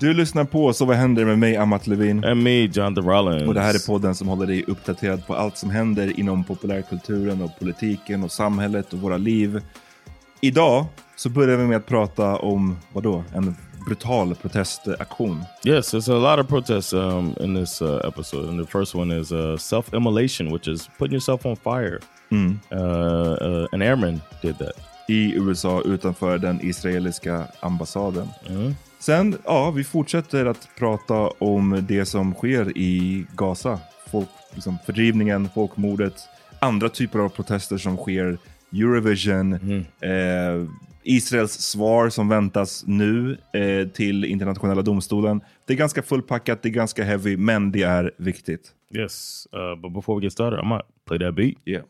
Du 0.00 0.14
lyssnar 0.14 0.44
på 0.44 0.72
Så 0.72 0.84
vad 0.84 0.96
händer 0.96 1.24
med 1.24 1.38
mig, 1.38 1.56
Amat 1.56 1.86
Levin. 1.86 2.24
And 2.24 2.42
me, 2.42 2.64
Jonathan 2.64 3.04
Rollins. 3.04 3.48
Och 3.48 3.54
det 3.54 3.60
här 3.60 3.74
är 3.74 3.86
podden 3.86 4.14
som 4.14 4.28
håller 4.28 4.46
dig 4.46 4.64
uppdaterad 4.66 5.26
på 5.26 5.34
allt 5.34 5.58
som 5.58 5.70
händer 5.70 6.20
inom 6.20 6.44
populärkulturen 6.44 7.42
och 7.42 7.58
politiken 7.58 8.24
och 8.24 8.32
samhället 8.32 8.92
och 8.92 8.98
våra 8.98 9.16
liv. 9.16 9.60
Idag 10.40 10.86
så 11.16 11.28
börjar 11.28 11.56
vi 11.56 11.64
med 11.64 11.76
att 11.76 11.86
prata 11.86 12.36
om, 12.36 12.78
vadå, 12.92 13.24
en 13.34 13.56
brutal 13.86 14.34
protestaktion. 14.34 15.44
Yes, 15.64 15.94
there's 15.94 16.10
a 16.10 16.36
lot 16.36 16.44
of 16.44 16.48
protests 16.48 16.92
um, 16.92 17.34
in 17.40 17.54
this 17.54 17.82
uh, 17.82 18.00
episode. 18.04 18.48
And 18.48 18.66
the 18.66 18.78
first 18.78 18.94
one 18.94 19.20
is 19.20 19.32
uh, 19.32 19.56
self-immolation, 19.56 20.52
which 20.52 20.68
is 20.68 20.88
putting 20.98 21.14
yourself 21.14 21.46
on 21.46 21.56
fire. 21.56 21.98
Mm. 22.30 22.58
Uh, 22.72 22.76
uh, 22.76 23.66
an 23.72 23.82
airman 23.82 24.20
did 24.42 24.58
that. 24.58 24.74
I 25.08 25.34
USA 25.36 25.82
utanför 25.84 26.38
den 26.38 26.60
israeliska 26.62 27.46
ambassaden. 27.60 28.28
Mm. 28.48 28.74
Sen, 29.04 29.36
ja, 29.44 29.70
vi 29.70 29.84
fortsätter 29.84 30.46
att 30.46 30.68
prata 30.78 31.14
om 31.28 31.84
det 31.88 32.04
som 32.04 32.34
sker 32.34 32.78
i 32.78 33.26
Gaza. 33.36 33.80
Folk, 34.10 34.28
liksom, 34.54 34.78
fördrivningen, 34.86 35.48
folkmordet, 35.54 36.14
andra 36.58 36.88
typer 36.88 37.18
av 37.18 37.28
protester 37.28 37.78
som 37.78 37.96
sker, 37.96 38.38
Eurovision, 38.72 39.52
eh, 40.00 40.66
Israels 41.02 41.52
svar 41.52 42.08
som 42.08 42.28
väntas 42.28 42.84
nu 42.86 43.38
eh, 43.52 43.88
till 43.88 44.24
internationella 44.24 44.82
domstolen. 44.82 45.40
Det 45.66 45.72
är 45.72 45.76
ganska 45.76 46.02
fullpackat, 46.02 46.62
det 46.62 46.68
är 46.68 46.72
ganska 46.72 47.04
heavy, 47.04 47.36
men 47.36 47.72
det 47.72 47.82
är 47.82 48.12
viktigt. 48.16 48.72
Yes, 48.94 49.48
uh, 49.56 49.82
but 49.82 49.92
before 49.92 50.20
we 50.20 50.24
get 50.24 50.32
started, 50.32 50.60
I 50.60 50.68
might 50.68 50.84
play 51.06 51.18
that 51.18 51.34
beat. 51.34 51.54
Yeah. 51.64 51.84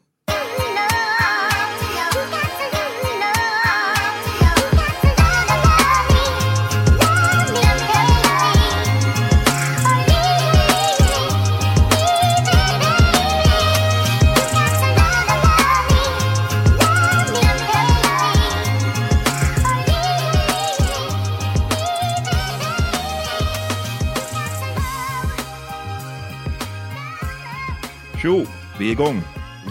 Tjo, 28.24 28.44
vi 28.78 28.88
är 28.88 28.92
igång. 28.92 29.22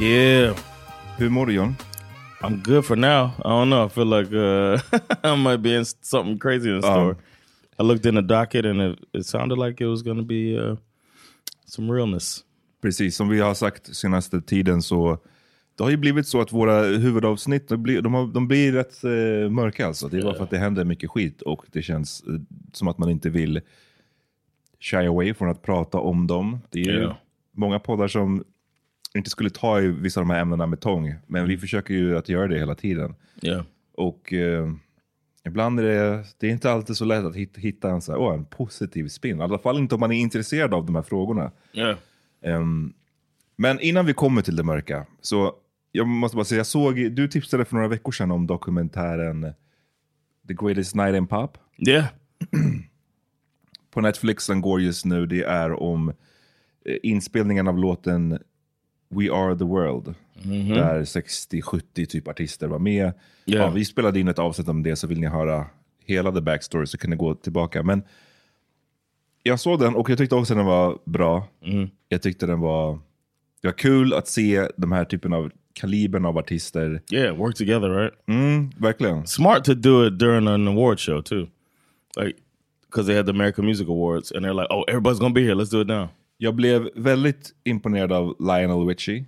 Yeah, 0.02 0.58
Hur 1.18 1.30
mår 1.30 1.46
du 1.46 1.54
John? 1.54 1.76
I'm 2.42 2.64
good 2.64 2.86
for 2.86 2.96
now. 2.96 3.32
I 3.40 3.50
don't 3.50 3.70
know. 3.70 3.86
I 3.86 3.90
feel 3.90 4.06
like 4.06 4.32
uh, 4.36 4.80
I 5.34 5.36
might 5.36 5.62
be 5.62 5.78
in 5.78 5.86
something 5.86 6.40
crazy 6.40 6.70
in 6.70 6.82
store. 6.82 7.16
I 7.80 7.84
looked 7.84 8.06
in 8.06 8.16
the 8.16 8.22
docket 8.22 8.66
and 8.66 8.82
it, 8.82 9.00
it 9.14 9.26
sounded 9.26 9.58
like 9.58 9.84
it 9.84 9.88
was 9.88 10.04
going 10.04 10.18
to 10.18 10.24
be 10.24 10.58
uh, 10.60 10.76
some 11.66 11.94
realness. 11.94 12.44
Precis, 12.82 13.16
som 13.16 13.30
vi 13.30 13.40
har 13.40 13.54
sagt 13.54 13.96
senaste 13.96 14.42
tiden 14.42 14.82
så 14.82 15.18
det 15.78 15.84
har 15.84 15.92
ju 15.92 15.98
blivit 15.98 16.28
så 16.28 16.42
att 16.42 16.52
våra 16.52 16.84
huvudavsnitt 16.84 17.68
de 17.68 17.84
blir, 17.84 18.02
de 18.02 18.14
har, 18.14 18.28
de 18.28 18.48
blir 18.48 18.72
rätt 18.72 19.04
eh, 19.04 19.50
mörka. 19.52 19.88
Alltså. 19.88 20.08
Det 20.08 20.18
är 20.18 20.22
bara 20.22 20.34
för 20.34 20.44
att 20.44 20.50
det 20.50 20.58
händer 20.58 20.86
mycket 20.86 21.10
skit 21.10 21.42
och 21.42 21.66
det 21.72 21.82
känns 21.82 22.24
eh, 22.28 22.34
som 22.74 22.88
att 22.88 22.98
man 22.98 23.10
inte 23.10 23.30
vill 23.30 23.62
shy 24.80 24.98
away 24.98 25.34
från 25.34 25.50
att 25.50 25.62
prata 25.62 26.00
om 26.00 26.28
dem. 26.28 26.60
Det 26.70 26.80
är 26.80 26.86
ju 26.86 27.02
Ja. 27.02 27.18
Många 27.54 27.80
poddar 27.80 28.08
som 28.08 28.44
inte 29.16 29.30
skulle 29.30 29.50
ta 29.50 29.82
i 29.82 29.88
vissa 29.88 30.20
av 30.20 30.28
de 30.28 30.34
här 30.34 30.42
ämnena 30.42 30.66
med 30.66 30.80
tång, 30.80 31.16
men 31.28 31.48
vi 31.48 31.58
försöker 31.58 31.94
ju 31.94 32.18
att 32.18 32.30
göra 32.30 32.48
det 32.48 32.60
hela 32.60 32.76
tiden. 32.76 33.16
Yeah. 33.42 33.64
Och 33.94 34.34
eh, 34.34 34.74
ibland 35.46 35.80
är 35.80 35.84
det, 35.84 36.26
det 36.38 36.48
är 36.48 36.52
inte 36.52 36.72
alltid 36.72 36.98
så 36.98 37.06
lätt 37.06 37.26
att 37.26 37.36
hitta, 37.36 37.60
hitta 37.60 37.90
en, 37.90 38.02
så 38.02 38.12
här, 38.12 38.20
åh, 38.20 38.34
en 38.34 38.46
positiv 38.46 39.08
spin. 39.08 39.40
I 39.40 39.42
alla 39.42 39.58
fall 39.58 39.78
inte 39.78 39.96
om 39.96 40.00
man 40.00 40.12
är 40.12 40.20
intresserad 40.20 40.74
av 40.74 40.86
de 40.86 40.96
här 40.96 41.02
frågorna. 41.02 41.52
Yeah. 41.74 41.98
Ehm, 42.42 42.94
men 43.56 43.80
innan 43.80 44.06
vi 44.06 44.14
kommer 44.14 44.42
till 44.42 44.56
det 44.56 44.64
mörka, 44.64 45.06
så 45.22 45.56
jag 45.92 46.08
måste 46.08 46.36
bara 46.36 46.46
säga, 46.46 46.60
jag 46.60 46.68
såg, 46.68 47.12
du 47.12 47.28
tipsade 47.28 47.66
för 47.66 47.76
några 47.76 47.88
veckor 47.88 48.12
sedan 48.12 48.32
om 48.32 48.48
dokumentären 48.48 49.54
The 50.48 50.54
Greatest 50.54 50.96
Night 50.96 51.16
in 51.16 51.28
Pop. 51.28 51.58
Yeah. 51.88 52.06
På 53.92 54.02
Netflix, 54.02 54.48
den 54.48 54.62
går 54.62 54.82
just 54.82 55.06
nu, 55.06 55.26
det 55.26 55.44
är 55.44 55.84
om 55.84 56.14
inspelningen 56.86 57.68
av 57.68 57.78
låten 57.78 58.40
We 59.10 59.32
Are 59.32 59.58
The 59.58 59.64
World. 59.64 60.16
Där 60.76 61.02
60-70 61.02 62.06
typ 62.06 62.28
artister 62.28 62.68
var 62.68 62.80
med. 62.80 63.14
Ja. 63.46 63.58
Ja, 63.58 63.70
vi 63.70 63.86
spelade 63.86 64.20
in 64.20 64.28
ett 64.28 64.40
avsnitt 64.40 64.68
om 64.68 64.84
det, 64.84 64.96
så 64.96 65.08
vill 65.08 65.20
ni 65.20 65.28
höra 65.28 65.66
hela 66.06 66.32
the 66.32 66.42
backstory 66.42 66.86
så 66.86 66.98
kan 66.98 67.10
ni 67.10 67.16
gå 67.16 67.36
tillbaka. 67.36 67.84
Men 67.84 68.04
jag 69.44 69.60
såg 69.60 69.80
den 69.80 69.96
och 69.96 70.10
jag 70.10 70.18
tyckte 70.18 70.36
också 70.36 70.56
den 70.56 70.66
var 70.66 71.00
bra. 71.06 71.48
Jag 72.10 72.22
tyckte 72.22 72.46
den 72.46 72.60
var, 72.60 73.00
det 73.62 73.68
var 73.68 73.78
kul 73.78 74.14
att 74.14 74.28
se 74.28 74.68
de 74.78 74.92
här 74.92 75.06
typen 75.06 75.34
av 75.34 75.52
kalibern 75.74 76.26
av 76.26 76.38
artister. 76.38 77.02
Yeah, 77.12 77.38
work 77.38 77.56
together, 77.56 77.90
right? 77.90 78.14
Mm, 78.28 78.72
verkligen. 78.78 79.28
Smart 79.28 79.64
to 79.64 79.74
do 79.74 80.08
it 80.08 80.20
during 80.20 80.48
an 80.48 80.68
award 80.68 81.00
show 81.00 81.22
too, 81.22 81.48
like 82.18 82.38
because 82.86 83.08
they 83.08 83.16
had 83.16 83.26
the 83.26 83.32
American 83.32 83.66
Music 83.66 83.88
Awards, 83.88 84.32
and 84.32 84.46
they're 84.46 84.54
like, 84.54 84.68
"Oh, 84.70 84.84
everybody's 84.88 85.20
gonna 85.20 85.34
be 85.34 85.42
here. 85.42 85.56
Let's 85.56 85.72
do 85.72 85.82
it 85.82 85.88
now." 85.88 86.08
Jag 86.44 86.56
blev 86.56 86.90
väldigt 86.96 87.52
imponerad 87.64 88.12
av 88.12 88.36
Lionel 88.40 88.88
Richie. 88.88 89.26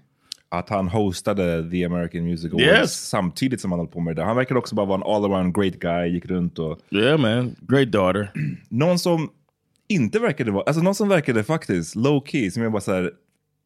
Att 0.50 0.70
han 0.70 0.88
hostade 0.88 1.72
the 1.72 1.86
American 1.86 2.24
Music 2.24 2.54
Awards 2.54 2.80
Yes. 2.80 3.10
samtidigt 3.10 3.62
som 3.62 3.72
han 3.72 3.80
höll 3.80 3.88
på 3.88 4.00
med 4.00 4.16
det. 4.16 4.24
Han 4.24 4.36
verkade 4.36 4.60
också 4.60 4.76
bara 4.76 4.86
vara 4.86 4.98
en 4.98 5.04
all-around 5.04 5.62
great 5.62 5.80
guy, 5.80 6.08
gick 6.14 6.26
runt 6.26 6.60
och... 6.60 6.80
Yeah, 6.92 7.20
man, 7.20 7.56
great 7.62 7.92
daughter. 7.92 8.32
Någon 8.70 9.00
som 9.00 9.30
inte 9.88 10.20
verkade 10.20 10.52
vara... 10.52 10.64
Alltså 10.64 10.82
någon 10.82 10.96
som 10.96 11.10
verkade 11.10 11.44
faktiskt 11.44 11.96
low 11.96 12.24
key, 12.26 12.52
som 12.52 12.64
jag 12.64 12.72
bara 12.72 12.82
såhär... 12.82 13.12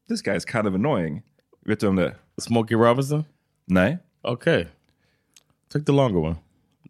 This 0.10 0.22
guy 0.22 0.38
is 0.38 0.46
kind 0.52 0.68
of 0.68 0.74
annoying. 0.74 1.22
Vet 1.66 1.80
du 1.80 1.88
om 1.88 1.96
det 1.96 2.06
är? 2.06 2.16
Smokey 2.42 2.76
Robinson. 2.76 3.24
Nej. 3.66 3.98
Okay, 4.24 4.66
take 5.74 5.86
the 5.86 5.92
longer 5.92 6.20
one, 6.20 6.36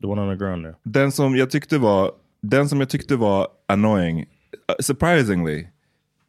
the 0.02 0.08
one 0.08 0.22
on 0.22 0.38
the 0.38 0.46
ground 0.46 0.64
there. 0.64 0.76
Den 0.84 1.12
som 1.12 1.36
jag 1.36 1.50
tyckte 1.50 1.78
var, 1.78 2.12
den 2.42 2.70
som 2.70 2.80
jag 2.80 2.90
tyckte 2.90 3.16
var 3.16 3.48
annoying, 3.68 4.20
uh, 4.20 4.26
surprisingly, 4.80 5.68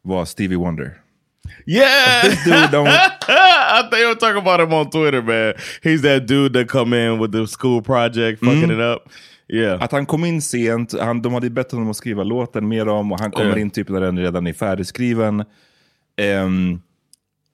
var 0.03 0.25
Stevie 0.25 0.55
Wonder. 0.57 0.97
Yeah, 1.65 2.21
This 2.23 2.43
dude 2.43 2.71
don't... 2.71 2.87
I 3.27 3.81
think 3.91 4.03
I'm 4.05 4.15
talking 4.17 4.37
about 4.37 4.59
him 4.59 4.73
on 4.73 4.89
Twitter, 4.89 5.21
man. 5.21 5.53
He's 5.83 6.01
that 6.01 6.27
dude 6.27 6.53
that 6.53 6.67
come 6.69 6.93
in 6.93 7.19
with 7.19 7.31
the 7.31 7.47
school 7.47 7.81
project, 7.81 8.39
fucking 8.39 8.71
it 8.71 8.79
up. 8.79 9.09
Yeah, 9.53 9.83
Att 9.83 9.91
han 9.91 10.05
kom 10.05 10.25
in 10.25 10.41
sent, 10.41 10.93
han, 10.99 11.21
de 11.21 11.33
hade 11.33 11.49
bett 11.49 11.71
honom 11.71 11.89
att 11.89 11.95
skriva 11.97 12.23
låten 12.23 12.67
mer 12.67 12.87
om 12.87 13.11
och 13.11 13.19
han 13.19 13.31
kommer 13.31 13.51
Ja. 13.51 13.57
in 13.59 13.69
typ 13.69 13.89
när 13.89 14.01
den 14.01 14.19
redan 14.19 14.47
är 14.47 14.53
färdigskriven. 14.53 15.43
Ehm, 16.17 16.81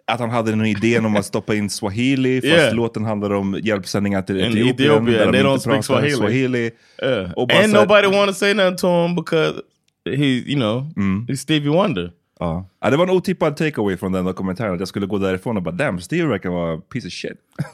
att 0.08 0.20
han 0.20 0.30
hade 0.30 0.52
en 0.52 0.66
idé 0.66 1.00
om 1.00 1.16
att 1.16 1.26
stoppa 1.26 1.56
in 1.56 1.70
swahili, 1.70 2.42
fast 2.42 2.54
Yeah. 2.54 2.76
låten 2.76 3.06
handlar 3.06 3.34
om 3.34 3.60
hjälpsändningar 3.64 4.22
till 4.22 4.38
In 4.40 4.46
Etiopien. 4.46 4.70
Ethiopia, 4.70 5.26
där 5.26 5.32
de 5.32 5.40
don't 5.50 5.58
speak 5.58 5.88
pratar 5.88 6.10
Swahili. 6.10 6.72
yeah. 7.04 7.32
Och 7.32 7.52
här- 7.52 7.68
nobody 7.68 8.08
want 8.08 8.28
to 8.30 8.34
say 8.36 8.54
nothing 8.54 8.78
to 8.78 8.88
him 9.06 9.16
because 9.16 9.62
he, 10.06 10.26
you 10.26 10.56
know, 10.56 10.92
he's 11.28 11.36
Stevie 11.36 11.70
Wonder. 11.70 12.12
Ja. 12.40 12.70
Ja, 12.82 12.90
det 12.90 12.98
var 12.98 13.04
en 13.04 13.10
otippad 13.10 13.58
takeaway 13.58 13.98
från 13.98 14.12
den 14.12 14.26
dokumentären, 14.26 14.74
att 14.74 14.80
jag 14.80 14.88
skulle 14.88 15.06
gå 15.06 15.18
därifrån 15.18 15.58
och 15.58 15.64
bara 15.64 15.76
damn, 15.76 16.00
Steve 16.00 16.28
verkar 16.28 16.50
vara 16.50 16.74
a 16.78 16.82
piece 16.94 17.08
of 17.08 17.14
shit. 17.14 17.38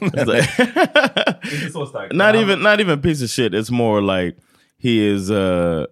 Inte 1.52 1.72
så 1.72 1.86
starkt. 1.86 2.12
not 2.14 2.34
even 2.34 2.58
not 2.58 2.80
even 2.80 3.02
piece 3.02 3.24
of 3.24 3.30
shit. 3.30 3.52
It's 3.52 3.72
more 3.72 4.00
like 4.00 4.36
he 4.82 4.90
is. 5.14 5.30
uh 5.30 5.84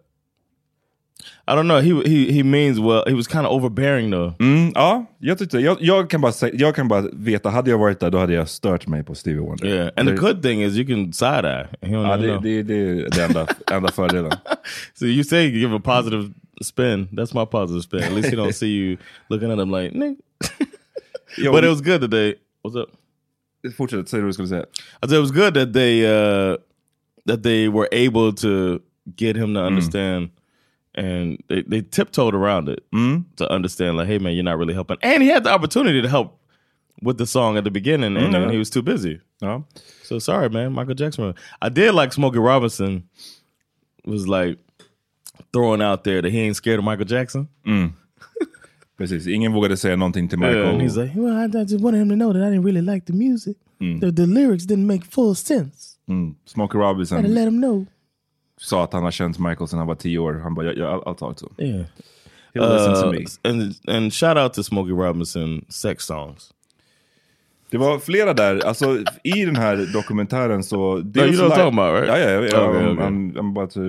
I 1.44 1.54
don't 1.54 1.64
know. 1.66 1.80
He 1.80 1.92
he 2.08 2.32
he 2.32 2.42
means 2.44 2.78
well. 2.78 3.02
He 3.06 3.14
was 3.14 3.26
kind 3.26 3.46
of 3.46 3.52
overbearing 3.52 4.10
though. 4.10 4.32
Mm, 4.40 4.72
ja, 4.74 5.06
jag 5.19 5.38
tyckte, 5.38 5.58
jag, 5.58 5.76
jag, 5.80 6.10
kan 6.10 6.20
bara 6.20 6.32
säga, 6.32 6.52
jag 6.56 6.74
kan 6.74 6.88
bara 6.88 7.04
veta, 7.12 7.50
hade 7.50 7.70
jag 7.70 7.78
varit 7.78 8.00
där 8.00 8.10
då 8.10 8.19
hade 8.19 8.32
jag 8.34 8.48
stört 8.48 8.86
mig 8.86 9.04
på 9.04 9.14
Stevie 9.14 9.40
Wonder. 9.40 9.66
Yeah, 9.69 9.90
and 9.96 10.08
the 10.08 10.14
Det- 10.14 10.20
good 10.20 10.42
thing 10.42 10.62
is 10.62 10.76
you 10.76 10.86
can 10.86 11.12
side 11.12 11.44
eye. 11.44 11.66
Ja, 11.80 12.16
det, 12.16 12.38
det, 12.42 12.62
det 12.62 12.74
är 12.74 13.10
den 13.10 13.24
enda, 13.24 13.46
enda 13.72 13.88
fördelen. 13.92 14.32
So 14.94 15.04
you 15.04 15.24
say 15.24 15.42
you 15.46 15.58
give 15.58 15.76
a 15.76 15.80
positive 15.84 16.30
spin. 16.64 17.08
That's 17.12 17.34
my 17.34 17.44
positive 17.44 17.82
spin. 17.82 18.02
At 18.02 18.12
least 18.12 18.30
he 18.30 18.36
don't 18.36 18.52
see 18.62 18.70
you 18.72 18.98
looking 19.28 19.50
at 19.50 19.58
him 19.58 19.70
like, 19.70 19.92
Nick. 19.94 20.16
Jo, 21.36 21.50
But 21.52 21.64
it 21.64 21.68
was 21.68 21.80
good 21.80 22.00
that 22.02 22.10
they. 22.10 22.36
What's 22.62 22.76
up? 22.76 22.88
Fortsätt, 23.76 24.08
säg 24.08 24.20
vad 24.20 24.28
du 24.28 24.32
skulle 24.32 24.48
säga. 24.48 24.64
I 25.02 25.06
said 25.08 25.16
it 25.18 25.20
was 25.20 25.30
good 25.30 25.54
that 25.54 25.72
they 25.72 26.04
uh 26.04 26.56
that 27.26 27.42
they 27.42 27.68
were 27.68 27.88
able 27.92 28.32
to 28.32 28.80
get 29.16 29.36
him 29.36 29.54
to 29.54 29.60
understand 29.60 30.30
and 30.94 31.38
they, 31.48 31.62
they 31.62 31.80
tiptoed 31.82 32.34
around 32.34 32.68
it 32.68 32.84
to 33.36 33.48
understand 33.50 33.96
like 33.96 34.06
hey 34.08 34.18
man 34.18 34.34
you're 34.34 34.44
not 34.44 34.58
really 34.58 34.74
helping 34.74 34.96
and 35.02 35.22
he 35.22 35.28
had 35.28 35.44
the 35.44 35.50
opportunity 35.50 36.02
to 36.02 36.08
help 36.08 36.38
with 37.02 37.18
the 37.18 37.26
song 37.26 37.56
at 37.56 37.64
the 37.64 37.70
beginning 37.70 38.16
and, 38.16 38.34
Mm, 38.34 38.42
and 38.42 38.50
he 38.52 38.58
was 38.58 38.68
too 38.70 38.82
busy 38.82 39.20
so 40.02 40.18
sorry 40.18 40.48
man 40.50 40.72
michael 40.72 40.94
jackson 40.94 41.34
i 41.62 41.68
did 41.68 41.94
like 41.94 42.12
smokey 42.12 42.38
robinson 42.38 43.04
was 44.04 44.26
like 44.28 44.58
throwing 45.52 45.82
out 45.82 46.05
there 46.05 46.23
that 46.23 46.32
he 46.32 46.38
ain't 46.38 46.56
scared 46.56 46.79
of 46.79 46.84
michael 46.84 47.06
jackson 47.06 47.49
Precis, 48.99 49.26
ingen 49.26 49.52
vågade 49.52 49.76
säga 49.76 49.96
någonting 49.96 50.29
till 50.29 50.38
Michael. 50.38 50.67
and 50.67 50.82
he's 50.82 50.96
like 51.02 51.19
well 51.20 51.37
I, 51.37 51.44
I 51.62 51.64
just 51.64 51.81
wanted 51.84 52.00
him 52.02 52.08
to 52.08 52.14
know 52.17 52.32
that 52.32 52.43
i 52.43 52.50
didn't 52.50 52.64
really 52.64 52.82
like 52.94 53.06
the 53.06 53.12
music 53.12 53.56
the, 54.00 54.12
the 54.12 54.26
lyrics 54.26 54.64
didn't 54.64 54.87
make 54.87 55.05
full 55.05 55.34
sense 55.34 55.99
mm, 56.08 56.34
Smokey 56.44 56.79
I 56.79 56.81
Robinson 56.81 57.34
let 57.34 57.49
him 57.49 57.61
know 57.61 57.87
sa 58.61 58.84
att 58.84 58.93
han 58.93 59.02
har 59.02 59.11
känt 59.11 59.38
Michael 59.38 59.69
sedan 59.69 59.79
han 59.79 59.88
var 59.88 59.94
tio 59.94 60.19
år. 60.19 60.34
Han 60.43 60.55
bara, 60.55 60.67
jag, 60.67 60.76
jag, 60.76 61.02
I'll 61.02 61.14
talk 61.14 61.37
to 61.37 61.46
him. 61.58 61.69
yeah 61.69 61.84
He'll 62.55 62.73
listen 62.75 62.94
to 62.94 63.06
Uh, 63.08 63.12
me. 63.12 63.25
and 63.50 63.75
and 63.88 64.12
shout 64.12 64.37
out 64.37 64.52
to 64.55 64.62
Smokey 64.62 64.93
Robinson 64.93 65.64
sex 65.69 66.05
songs. 66.05 66.50
Det 67.70 67.79
var 67.79 67.99
flera 67.99 68.34
där, 68.34 68.67
alltså 68.67 68.99
i 69.25 69.44
den 69.44 69.56
här 69.56 69.93
dokumentären 69.93 70.62
så... 70.64 70.76
you 70.99 71.02
know 71.02 71.25
what 71.25 71.34
I'm 71.34 71.49
talking 71.56 71.79
about, 71.79 71.94
right? 72.02 72.08
Ja, 72.08 72.19
ja, 72.19 72.31
ja. 72.31 72.69
Okay, 72.69 72.82
I'm, 72.82 72.93
okay. 72.93 73.06
I'm, 73.06 73.32
I'm 73.37 73.50
about 73.50 73.70
to 73.70 73.81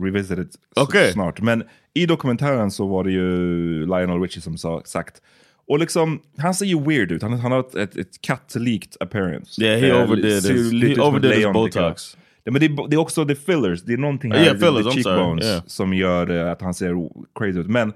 revisit 0.00 0.38
it 0.38 0.48
s- 0.48 0.58
Okay. 0.80 1.12
snart. 1.12 1.40
Men 1.40 1.62
i 1.94 2.06
dokumentären 2.06 2.70
så 2.70 2.86
var 2.86 3.04
det 3.04 3.10
ju 3.10 3.80
Lionel 3.86 4.20
Richie 4.20 4.42
som 4.42 4.56
sa 4.58 4.82
sagt. 4.84 5.22
Och 5.68 5.78
liksom, 5.78 6.20
han 6.38 6.54
ser 6.54 6.66
ju 6.66 6.80
weird 6.80 7.12
ut. 7.12 7.22
Han, 7.22 7.32
han 7.32 7.52
har 7.52 7.60
ett, 7.60 7.74
ett, 7.74 7.96
ett 7.96 8.20
kattlikt 8.20 8.96
appearance. 9.00 9.62
Yeah, 9.64 9.80
he 9.80 9.88
Eh, 9.90 10.04
overdid 10.04 10.42
ser 10.42 10.54
his- 10.54 10.94
he 10.96 11.00
overdid 11.02 11.32
his. 11.32 11.46
Botox. 11.52 12.16
Ja, 12.44 12.52
men 12.52 12.60
det, 12.60 12.66
är- 12.66 12.88
också 12.96 13.24
the 13.26 13.34
fillers, 13.34 13.82
det 13.82 13.92
är 13.92 13.96
någonting 13.96 14.32
här, 14.32 14.42
Yeah, 14.42 14.56
the- 14.56 14.60
fillers, 14.66 14.84
the 14.94 15.02
cheekbones, 15.02 15.44
yeah. 15.44 15.62
som 15.66 15.94
gör 15.94 16.30
eh, 16.30 16.52
att 16.52 16.60
han 16.62 16.74
ser 16.74 16.94
crazy 17.38 17.58
ut. 17.60 17.66
Men 17.66 17.92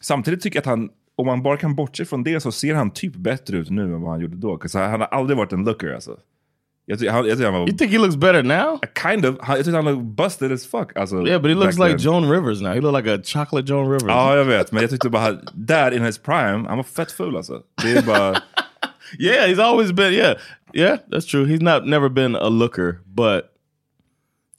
samtidigt 0.00 0.40
tycker 0.40 0.56
jag 0.56 0.60
att 0.60 0.66
han, 0.66 0.88
om 1.16 1.26
man 1.26 1.42
bara 1.42 1.56
kan 1.56 1.74
bortse 1.74 2.04
från 2.04 2.24
det 2.24 2.40
så 2.40 2.52
ser 2.52 2.74
han 2.74 2.90
typ 2.90 3.14
bättre 3.16 3.56
ut 3.56 3.70
nu 3.70 3.82
än 3.82 4.00
vad 4.00 4.10
han 4.10 4.20
gjorde 4.20 4.36
då. 4.36 4.58
han, 4.74 4.90
han 4.90 5.00
har 5.00 5.06
aldrig 5.08 5.36
varit 5.36 5.52
en 5.52 5.64
looker 5.64 5.92
alltså. 5.94 6.16
Jag 6.90 6.98
tycker 6.98 7.12
han, 7.12 7.26
jag 7.26 7.38
tycker 7.38 7.50
han 7.50 7.60
var... 7.60 7.68
You 7.68 7.76
think 7.76 7.92
he 7.92 7.98
looks 7.98 8.16
better 8.16 8.42
now? 8.42 8.80
Kind 9.02 9.26
of. 9.26 9.36
Han, 9.40 9.56
jag 9.56 9.64
tyckte 9.64 9.76
han 9.76 9.84
look 9.84 10.02
busted 10.02 10.52
as 10.52 10.66
fuck. 10.66 10.96
Alltså, 10.96 11.26
Yeah, 11.26 11.42
but 11.42 11.50
he 11.50 11.54
looks 11.54 11.78
like 11.78 11.90
then. 11.90 11.98
Joan 11.98 12.30
Rivers 12.30 12.60
now. 12.60 12.72
He 12.72 12.80
look 12.80 12.96
like 12.96 13.06
a 13.06 13.18
chocolate 13.24 13.66
Joan 13.66 13.88
Rivers. 13.88 14.08
Ja, 14.08 14.36
jag 14.36 14.44
vet. 14.44 14.72
Men 14.72 14.80
jag 14.80 14.90
tyckte 14.90 15.10
bara, 15.10 15.32
där 15.54 15.90
in 15.90 16.02
his 16.02 16.18
prime, 16.18 16.68
han 16.68 16.76
var 16.76 16.84
fett 16.84 17.12
ful 17.12 17.36
alltså. 17.36 17.62
Det 17.82 17.92
är 17.92 18.02
bara... 18.02 18.42
Yeah, 19.18 19.48
he's 19.48 19.62
always 19.62 19.92
been. 19.92 20.12
Yeah, 20.12 20.38
yeah, 20.74 20.98
that's 21.10 21.26
true. 21.26 21.46
He's 21.46 21.62
not 21.62 21.86
never 21.86 22.08
been 22.08 22.36
a 22.36 22.48
looker, 22.48 23.00
but 23.06 23.44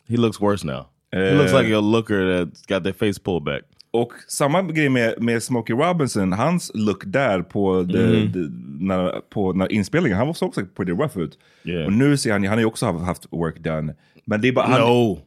he 0.07 0.17
looks 0.17 0.41
worse 0.41 0.65
now. 0.65 0.88
he 1.12 1.33
looks 1.33 1.53
like 1.53 1.71
a 1.71 1.79
looker 1.79 2.25
that's 2.25 2.65
got 2.65 2.83
their 2.83 2.93
face 2.93 3.19
pulled 3.19 3.45
back. 3.45 3.63
Och 3.91 4.13
samma 4.27 4.62
grej 4.62 4.89
med, 4.89 5.22
med 5.22 5.43
Smokey 5.43 5.75
Robinson, 5.75 6.34
hans 6.34 6.72
look 6.74 7.03
där 7.05 7.41
på, 7.41 7.88
the, 7.91 7.98
Mm. 8.03 8.34
the, 8.34 8.39
när, 8.86 9.22
på 9.29 9.53
när 9.53 9.72
inspelningen, 9.72 10.17
han 10.17 10.34
såg 10.34 10.50
också 10.50 10.65
pretty 10.75 10.91
rough 10.91 11.19
ut. 11.19 11.38
Yeah. 11.63 11.86
Och 11.86 11.93
nu 11.93 12.17
ser 12.17 12.31
han, 12.31 12.43
han 12.43 12.51
har 12.53 12.60
ju 12.60 12.65
också 12.65 12.86
haft, 12.86 13.05
haft 13.05 13.27
work 13.31 13.60
done. 13.60 13.93
Men 14.25 14.41
det 14.41 14.48
är 14.48 14.51
bara, 14.51 14.65
han, 14.65 14.81
no, 14.81 15.19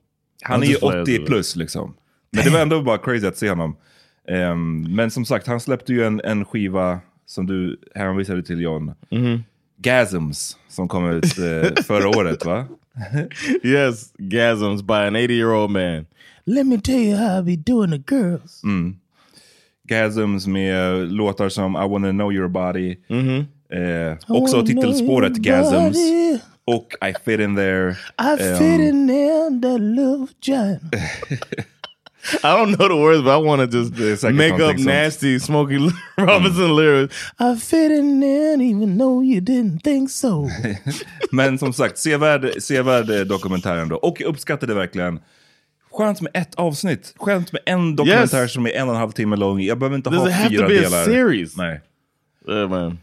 han 0.43 0.63
är 0.63 0.67
ju 0.67 0.71
just 0.73 0.81
play 0.83 1.03
80 1.03 1.13
it. 1.15 1.27
plus 1.27 1.57
liksom. 1.57 1.95
Men 2.31 2.45
det 2.45 2.51
var 2.51 2.61
ändå 2.61 2.83
bara 2.83 2.99
crazy 2.99 3.27
att 3.27 3.37
se 3.37 3.49
honom. 3.49 3.77
Ehm, 4.29 4.95
men 4.95 5.11
som 5.11 5.25
sagt, 5.25 5.47
han 5.47 5.61
släppte 5.61 5.93
ju 5.93 6.05
en, 6.05 6.21
en 6.25 6.45
skiva 6.45 7.01
som 7.27 7.47
du 7.47 7.81
hänvisade 7.95 8.43
till 8.43 8.61
John. 8.61 8.95
Mm-hmm. 9.11 9.41
Gasms, 9.77 10.57
som 10.69 10.89
kom 10.89 11.11
ut 11.11 11.39
eh, 11.39 11.83
förra 11.85 12.09
året 12.09 12.45
va? 12.45 12.67
yes, 13.63 14.13
gasms 14.19 14.83
by 14.83 14.95
an 14.95 15.17
80 15.17 15.33
year 15.33 15.55
old 15.55 15.71
man. 15.71 16.07
Let 16.45 16.67
me 16.67 16.79
tell 16.79 17.01
you 17.01 17.17
how 17.17 17.39
I 17.39 17.43
be 17.43 17.57
doing 17.57 17.91
the 17.91 18.15
girls. 18.15 18.63
Gasms 19.89 20.47
med 20.47 21.13
låtar 21.13 21.49
som 21.49 21.77
I 21.77 21.89
wanna 21.89 22.11
know 22.11 22.33
your 22.33 22.49
body. 22.49 22.97
Mm-hmm. 23.09 23.45
Eh, 23.73 24.17
också 24.29 24.67
titelspåret 24.67 25.37
Gasms. 25.37 25.97
Och 26.65 26.95
I 27.09 27.15
fit 27.25 27.41
in 27.41 27.57
there. 27.57 27.91
I 28.19 28.37
fit 28.59 28.81
in 28.81 29.09
there, 29.09 29.61
that 29.61 29.81
little 29.81 30.27
giant. 30.41 30.83
I 32.45 32.57
don't 32.57 32.79
know 32.79 32.89
the 32.89 32.97
words, 32.97 33.23
but 33.23 33.33
I 33.33 33.37
want 33.37 33.71
to 33.71 33.79
just 33.79 34.21
säkert 34.21 34.37
make 34.37 34.61
up 34.61 34.79
nasty 34.79 35.41
Smokey 35.41 35.91
Robinson 36.17 36.77
lyrics. 36.77 37.17
I 37.41 37.57
fit 37.57 37.91
in 37.91 38.23
even 38.23 38.99
though 38.99 39.23
you 39.23 39.41
didn't 39.41 39.81
think 39.83 40.11
so. 40.11 40.49
Men 41.33 41.59
som 41.59 41.73
sagt, 41.73 41.99
sevärd, 41.99 42.63
sevärd 42.63 43.11
eh, 43.11 43.21
dokumentär 43.21 43.77
ändå. 43.77 43.97
Och 43.97 44.21
jag 44.21 44.29
uppskattade 44.29 44.75
verkligen. 44.75 45.21
Skönt 45.93 46.21
med 46.21 46.31
ett 46.35 46.55
avsnitt. 46.55 47.15
Skönt 47.17 47.53
med 47.53 47.63
en 47.67 47.97
dokumentär 47.97 48.43
Yes. 48.43 48.53
som 48.53 48.67
är 48.67 48.71
en 48.71 48.89
och 48.89 48.95
en 48.95 49.01
halv 49.01 49.11
timme 49.11 49.37
lång. 49.37 49.61
Jag 49.61 49.79
behöver 49.79 49.97
inte 49.97 50.11
Does 50.11 50.21
ha 50.21 50.29
it 50.29 50.35
have 50.35 50.49
fyra 50.51 50.63
to 50.63 50.69
be 50.69 50.79
a 50.79 50.83
delar. 50.83 51.05
series? 51.05 51.57
Nej. 51.57 51.81
yeah, 52.49 52.71
man. 52.71 52.99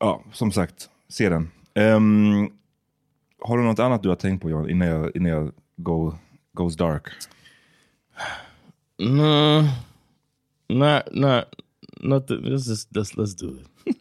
Ja, 0.00 0.22
som 0.32 0.52
sagt. 0.52 0.88
Se 1.08 1.28
den. 1.28 1.50
Ehm, 1.74 2.48
har 3.40 3.58
du 3.58 3.64
något 3.64 3.78
annat 3.78 4.02
du 4.02 4.08
har 4.08 4.16
tänkt 4.16 4.42
på 4.42 4.50
John, 4.50 4.70
innan 4.70 4.88
jag, 4.88 5.16
innan 5.16 5.32
jag 5.32 5.52
go, 5.76 6.14
goes 6.54 6.76
dark? 6.76 7.02
No, 8.98 9.62
not 10.68 11.02
not 11.12 11.44
nothing. 12.00 12.38
Let's 12.44 12.66
just 12.68 12.92
let's 12.96 13.14
let's 13.16 13.34
do 13.34 13.46
it. 13.60 13.66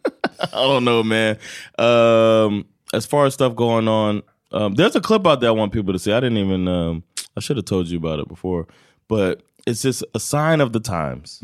I 0.54 0.64
don't 0.66 0.84
know, 0.86 1.04
man. 1.04 1.36
Um, 1.78 2.66
as 2.94 3.06
far 3.08 3.26
as 3.26 3.34
stuff 3.34 3.56
going 3.56 3.88
on, 3.88 4.22
um, 4.52 4.76
there's 4.76 4.96
a 4.96 5.02
clip 5.02 5.28
out 5.28 5.40
there 5.42 5.50
I 5.50 5.54
want 5.54 5.74
people 5.74 5.94
to 5.94 6.00
see. 6.00 6.14
I 6.14 6.20
didn't 6.22 6.38
even. 6.38 6.68
Um, 6.68 7.04
I 7.38 7.40
should 7.40 7.58
have 7.58 7.66
told 7.66 7.88
you 7.88 7.98
about 7.98 8.20
it 8.20 8.28
before, 8.28 8.68
but 9.08 9.44
it's 9.68 9.82
just 9.82 10.04
a 10.14 10.20
sign 10.20 10.62
of 10.62 10.74
the 10.74 10.80
times 10.80 11.40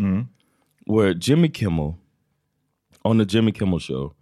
where 0.85 1.13
Jimmy 1.13 1.49
Kimmel 1.49 1.97
on 3.03 3.17
the 3.17 3.25
Jimmy 3.25 3.51
Kimmel 3.51 3.79
show. 3.79 4.13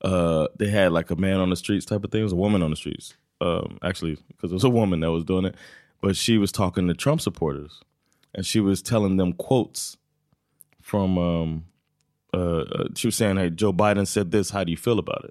Uh, 0.00 0.48
they 0.58 0.68
had 0.68 0.90
like 0.90 1.10
a 1.10 1.16
man 1.16 1.38
on 1.38 1.50
the 1.50 1.56
streets 1.56 1.86
type 1.86 2.02
of 2.02 2.10
thing. 2.10 2.22
It 2.22 2.24
was 2.24 2.32
a 2.32 2.36
woman 2.36 2.62
on 2.62 2.70
the 2.70 2.76
streets, 2.76 3.14
um, 3.40 3.78
actually, 3.84 4.18
because 4.28 4.50
it 4.50 4.54
was 4.54 4.64
a 4.64 4.70
woman 4.70 5.00
that 5.00 5.12
was 5.12 5.24
doing 5.24 5.44
it. 5.44 5.54
But 6.00 6.16
she 6.16 6.38
was 6.38 6.50
talking 6.50 6.88
to 6.88 6.94
Trump 6.94 7.20
supporters, 7.20 7.80
and 8.34 8.44
she 8.44 8.58
was 8.58 8.82
telling 8.82 9.16
them 9.16 9.32
quotes 9.32 9.96
from. 10.80 11.18
Um, 11.18 11.64
uh, 12.34 12.62
uh, 12.62 12.88
she 12.96 13.06
was 13.06 13.14
saying, 13.14 13.36
"Hey, 13.36 13.50
Joe 13.50 13.72
Biden 13.72 14.06
said 14.08 14.32
this. 14.32 14.50
How 14.50 14.64
do 14.64 14.70
you 14.72 14.76
feel 14.76 14.98
about 14.98 15.26
it?" 15.26 15.30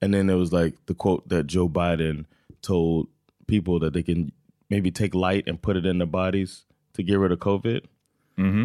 And 0.00 0.14
then 0.14 0.26
there 0.28 0.36
was 0.38 0.52
like 0.52 0.74
the 0.86 0.94
quote 0.94 1.28
that 1.28 1.46
Joe 1.46 1.68
Biden 1.68 2.24
told 2.62 3.08
people 3.46 3.78
that 3.80 3.92
they 3.92 4.02
can 4.02 4.32
maybe 4.70 4.90
take 4.90 5.14
light 5.14 5.44
and 5.46 5.60
put 5.60 5.76
it 5.76 5.86
in 5.86 5.98
their 5.98 6.06
bodies 6.06 6.64
to 6.94 7.02
get 7.02 7.18
rid 7.18 7.32
of 7.32 7.38
COVID. 7.38 7.84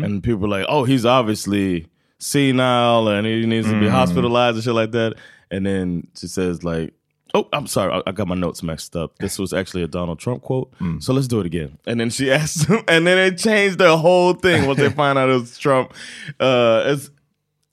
And 0.04 0.22
people 0.24 0.40
were 0.42 0.48
like, 0.48 0.66
"Oh, 0.70 0.84
he's 0.84 1.06
obviously 1.06 1.88
senile 2.20 3.08
and 3.08 3.26
he 3.28 3.46
needs 3.46 3.68
to 3.70 3.80
be 3.80 3.88
hospitalized 3.90 4.56
and 4.56 4.64
shit 4.64 4.74
like 4.74 4.92
that." 4.92 5.14
And 5.50 5.66
then 5.66 6.08
she 6.16 6.28
says, 6.28 6.64
"Like, 6.64 6.94
oh, 7.34 7.48
I'm 7.54 7.66
sorry, 7.68 7.92
I, 7.94 8.02
I 8.08 8.12
got 8.12 8.28
my 8.28 8.36
notes 8.36 8.62
messed 8.64 8.96
up. 8.96 9.18
This 9.20 9.40
was 9.40 9.52
actually 9.54 9.84
a 9.84 9.88
Donald 9.88 10.20
Trump 10.20 10.44
quote. 10.44 10.72
So 11.00 11.14
let's 11.14 11.28
do 11.28 11.40
it 11.40 11.46
again." 11.46 11.78
And 11.88 12.00
then 12.00 12.10
she 12.12 12.32
asked 12.40 12.68
him, 12.68 12.84
and 12.88 13.06
then 13.08 13.18
they 13.18 13.36
changed 13.36 13.80
the 13.80 13.98
whole 13.98 14.34
thing 14.34 14.68
once 14.68 14.80
they 14.80 14.90
find 14.90 15.18
out 15.18 15.30
it 15.30 15.34
was 15.40 15.58
Trump. 15.58 15.94
Uh, 16.40 16.84
it's 16.86 17.10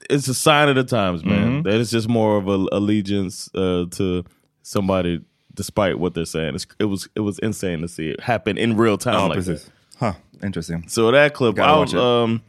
it's 0.09 0.27
a 0.29 0.35
sign 0.35 0.69
of 0.71 0.77
the 0.77 0.85
times, 0.85 1.25
man. 1.25 1.63
That 1.65 1.75
it's 1.75 1.91
just 1.91 2.09
more 2.09 2.37
of 2.39 2.49
a 2.49 2.67
allegiance 2.73 3.49
uh, 3.55 3.85
to 3.93 4.25
somebody, 4.63 5.21
despite 5.55 5.99
what 5.99 6.15
they're 6.15 6.25
saying. 6.25 6.55
It's, 6.55 6.67
it 6.79 6.85
was 6.85 7.09
it 7.15 7.21
was 7.21 7.39
insane 7.39 7.81
to 7.81 7.89
see 7.89 8.11
it 8.11 8.21
happen 8.21 8.59
in 8.59 8.77
real 8.77 8.99
time. 8.99 9.15
Ja, 9.15 9.27
like 9.27 9.39
that. 9.39 9.47
precis. 9.47 9.71
Ha, 9.99 10.15
interesting. 10.43 10.89
So 10.89 11.11
that 11.11 11.35
clip, 11.35 11.57
Gotta 11.57 11.99
I'll, 11.99 12.05
um, 12.05 12.43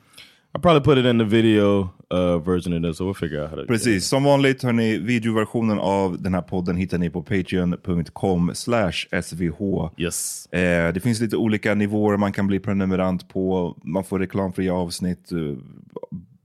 I'll 0.53 0.61
probably 0.61 0.81
put 0.81 0.97
it 0.97 1.05
in 1.05 1.17
the 1.17 1.25
video 1.25 1.93
uh, 2.11 2.37
version 2.39 2.73
of 2.73 2.81
this, 2.81 2.97
so 2.97 3.05
we'll 3.05 3.13
figure 3.13 3.43
out 3.43 3.49
how 3.49 3.55
to. 3.55 3.65
Precis, 3.65 4.07
som 4.07 4.23
vanligt 4.23 4.63
hörni, 4.63 4.97
videoversionen 4.97 5.79
av 5.79 6.21
den 6.21 6.33
här 6.33 6.41
podden 6.41 6.77
hittar 6.77 6.97
ni 6.97 7.09
på 7.09 7.21
patreon.com 7.23 8.51
slash 8.55 9.07
svh. 9.21 9.89
Yes. 9.97 10.47
Eh, 10.53 10.93
det 10.93 10.99
finns 11.03 11.19
lite 11.19 11.37
olika 11.37 11.73
nivåer 11.73 12.17
man 12.17 12.31
kan 12.31 12.47
bli 12.47 12.59
prenumerant 12.59 13.29
på. 13.29 13.75
Man 13.83 14.03
får 14.03 14.19
reklamfria 14.19 14.73
avsnitt, 14.73 15.31
eh, 15.31 15.37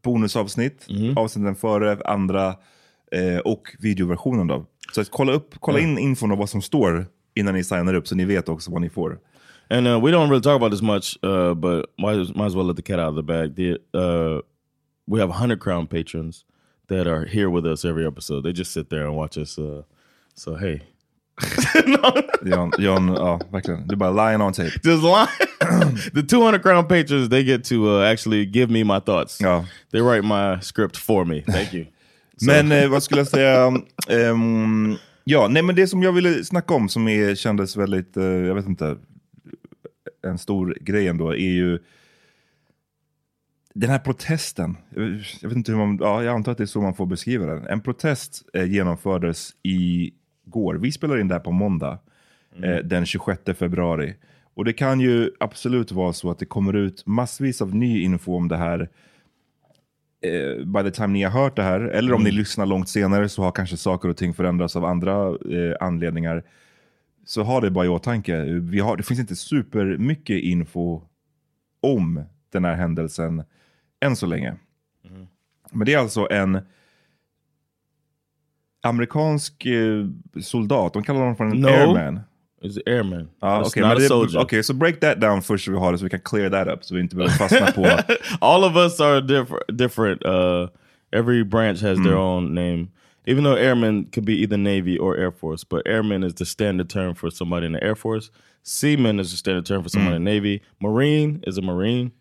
bonusavsnitt, 0.02 0.86
avsnitten 1.16 1.54
före, 1.56 1.98
andra 2.04 2.54
eh, 3.12 3.38
och 3.38 3.76
videoversionen 3.78 4.46
då. 4.46 4.66
Så 4.92 5.04
kolla, 5.04 5.32
upp, 5.32 5.54
kolla 5.60 5.78
in 5.78 5.98
infon 5.98 6.32
och 6.32 6.38
vad 6.38 6.48
som 6.48 6.62
står 6.62 7.06
innan 7.34 7.54
ni 7.54 7.64
signar 7.64 7.94
upp 7.94 8.08
så 8.08 8.14
ni 8.14 8.24
vet 8.24 8.48
också 8.48 8.70
vad 8.70 8.80
ni 8.80 8.88
får. 8.88 9.18
And 9.68 9.88
uh, 9.88 9.98
we 9.98 10.12
don't 10.12 10.28
really 10.28 10.42
talk 10.42 10.56
about 10.56 10.70
this 10.70 10.82
much, 10.82 11.18
uh, 11.24 11.54
but 11.54 11.86
might, 11.98 12.36
might 12.36 12.46
as 12.46 12.54
well 12.54 12.66
let 12.66 12.76
the 12.76 12.82
cat 12.82 13.00
out 13.00 13.08
of 13.08 13.16
the 13.16 13.22
bag. 13.22 13.56
The, 13.56 13.78
uh, 13.94 14.40
we 15.06 15.18
have 15.18 15.28
100 15.28 15.60
Crown 15.60 15.86
patrons 15.86 16.44
that 16.88 17.08
are 17.08 17.24
here 17.24 17.50
with 17.50 17.66
us 17.66 17.84
every 17.84 18.06
episode. 18.06 18.44
They 18.44 18.52
just 18.52 18.72
sit 18.72 18.90
there 18.90 19.06
and 19.06 19.16
watch 19.16 19.36
us. 19.36 19.58
Uh, 19.58 19.82
so, 20.34 20.54
hey. 20.54 20.82
John, 22.46 22.70
John 22.78 23.14
ja 23.14 23.38
verkligen. 23.50 23.86
Du 23.88 23.96
bara 23.96 24.10
lying 24.10 24.40
on 24.40 24.52
tape. 24.52 24.72
Just 24.82 25.02
lying. 25.02 25.28
the 26.14 26.24
200 26.26 26.62
Crown 26.62 26.86
patrons, 26.86 27.28
they 27.28 27.44
get 27.44 27.64
to 27.64 27.90
uh, 27.90 28.04
actually 28.04 28.46
give 28.46 28.70
me 28.70 28.84
my 28.84 29.00
thoughts. 29.00 29.40
Ja. 29.40 29.64
They 29.90 30.00
write 30.00 30.24
my 30.24 30.60
script 30.60 30.96
for 30.96 31.24
me. 31.26 31.42
Thank 31.42 31.74
you. 31.74 31.86
Men 32.42 32.72
eh, 32.72 32.88
vad 32.88 33.02
skulle 33.02 33.20
jag 33.20 33.28
säga? 33.28 33.72
Ehm, 34.08 34.96
ja, 35.24 35.48
nej 35.48 35.62
men 35.62 35.76
det 35.76 35.86
som 35.86 36.02
jag 36.02 36.12
ville 36.12 36.44
snacka 36.44 36.74
om 36.74 36.88
som 36.88 37.08
är, 37.08 37.34
kändes 37.34 37.76
väldigt, 37.76 38.16
eh, 38.16 38.24
jag 38.24 38.54
vet 38.54 38.66
inte, 38.66 38.96
en 40.22 40.38
stor 40.38 40.76
grej 40.80 41.08
ändå 41.08 41.34
är 41.34 41.50
ju 41.50 41.78
den 43.74 43.90
här 43.90 43.98
protesten. 43.98 44.76
Jag 45.40 45.48
vet 45.48 45.56
inte 45.56 45.72
hur 45.72 45.78
man, 45.78 45.98
ja, 46.00 46.22
jag 46.22 46.34
antar 46.34 46.52
att 46.52 46.58
det 46.58 46.64
är 46.64 46.66
så 46.66 46.80
man 46.80 46.94
får 46.94 47.06
beskriva 47.06 47.46
den. 47.46 47.66
En 47.66 47.80
protest 47.80 48.42
eh, 48.54 48.64
genomfördes 48.64 49.50
igår. 49.62 50.74
Vi 50.74 50.92
spelar 50.92 51.18
in 51.18 51.28
det 51.28 51.34
här 51.34 51.40
på 51.40 51.52
måndag, 51.52 51.98
eh, 52.62 52.76
den 52.76 53.06
26 53.06 53.40
februari. 53.58 54.14
Och 54.54 54.64
det 54.64 54.72
kan 54.72 55.00
ju 55.00 55.30
absolut 55.40 55.92
vara 55.92 56.12
så 56.12 56.30
att 56.30 56.38
det 56.38 56.46
kommer 56.46 56.76
ut 56.76 57.06
massvis 57.06 57.62
av 57.62 57.74
ny 57.74 58.02
info 58.02 58.36
om 58.36 58.48
det 58.48 58.56
här 58.56 58.88
eh, 60.26 60.64
by 60.64 60.82
the 60.82 60.90
time 60.90 61.06
ni 61.06 61.22
har 61.22 61.30
hört 61.30 61.56
det 61.56 61.62
här, 61.62 61.80
eller 61.80 62.12
om 62.12 62.22
ni 62.22 62.30
lyssnar 62.30 62.66
långt 62.66 62.88
senare 62.88 63.28
så 63.28 63.42
har 63.42 63.52
kanske 63.52 63.76
saker 63.76 64.08
och 64.08 64.16
ting 64.16 64.34
förändrats 64.34 64.76
av 64.76 64.84
andra 64.84 65.28
eh, 65.28 65.76
anledningar. 65.80 66.42
Så 67.24 67.42
ha 67.42 67.60
det 67.60 67.70
bara 67.70 67.84
i 67.84 67.88
åtanke. 67.88 68.42
Vi 68.44 68.80
har, 68.80 68.96
det 68.96 69.02
finns 69.02 69.20
inte 69.20 69.36
supermycket 69.36 70.42
info 70.42 71.02
om 71.80 72.22
den 72.52 72.64
här 72.64 72.74
händelsen 72.74 73.42
än 74.00 74.16
så 74.16 74.26
länge. 74.26 74.54
Men 75.70 75.86
det 75.86 75.94
är 75.94 75.98
alltså 75.98 76.28
en 76.30 76.58
amerikansk 78.82 79.66
eh, 79.66 80.06
soldat, 80.42 80.92
de 80.92 81.02
kallar 81.02 81.20
honom 81.20 81.36
för 81.36 81.44
en 81.44 81.60
No. 81.60 81.66
airman. 81.68 82.20
It's 82.66 82.76
an 82.76 82.82
airman. 82.86 83.28
It's 83.42 83.68
okej, 83.68 83.80
not 83.80 83.96
a 83.98 84.00
soldier. 84.00 84.40
Okej, 84.40 84.62
så 84.62 84.74
break 84.74 85.00
that 85.00 85.20
down 85.20 85.42
först 85.42 85.68
vi 85.68 85.76
har 85.76 85.92
det 85.92 85.98
så 85.98 86.04
vi 86.04 86.10
kan 86.10 86.20
clear 86.20 86.50
that 86.50 86.68
up 86.68 86.84
så 86.84 86.94
vi 86.94 87.00
inte 87.00 87.16
behöver 87.16 87.34
fastna 87.34 87.72
på... 87.72 87.86
all 88.40 88.64
of 88.64 88.76
us 88.76 89.00
are 89.00 89.20
different. 89.20 89.78
Different. 89.78 90.26
Uh, 90.26 90.68
every 91.12 91.44
branch 91.44 91.80
has 91.80 91.98
their 91.98 92.16
hmm. 92.16 92.22
own 92.22 92.54
name. 92.54 92.88
Even 93.28 93.44
though 93.44 93.56
airman 93.56 94.04
could 94.04 94.24
be 94.24 94.34
either 94.34 94.56
Navy 94.56 94.98
or 94.98 95.16
Air 95.16 95.32
Force, 95.32 95.64
but 95.64 95.82
airman 95.86 96.22
is 96.22 96.34
the 96.34 96.44
standard 96.44 96.88
term 96.88 97.14
for 97.14 97.30
somebody 97.30 97.66
in 97.66 97.72
the 97.72 97.82
Air 97.82 97.96
Force. 97.96 98.30
Seaman 98.62 99.20
is 99.20 99.30
the 99.30 99.36
standard 99.36 99.66
term 99.66 99.82
for 99.82 99.88
someone 99.88 100.12
hmm. 100.12 100.16
in 100.16 100.24
the 100.24 100.30
Navy. 100.30 100.62
Marine 100.80 101.42
is 101.46 101.58
a 101.58 101.62
Marine, 101.62 102.12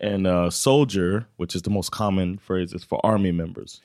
and 0.00 0.26
uh, 0.26 0.50
soldier, 0.50 1.26
which 1.36 1.54
is 1.54 1.62
the 1.62 1.70
most 1.70 1.90
common 1.90 2.38
phrase, 2.38 2.72
is 2.74 2.84
for 2.84 3.00
Army 3.04 3.32
members. 3.32 3.80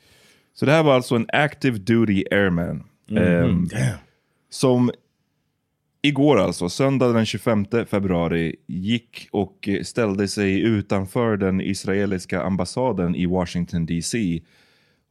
Så 0.53 0.65
det 0.65 0.71
här 0.71 0.83
var 0.83 0.95
alltså 0.95 1.15
en 1.15 1.25
active 1.33 1.77
duty 1.77 2.23
airman. 2.31 2.83
Mm-hmm. 3.09 3.43
Um, 3.43 3.69
ehm, 3.73 3.97
som 4.49 4.91
igår 6.01 6.37
alltså, 6.37 6.69
söndag 6.69 7.13
den 7.13 7.25
25 7.25 7.65
februari, 7.87 8.55
gick 8.67 9.27
och 9.31 9.67
eh, 9.67 9.83
ställde 9.83 10.27
sig 10.27 10.61
utanför 10.61 11.37
den 11.37 11.61
israeliska 11.61 12.41
ambassaden 12.41 13.15
i 13.15 13.25
Washington 13.25 13.85
DC 13.85 14.41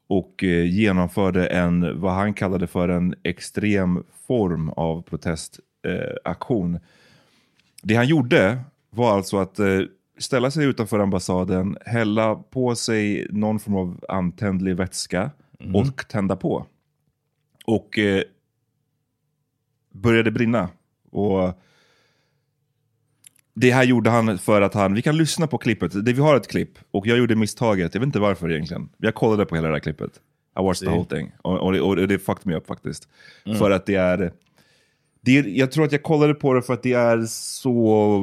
och 0.08 0.44
eh, 0.44 0.66
genomförde 0.66 1.46
en, 1.46 2.00
vad 2.00 2.12
han 2.12 2.34
kallade 2.34 2.66
för 2.66 2.88
en 2.88 3.14
extrem 3.22 4.04
form 4.26 4.68
av 4.68 5.02
protestaktion. 5.02 6.78
Det 7.82 7.94
han 7.94 8.06
gjorde 8.06 8.58
var 8.90 9.16
alltså 9.16 9.36
att 9.36 9.58
eh, 9.58 9.80
ställa 10.18 10.50
sig 10.50 10.64
utanför 10.64 10.98
ambassaden, 10.98 11.76
hälla 11.86 12.34
på 12.34 12.74
sig 12.74 13.26
någon 13.30 13.58
form 13.58 13.74
av 13.76 14.04
antändlig 14.08 14.76
vätska 14.76 15.30
och 15.74 16.08
tända 16.08 16.36
på. 16.36 16.66
Och 17.66 17.98
eh, 17.98 18.22
började 19.96 20.30
brinna. 20.30 20.68
Och 21.10 21.52
det 23.54 23.70
här 23.70 23.84
gjorde 23.84 24.10
han 24.10 24.38
för 24.38 24.60
att 24.62 24.74
han, 24.74 24.94
vi 24.94 25.02
kan 25.02 25.16
lyssna 25.16 25.46
på 25.46 25.58
klippet, 25.58 26.04
det, 26.04 26.12
vi 26.12 26.20
har 26.20 26.36
ett 26.36 26.48
klipp 26.48 26.78
och 26.90 27.06
jag 27.06 27.18
gjorde 27.18 27.36
misstaget, 27.36 27.94
jag 27.94 28.00
vet 28.00 28.06
inte 28.06 28.18
varför 28.18 28.50
egentligen. 28.52 28.88
Jag 28.98 29.14
kollade 29.14 29.46
på 29.46 29.54
hela 29.54 29.68
det 29.68 29.74
här 29.74 29.80
klippet. 29.80 30.10
I 30.58 30.62
watched 30.62 30.88
the 30.88 30.94
whole 30.94 31.04
thing. 31.08 31.32
Och, 31.42 31.58
och, 31.58 31.72
det- 31.72 31.80
och 31.80 31.96
det 32.08 32.18
fucked 32.18 32.46
me 32.46 32.54
up 32.54 32.66
faktiskt. 32.66 33.08
För 33.58 33.70
att 33.70 33.86
det 33.86 33.94
är, 33.94 34.32
det 35.20 35.38
är, 35.38 35.44
jag 35.46 35.72
tror 35.72 35.84
att 35.84 35.92
jag 35.92 36.02
kollade 36.02 36.34
på 36.34 36.54
det 36.54 36.62
för 36.62 36.74
att 36.74 36.82
det 36.82 36.92
är 36.92 37.22
så 37.28 38.20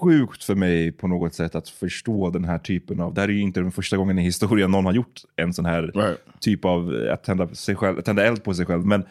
sjukt 0.00 0.44
för 0.44 0.54
mig 0.54 0.92
på 0.92 1.08
något 1.08 1.34
sätt 1.34 1.54
att 1.54 1.68
förstå 1.68 2.30
den 2.30 2.44
här 2.44 2.58
typen 2.58 3.00
av, 3.00 3.14
det 3.14 3.20
här 3.20 3.28
är 3.28 3.32
ju 3.32 3.40
inte 3.40 3.60
den 3.60 3.72
första 3.72 3.96
gången 3.96 4.18
i 4.18 4.22
historien 4.22 4.70
någon 4.70 4.84
har 4.84 4.92
gjort 4.92 5.20
en 5.36 5.52
sån 5.54 5.64
här 5.66 5.82
Right. 5.94 6.18
typ 6.40 6.64
av, 6.64 7.08
att 7.12 7.24
tända, 7.24 7.48
sig 7.48 7.74
själv, 7.76 8.00
tända 8.00 8.24
eld 8.26 8.44
på 8.44 8.54
sig 8.54 8.66
själv. 8.66 8.86
Men 8.86 9.04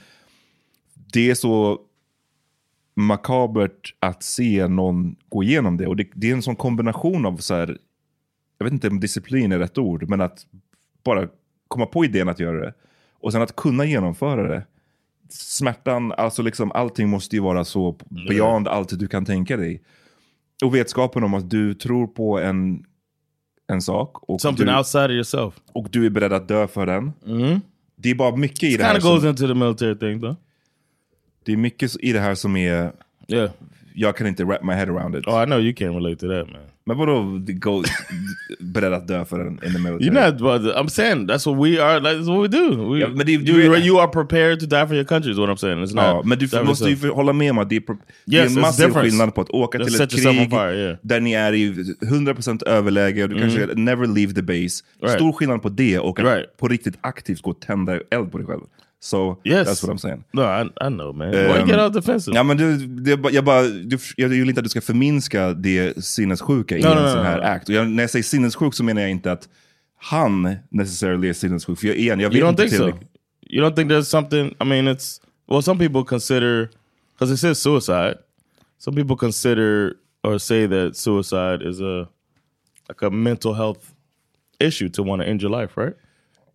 det 1.16 1.30
är 1.30 1.36
så 1.36 1.80
makabert 2.96 3.96
att 4.00 4.24
se 4.24 4.68
någon 4.68 5.16
gå 5.30 5.44
igenom 5.44 5.78
det. 5.78 5.88
Och 5.88 5.96
det, 5.96 6.08
det 6.14 6.30
är 6.30 6.34
en 6.34 6.42
sån 6.42 6.56
kombination 6.56 7.26
av 7.26 7.38
så 7.38 7.56
här, 7.56 7.78
jag 8.58 8.66
vet 8.66 8.74
inte 8.74 8.88
om 8.88 9.00
disciplin 9.00 9.52
är 9.52 9.60
rätt 9.60 9.78
ord, 9.78 10.10
men 10.10 10.22
att 10.22 10.46
bara 11.04 11.28
komma 11.68 11.86
på 11.86 12.06
idén 12.06 12.30
att 12.30 12.40
göra 12.40 12.60
det. 12.66 12.74
Och 13.14 13.32
sen 13.32 13.42
att 13.42 13.56
kunna 13.56 13.86
genomföra 13.86 14.48
det. 14.48 14.66
Smärtan, 15.30 16.12
alltså 16.12 16.42
liksom 16.42 16.72
allting 16.72 17.10
måste 17.10 17.36
ju 17.36 17.42
vara 17.42 17.66
så 17.66 17.98
beyond 18.30 18.68
allt 18.68 19.00
du 19.00 19.08
kan 19.08 19.26
tänka 19.26 19.58
dig. 19.58 19.82
Och 20.64 20.76
vetskapen 20.76 21.24
om 21.24 21.34
att 21.34 21.50
du 21.50 21.74
tror 21.74 22.08
på 22.08 22.40
en, 22.40 22.86
en 23.68 23.82
sak. 23.82 24.30
Och 24.30 24.42
Something 24.42 24.68
du, 24.68 24.78
outside 24.78 25.06
of 25.06 25.12
yourself. 25.12 25.54
och 25.74 25.88
du 25.92 26.06
är 26.06 26.10
beredd 26.10 26.34
att 26.34 26.48
dö 26.48 26.68
för 26.68 26.86
den. 26.86 27.14
Det 27.96 28.10
är 28.10 28.16
bara 28.16 28.36
mycket 28.36 28.64
i 28.64 28.74
It 28.74 28.78
det 28.78 28.84
här 28.84 28.94
kind 28.94 29.06
of 29.06 29.12
goes 29.12 29.22
som, 29.22 29.30
into 29.30 29.48
the 29.48 29.54
military 29.54 30.00
thing 30.00 30.22
though. 30.22 30.36
Det 31.46 31.54
är 31.54 31.58
mycket 31.58 31.96
i 32.00 32.14
det 32.14 32.20
här 32.20 32.36
som 32.36 32.56
är, 32.58 32.92
Yeah. 33.28 33.50
jag 33.96 34.18
kan 34.18 34.28
inte 34.28 34.44
wrap 34.44 34.64
my 34.64 34.74
head 34.74 34.84
around 34.90 35.16
it. 35.16 35.28
Oh, 35.28 35.44
I 35.44 35.46
know 35.46 35.60
you 35.62 35.74
can't 35.74 35.96
relate 35.96 36.16
to 36.16 36.28
that, 36.28 36.48
man. 36.54 36.62
Men 36.88 36.98
vadå 36.98 37.42
go, 37.48 37.84
beredd 38.60 38.94
att 38.94 39.08
dö 39.08 39.26
för 39.26 39.40
den 39.40 39.48
in 39.54 39.74
the 39.74 39.80
military? 39.80 40.10
You're 40.10 40.32
not. 40.32 40.38
But 40.64 40.76
I'm 40.76 40.88
saying 40.88 41.28
that's 41.30 41.46
what 41.56 41.66
we 41.68 41.84
are. 41.84 42.00
That's 42.00 42.28
what 42.36 42.44
we 42.44 42.58
do. 42.58 42.94
We, 42.94 43.00
Ja, 43.00 43.08
men 43.08 43.18
det- 43.26 43.38
du 43.38 43.78
you, 43.78 44.00
are 44.02 44.08
prepared 44.08 44.60
to 44.60 44.66
die 44.66 44.88
for 44.88 44.96
your 44.96 45.06
country. 45.06 45.32
Is 45.32 45.38
what 45.38 45.50
I'm 45.50 45.56
saying. 45.56 45.84
It's 45.86 45.96
Ja, 45.96 46.14
not. 46.14 46.26
men 46.26 46.38
du 46.40 46.64
måste 46.64 46.90
ju 46.90 47.10
hålla 47.10 47.34
med 47.34 47.52
om 47.52 47.58
att 47.58 47.70
det 47.70 47.76
är, 47.76 47.80
pro- 47.80 47.98
det 48.26 48.38
är 48.38 48.44
Yes, 48.44 48.56
en 48.56 48.62
massiv 48.62 48.90
skillnad 48.90 49.36
på 49.36 49.42
att 49.42 49.50
åka 49.50 49.80
till 49.80 50.02
ett 50.02 50.12
krig 50.12 50.50
fire, 50.50 50.76
yeah. 50.76 50.98
där 51.02 51.20
ni 51.20 51.34
är 51.34 51.54
i 51.54 51.74
100% 52.02 52.64
överläge 52.68 53.24
och 53.24 53.30
du 53.30 53.40
kanske 53.40 53.66
never 53.76 54.08
leave 54.08 54.34
the 54.34 54.42
base. 54.42 54.84
Right. 55.02 55.16
Stor 55.16 55.32
skillnad 55.32 55.62
på 55.62 55.70
det 55.70 56.00
och 56.00 56.20
att 56.20 56.26
Right. 56.26 56.58
på 56.58 56.68
riktigt 56.68 56.98
aktivt 57.02 57.42
gå 57.42 57.50
och 57.52 57.60
tända 57.62 58.00
eld 58.12 58.32
på 58.32 58.38
dig 58.38 58.48
själv. 58.48 58.62
So 59.06 59.38
Yes. 59.44 59.68
that's 59.68 59.84
what 59.84 59.92
I'm 59.92 59.98
saying. 60.00 60.24
No, 60.34 60.42
I, 60.44 60.62
I 60.82 60.90
know, 60.90 61.14
man. 61.14 61.32
Why 61.32 61.60
Um, 61.62 61.68
get 61.68 61.80
out 61.80 61.94
defensive? 61.94 62.34
Ja, 62.36 62.44
men 62.44 62.58
du, 62.58 62.78
det, 62.78 63.32
jag, 63.32 63.44
bara, 63.46 63.62
du, 63.64 63.98
jag 64.18 64.30
vill 64.30 64.50
inte 64.50 64.60
att 64.60 64.64
du 64.66 64.70
ska 64.70 64.82
förminska 64.82 65.54
det 65.54 66.04
sinnessjuka 66.06 66.78
i 66.78 66.82
No, 66.82 66.88
en 66.88 67.04
no, 67.04 67.10
sån 67.10 67.26
här 67.26 67.38
no. 67.38 67.44
act. 67.44 67.70
Och 67.70 67.76
jag, 67.76 67.88
när 67.90 68.04
jag 68.04 68.10
säger 68.10 68.24
sinnessjuk 68.24 68.74
så 68.74 68.84
menar 68.84 69.02
jag 69.02 69.12
inte 69.12 69.32
att 69.32 69.50
han 69.98 70.56
necessarily 70.70 71.30
är 71.30 71.34
sinnessjuk. 71.34 71.80
För 71.80 71.88
jag, 71.88 71.96
igen, 71.98 72.20
jag 72.20 72.30
vet 72.30 72.38
you 72.38 72.46
don't 72.48 72.50
inte 72.50 72.62
think 72.64 72.72
so? 72.76 72.78
tillräckligt. 72.78 73.10
You 73.50 73.66
don't 73.66 73.76
think 73.76 73.92
there's 73.92 74.04
something? 74.10 74.48
I 74.62 74.66
mean, 74.66 74.88
it's 74.88 75.22
well, 75.48 75.62
some 75.62 75.80
people 75.80 76.04
consider 76.04 76.70
because 77.14 77.34
it 77.34 77.38
says 77.38 77.60
suicide. 77.62 78.16
Some 78.80 78.96
people 78.96 79.16
consider 79.16 79.94
or 80.24 80.38
say 80.40 80.68
that 80.68 80.96
suicide 80.98 81.62
is 81.70 81.80
a 81.82 82.08
like 82.90 83.06
a 83.06 83.10
mental 83.10 83.54
health 83.54 83.94
issue 84.60 84.90
to 84.90 85.04
want 85.04 85.22
to 85.22 85.28
end 85.28 85.42
your 85.42 85.52
life, 85.62 85.78
right? 85.82 85.94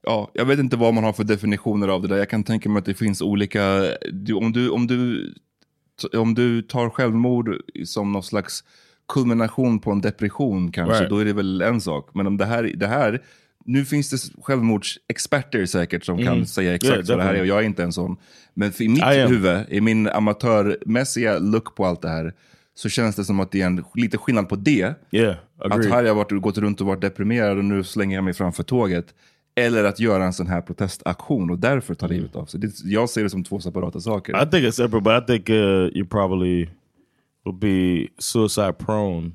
Ja, 0.02 0.30
jag 0.34 0.44
vet 0.44 0.58
inte 0.58 0.76
vad 0.76 0.94
man 0.94 1.04
har 1.04 1.12
för 1.12 1.24
definitioner 1.24 1.88
av 1.88 2.02
det 2.02 2.08
där. 2.08 2.16
Jag 2.16 2.28
kan 2.30 2.44
tänka 2.44 2.68
mig 2.68 2.78
att 2.80 2.84
det 2.86 2.94
finns 2.94 3.22
olika... 3.22 3.84
Du, 4.12 4.34
om, 4.34 4.52
du, 4.52 4.70
om, 4.70 4.86
du, 4.86 5.32
om 6.12 6.34
du 6.34 6.62
tar 6.62 6.90
självmord 6.90 7.56
som 7.84 8.12
någon 8.12 8.22
slags 8.22 8.64
kulmination 9.08 9.78
på 9.78 9.90
en 9.90 10.00
depression 10.00 10.72
kanske, 10.72 10.94
Right. 10.98 11.10
då 11.10 11.18
är 11.18 11.24
det 11.24 11.32
väl 11.32 11.62
en 11.62 11.80
sak. 11.80 12.10
Men 12.14 12.26
om 12.26 12.36
det 12.36 12.44
här, 12.44 12.62
det 12.76 12.86
här 12.86 13.22
nu 13.64 13.84
finns 13.84 14.10
det 14.10 14.42
självmordsexperter 14.42 15.66
säkert 15.66 16.04
som 16.04 16.18
kan 16.24 16.46
säga 16.46 16.74
exakt 16.74 16.90
Mm. 16.92 16.98
Yeah, 17.06 17.08
vad 17.08 17.18
det 17.18 17.22
här 17.24 17.34
är 17.34 17.40
och 17.40 17.46
jag 17.46 17.58
är 17.58 17.62
inte 17.62 17.82
en 17.82 17.92
sån. 17.92 18.16
Men 18.54 18.72
i 18.82 18.88
mitt 18.88 19.02
huvud, 19.28 19.58
i 19.68 19.80
min 19.80 20.08
amatörmässiga 20.08 21.38
look 21.38 21.74
på 21.76 21.86
allt 21.86 22.02
det 22.02 22.08
här, 22.08 22.32
så 22.74 22.88
känns 22.88 23.16
det 23.16 23.24
som 23.24 23.40
att 23.40 23.50
det 23.52 23.62
är 23.62 23.66
en 23.66 23.84
lite 23.94 24.18
skillnad 24.18 24.48
på 24.48 24.56
det. 24.56 24.94
Yeah, 25.10 25.36
Att 25.58 25.84
här 25.84 25.90
har 25.90 26.02
jag 26.02 26.14
varit, 26.14 26.42
gått 26.42 26.58
runt 26.58 26.80
och 26.80 26.86
varit 26.86 27.00
deprimerad 27.00 27.58
och 27.58 27.64
nu 27.64 27.84
slänger 27.84 28.16
jag 28.16 28.24
mig 28.24 28.34
framför 28.34 28.62
tåget. 28.62 29.14
Eller 29.54 29.84
att 29.84 30.00
göra 30.00 30.24
en 30.24 30.32
sån 30.32 30.46
här 30.46 30.60
protestaktion 30.60 31.50
och 31.50 31.58
därför 31.58 31.94
ta 31.94 32.06
livet 32.06 32.36
av 32.36 32.44
sig. 32.46 32.60
Det, 32.60 32.72
jag 32.84 33.10
ser 33.10 33.22
det 33.22 33.30
som 33.30 33.44
två 33.44 33.60
separata 33.60 34.00
saker. 34.00 34.32
I 34.42 34.46
think 34.50 34.64
it's 34.64 34.70
separate, 34.70 35.00
but 35.04 35.22
I 35.22 35.26
think 35.26 35.50
uh, 35.50 35.56
you 35.96 36.06
probably 36.06 36.68
will 37.44 37.54
be 37.54 38.08
suicide 38.18 38.72
prone 38.78 39.32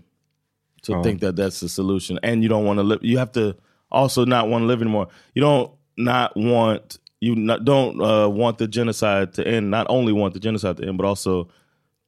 to 0.83 0.93
Oh. 0.93 1.03
think 1.03 1.21
that 1.21 1.35
that's 1.35 1.59
the 1.59 1.69
solution, 1.69 2.19
and 2.23 2.43
you 2.43 2.49
don't 2.49 2.65
want 2.65 2.79
to 2.79 2.83
live. 2.83 2.99
You 3.03 3.17
have 3.19 3.31
to 3.31 3.53
also 3.89 4.25
not 4.25 4.47
want 4.49 4.61
to 4.63 4.67
live 4.67 4.81
anymore. 4.81 5.07
You 5.33 5.41
don't 5.43 5.69
not 5.97 6.31
want 6.35 6.99
you 7.19 7.35
not, 7.35 7.65
don't 7.65 7.99
uh, 8.01 8.29
want 8.29 8.57
the 8.57 8.67
genocide 8.67 9.33
to 9.33 9.43
end. 9.47 9.71
Not 9.71 9.87
only 9.89 10.13
want 10.13 10.33
the 10.33 10.39
genocide 10.39 10.77
to 10.77 10.83
end, 10.87 10.97
but 10.97 11.05
also 11.07 11.47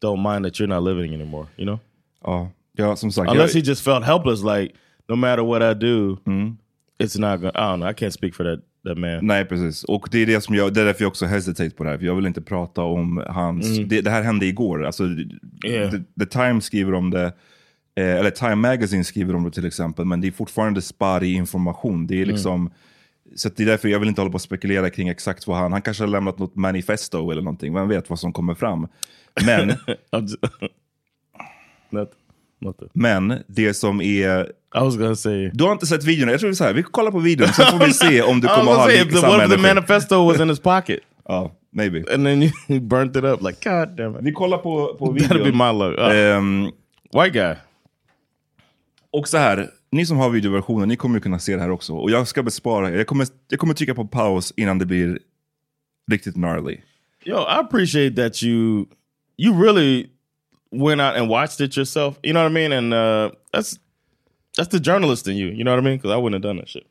don't 0.01 0.19
mind 0.21 0.45
that 0.45 0.59
you're 0.59 0.67
not 0.67 0.83
living 0.83 1.13
anymore. 1.13 1.47
You 1.57 1.65
know, 1.65 1.79
ja, 2.25 2.49
ja, 2.73 2.95
som 2.95 3.11
sagt. 3.11 3.31
unless 3.31 3.55
jag, 3.55 3.61
he 3.63 3.69
just 3.69 3.81
felt 3.83 4.03
helpless, 4.05 4.43
like 4.43 4.75
no 5.09 5.15
matter 5.15 5.43
what 5.43 5.61
I 5.61 5.73
do, 5.73 6.17
Mm. 6.25 6.57
It's 6.99 7.19
not 7.19 7.39
going. 7.41 7.55
I 7.55 7.59
don't 7.59 7.77
know. 7.77 7.89
I 7.89 7.93
can't 7.93 8.11
speak 8.11 8.35
for 8.35 8.43
that 8.43 8.59
that 8.87 8.97
man. 8.97 9.19
nej, 9.21 9.45
precis. 9.45 9.83
Och 9.83 10.07
det 10.11 10.17
är, 10.21 10.25
det, 10.25 10.41
som 10.41 10.55
jag, 10.55 10.73
det 10.73 10.81
är 10.81 10.85
därför 10.85 11.03
jag 11.03 11.09
också 11.09 11.25
hesitate 11.25 11.69
på 11.69 11.83
det 11.83 11.89
här. 11.89 11.97
För 11.97 12.05
jag 12.05 12.15
vill 12.15 12.25
inte 12.25 12.41
prata 12.41 12.81
om 12.81 13.23
hans... 13.27 13.77
Det, 13.85 14.01
det 14.01 14.09
här 14.09 14.21
hände 14.21 14.45
igår. 14.45 14.85
Alltså, 14.85 15.03
Yeah. 15.65 15.91
the, 15.91 15.97
the 16.19 16.25
Times 16.25 16.65
skriver 16.65 16.93
om 16.93 17.09
det. 17.09 17.25
Eh, 17.95 18.15
eller 18.15 18.29
Time 18.29 18.55
Magazine 18.55 19.03
skriver 19.03 19.35
om 19.35 19.43
det 19.43 19.51
till 19.51 19.65
exempel. 19.65 20.05
Men 20.05 20.21
det 20.21 20.27
är 20.27 20.31
fortfarande 20.31 20.81
spotty 20.81 21.33
information. 21.33 22.07
Det 22.07 22.21
är 22.21 22.25
liksom... 22.25 22.71
Så 23.35 23.47
att 23.47 23.55
det 23.57 23.63
är 23.63 23.67
därför 23.67 23.89
jag 23.89 23.99
vill 23.99 24.09
inte 24.09 24.21
hålla 24.21 24.31
på 24.31 24.35
och 24.35 24.41
spekulera 24.41 24.89
kring 24.89 25.09
exakt 25.09 25.47
vad 25.47 25.57
han... 25.57 25.71
Han 25.71 25.81
kanske 25.81 26.03
har 26.03 26.09
lämnat 26.09 26.39
något 26.39 26.55
manifesto 26.55 27.31
eller 27.31 27.41
någonting. 27.41 27.73
Vem 27.73 27.87
vet 27.87 28.09
vad 28.09 28.19
som 28.19 28.33
kommer 28.33 28.53
fram. 28.53 28.87
Men... 29.45 29.67
Not, 31.89 32.09
nothing. 32.59 32.89
Men 32.93 33.43
det 33.47 33.73
som 33.73 34.01
är... 34.01 34.51
I 34.75 34.79
was 34.79 34.95
gonna 34.97 35.15
say. 35.15 35.49
Du 35.53 35.63
har 35.63 35.71
inte 35.71 35.85
sett 35.85 36.03
videon? 36.03 36.29
Jag 36.29 36.39
tror 36.39 36.53
så 36.53 36.63
här, 36.63 36.73
vi 36.73 36.83
kollar 36.83 37.11
på 37.11 37.19
videon 37.19 37.47
så 37.47 37.63
får 37.63 37.85
vi 37.85 37.93
se 37.93 38.21
om 38.21 38.41
du 38.41 38.47
kommer 38.47 38.71
ha 38.71 38.85
say, 38.85 38.95
if 39.01 39.09
the, 39.09 39.27
what 39.27 39.43
if 39.43 39.49
the 39.51 39.57
manifesto 39.57 40.25
was 40.31 40.39
in 40.41 40.49
his 40.49 40.59
pocket 40.59 40.99
Ja, 41.27 41.51
maybe. 41.71 42.03
and 42.13 42.25
then 42.25 42.43
you, 42.43 42.51
burnt 42.81 43.15
it 43.15 43.23
up? 43.23 43.41
Like, 43.41 43.69
God 43.69 43.95
damn 43.97 44.15
it. 44.15 44.21
Vi 44.21 44.31
kollar 44.31 44.57
på, 44.57 44.95
på 44.99 45.05
That'd 45.05 45.29
be 45.29 45.37
videon. 45.43 45.57
my 45.57 45.85
luck. 45.85 45.99
Uh, 45.99 46.15
Ehm, 46.17 46.71
white 47.13 47.29
guy. 47.29 47.55
och 49.11 49.27
så 49.27 49.37
här, 49.37 49.69
ni 49.91 50.05
som 50.05 50.17
har 50.17 50.29
videoversionen, 50.29 50.87
ni 50.89 50.95
kommer 50.95 51.19
kunna 51.19 51.39
se 51.39 51.55
det 51.55 51.61
här 51.61 51.71
också. 51.71 51.93
Och 51.93 52.11
jag 52.11 52.27
ska 52.27 52.43
bespara. 52.43 52.91
Jag 52.91 53.07
kommer, 53.07 53.27
jag 53.49 53.59
kommer 53.59 53.73
trycka 53.73 53.95
på 53.95 54.05
paus 54.07 54.53
innan 54.57 54.79
det 54.79 54.85
blir 54.85 55.19
riktigt 56.11 56.35
gnarly. 56.35 56.77
Yo, 57.25 57.37
I 57.37 57.59
appreciate 57.59 58.15
that 58.23 58.43
you 58.43 58.85
you 59.37 59.63
really 59.63 60.07
went 60.71 61.01
out 61.01 61.15
and 61.15 61.29
watched 61.29 61.61
it 61.67 61.77
yourself. 61.77 62.15
You 62.23 62.33
know 62.33 62.43
what 62.43 62.51
I 62.51 62.53
mean? 62.67 62.73
And 62.73 62.93
uh, 62.93 63.31
that's 63.53 63.75
that's 64.57 64.69
the 64.83 64.91
journalist 64.91 65.27
in 65.27 65.33
you. 65.37 65.49
You 65.51 65.63
know 65.63 65.73
what 65.75 65.81
I 65.81 65.83
mean? 65.83 65.97
Because 65.97 66.13
I 66.19 66.21
wouldn't 66.21 66.33
have 66.35 66.47
done 66.47 66.59
that 66.59 66.69
shit. 66.69 66.83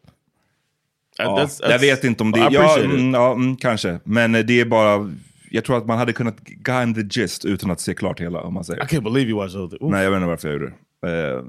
Ja, 1.19 1.25
that's- 1.39 1.59
jag 1.63 1.71
that's- 1.71 1.81
vet 1.81 2.05
inte 2.05 2.23
om 2.23 2.33
det... 2.33 2.41
I 2.41 2.49
Ja, 2.51 2.79
it. 2.79 2.85
mm, 2.85 3.15
ja 3.15 3.33
mm, 3.33 3.57
kanske. 3.57 4.01
Men 4.05 4.35
eh, 4.35 4.41
det 4.45 4.61
är 4.61 4.65
bara... 4.65 5.13
Jag 5.51 5.65
tror 5.65 5.77
att 5.79 5.87
man 5.87 5.99
hade 5.99 6.13
kunnat 6.13 6.41
guide 6.45 6.95
the 6.95 7.21
gist 7.21 7.45
utan 7.45 7.71
att 7.71 7.81
se 7.81 7.95
klart 7.95 8.21
hela, 8.21 8.41
om 8.41 8.55
man 8.55 8.65
säger. 8.65 8.83
I 8.83 8.87
can't 8.87 9.03
believe 9.13 9.31
you 9.31 9.37
watched 9.39 9.71
thing. 9.71 9.79
Oof. 9.81 9.93
Nej, 9.93 10.05
jag 10.05 10.11
vet 10.11 10.17
inte 10.17 10.27
varför 10.29 10.49
jag 10.49 10.61
gjorde 10.61 10.73
det. 11.03 11.33
Eh, 11.37 11.43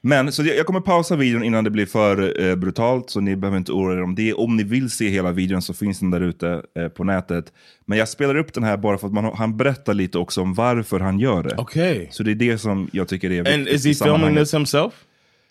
Men 0.00 0.32
så 0.32 0.42
jag 0.42 0.56
jag 0.56 0.66
kommer 0.66 0.80
pausa 0.80 1.16
videon 1.16 1.44
innan 1.44 1.64
det 1.64 1.70
blir 1.70 1.86
för 1.86 2.42
eh, 2.42 2.54
brutalt, 2.56 3.10
så 3.10 3.20
ni 3.20 3.36
behöver 3.36 3.58
inte 3.58 3.72
oroa 3.72 3.94
er 3.96 4.02
om 4.02 4.14
det. 4.14 4.34
Om 4.34 4.56
ni 4.56 4.62
vill 4.64 4.90
se 4.90 5.08
hela 5.08 5.32
videon 5.32 5.62
så 5.62 5.74
finns 5.74 6.00
den 6.00 6.10
där 6.10 6.20
ute 6.20 6.62
på 6.96 7.04
nätet. 7.04 7.52
Men 7.84 7.98
jag 7.98 8.08
spelar 8.08 8.36
upp 8.36 8.52
den 8.52 8.64
här 8.64 8.76
bara 8.76 8.98
för 8.98 9.06
att 9.06 9.12
man, 9.12 9.24
han 9.36 9.56
berättar 9.56 9.94
lite 9.94 10.18
också 10.18 10.40
om 10.42 10.54
varför 10.54 11.00
han 11.00 11.18
gör 11.18 11.42
det. 11.42 11.56
Okay. 11.56 12.06
Så 12.10 12.22
det 12.22 12.30
är 12.30 12.34
det 12.34 12.58
som 12.58 12.88
jag 12.92 13.08
tycker 13.08 13.30
är 13.30 13.42
viktigt 13.42 13.54
And 13.54 13.68
is 13.68 13.86
he 13.86 13.94
filming 13.94 14.36
this 14.36 14.54
himself? 14.54 14.92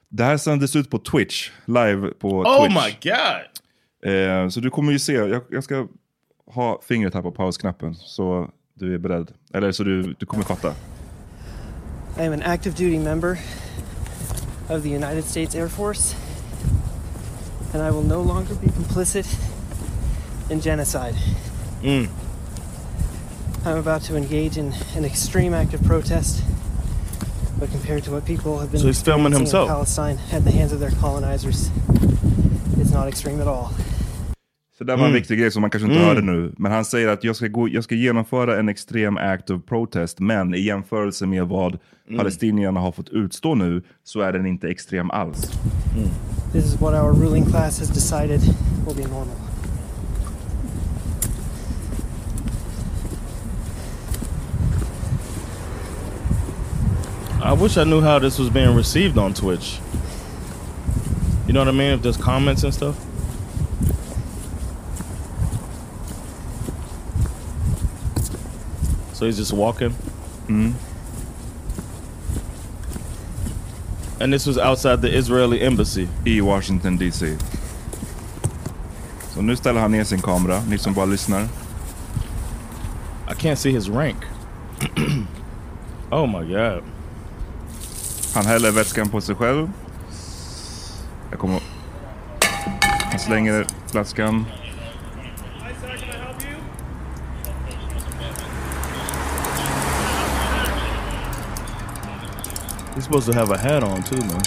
Det 0.10 0.24
här 0.24 0.38
sändes 0.38 0.76
ut 0.76 0.90
på 0.90 1.00
Twitch, 1.00 1.50
live 1.66 2.12
på 2.20 2.30
Oh 2.30 2.62
Twitch. 2.68 2.76
my 2.76 3.10
god! 3.12 4.14
Eh, 4.14 4.50
så 4.50 4.60
du 4.60 4.70
kommer 4.70 4.92
ju 4.92 5.00
se, 5.00 5.14
jag, 5.14 5.42
jag 5.50 5.64
ska 5.64 5.88
ha 6.52 6.82
fingret 6.88 7.14
här 7.14 7.22
på 7.22 7.32
pausknappen 7.32 7.96
så 7.96 8.50
du 8.74 8.94
är 8.94 8.98
beredd. 8.98 9.32
Eller 9.54 9.72
så 9.72 9.84
du, 9.84 10.16
du 10.20 10.26
kommer 10.26 10.44
fatta. 10.44 10.74
I 12.20 12.26
am 12.28 12.34
an 12.34 12.42
active 12.42 12.76
duty 12.76 13.00
member 13.00 13.38
of 14.70 14.84
the 14.84 14.96
United 14.96 15.24
States 15.26 15.56
Air 15.56 15.68
Force, 15.68 16.16
and 17.74 17.84
I 17.84 17.92
will 17.92 18.08
no 18.08 18.24
longer 18.24 18.56
be 18.62 18.68
complicit 18.70 19.28
in 20.52 20.60
genocide. 20.62 21.16
Mm. 21.84 22.08
I'm 23.66 23.78
about 23.88 24.04
to 24.08 24.16
engage 24.16 24.58
in 24.58 24.74
an 24.98 25.06
extreme 25.06 25.54
act 25.54 25.74
of 25.74 25.82
protest, 25.88 26.44
but 27.60 27.72
compared 27.72 28.04
to 28.04 28.12
what 28.12 28.26
people 28.26 28.52
have 28.60 28.68
been 28.72 28.80
So 28.82 28.88
he's 28.88 29.04
filming 29.04 29.34
himself. 29.34 29.70
Palestine 29.70 30.18
at 30.34 30.44
the 30.46 30.52
hands 30.60 30.74
of 30.74 30.80
their 30.80 30.92
colonizers, 31.02 31.70
it's 32.82 32.94
not 32.94 33.08
extreme 33.08 33.42
at 33.42 33.48
all. 33.48 33.68
Så 34.78 34.84
det 34.84 34.96
var 34.96 35.08
en 35.08 35.14
viktig 35.14 35.40
grej 35.40 35.52
som 35.52 35.62
man 35.62 35.70
kanske 35.70 35.88
inte 35.88 35.98
Mm. 36.00 36.08
hörde 36.08 36.22
nu. 36.22 36.54
Men 36.58 36.72
han 36.72 36.86
säger 36.86 37.08
att 37.08 37.24
jag 37.24 37.36
ska, 37.36 37.48
gå, 37.48 37.70
jag 37.70 37.84
ska 37.84 37.96
genomföra 37.96 38.60
en 38.60 38.70
extrem 38.70 39.18
act 39.18 39.50
of 39.50 39.62
protest, 39.66 40.20
men 40.20 40.54
i 40.56 40.60
jämförelse 40.62 41.26
med 41.26 41.48
vad 41.48 41.78
Mm. 42.08 42.18
palestinierna 42.18 42.80
har 42.80 42.92
fått 42.92 43.10
utstå 43.10 43.56
nu 43.56 43.82
så 44.04 44.22
är 44.22 44.34
den 44.34 44.46
inte 44.46 44.68
extrem 44.70 45.12
alls. 45.12 45.52
This 46.52 46.66
is 46.66 46.82
what 46.82 46.94
our 47.04 47.14
ruling 47.14 47.46
class 47.46 47.80
has 47.80 47.90
decided 47.90 48.42
will 48.88 48.96
be 48.96 49.04
normal. 49.04 49.36
I 57.46 57.54
wish 57.54 57.78
I 57.78 57.84
knew 57.84 58.02
how 58.02 58.18
this 58.18 58.40
was 58.40 58.50
being 58.50 58.74
received 58.74 59.20
on 59.20 59.36
Twitch. 59.36 59.78
You 61.46 61.54
know 61.54 61.60
what 61.60 61.68
I 61.68 61.74
mean? 61.74 61.92
If 61.92 62.02
there's 62.02 62.18
comments 62.18 62.64
and 62.64 62.74
stuff. 62.74 62.96
So 69.14 69.28
he's 69.28 69.38
just 69.38 69.54
walking. 69.54 69.92
Hmm. 70.48 70.72
And 74.20 74.34
this 74.34 74.48
was 74.48 74.58
outside 74.58 75.04
the 75.04 75.16
Israeli 75.16 75.62
embassy. 75.62 76.10
i 76.26 76.42
Washington 76.42 76.98
DC. 76.98 77.38
Så 79.34 79.42
nu 79.42 79.56
ställer 79.56 79.82
han 79.82 79.92
ner 79.92 80.04
sin 80.04 80.22
kamera, 80.22 80.64
ni 80.68 80.78
som 80.78 80.94
bara 80.94 81.06
lyssnar. 81.06 81.48
I 83.28 83.34
can't 83.36 83.58
see 83.58 83.72
his 83.72 83.88
rank. 83.88 84.26
oh 86.12 86.26
my 86.26 86.44
god. 86.44 86.95
Han 88.36 88.46
häller 88.46 88.72
vätskan 88.72 89.10
på 89.10 89.22
sig 89.22 89.36
själv. 89.36 89.72
Jag 91.30 91.40
kommer... 91.40 91.60
Han 93.12 93.20
slänger 93.20 93.66
flaskan. 93.92 94.46
He's 102.96 103.04
supposed 103.04 103.34
to 103.34 103.40
have 103.40 103.56
a 103.56 103.58
hat 103.58 103.84
on 103.84 104.04
too, 104.04 104.18
man. 104.18 104.42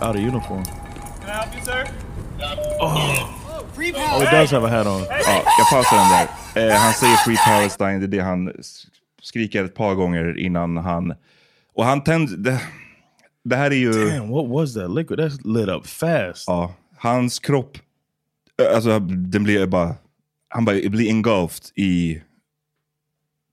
Out 0.00 0.16
of 0.16 0.22
uniform. 0.22 0.64
Can 0.64 1.28
I 1.28 1.32
help 1.32 1.54
you, 1.54 1.64
sir? 1.64 1.86
Oh, 2.80 4.20
he 4.20 4.40
does 4.40 4.50
have 4.50 4.64
a 4.64 4.68
hat 4.68 4.86
on. 4.86 5.02
Ja, 5.08 5.42
jag 5.58 5.70
pausar 5.70 5.96
den 5.96 6.08
där. 6.08 6.26
Eh, 6.70 6.80
han 6.80 6.92
säger 6.92 7.16
Free 7.16 7.36
Palestine, 7.36 7.98
det 7.98 8.04
är 8.04 8.08
det 8.08 8.20
han 8.20 8.52
skriker 9.22 9.64
ett 9.64 9.74
par 9.74 9.94
gånger 9.94 10.38
innan 10.38 10.76
han... 10.76 11.14
Och 11.76 11.84
han 11.84 12.04
tänder... 12.04 12.62
Det, 13.44 13.56
här 13.56 13.70
är 13.70 13.74
ju... 13.74 13.92
Damn, 13.92 14.28
what 14.28 14.46
was 14.46 14.74
that 14.74 14.90
liquid? 14.90 15.20
That's 15.20 15.58
lit 15.58 15.68
up 15.68 15.86
fast. 15.86 16.44
Ja, 16.46 16.74
hans 16.96 17.38
kropp, 17.38 17.78
alltså 18.74 18.98
den 18.98 19.44
blir 19.44 19.66
bara, 19.66 19.94
han 20.48 20.64
bara 20.64 20.76
blir 20.88 21.08
engulfed 21.08 21.70
i, 21.74 22.22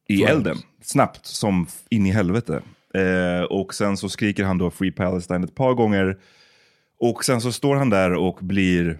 i 0.08 0.18
Flames. 0.18 0.32
elden. 0.32 0.58
Snabbt 0.82 1.26
som 1.26 1.68
in 1.90 2.06
i 2.06 2.12
helvete. 2.12 2.62
Eh, 2.94 3.44
och 3.44 3.74
sen 3.74 3.98
så 3.98 4.10
skriker 4.10 4.44
han 4.44 4.58
då 4.58 4.72
Free 4.72 4.92
Palestine 4.92 5.44
ett 5.44 5.56
par 5.56 5.74
gånger. 5.74 6.18
Och 7.00 7.26
sen 7.26 7.42
så 7.42 7.52
står 7.52 7.76
han 7.76 7.90
där 7.90 8.14
och 8.14 8.38
blir, 8.42 9.00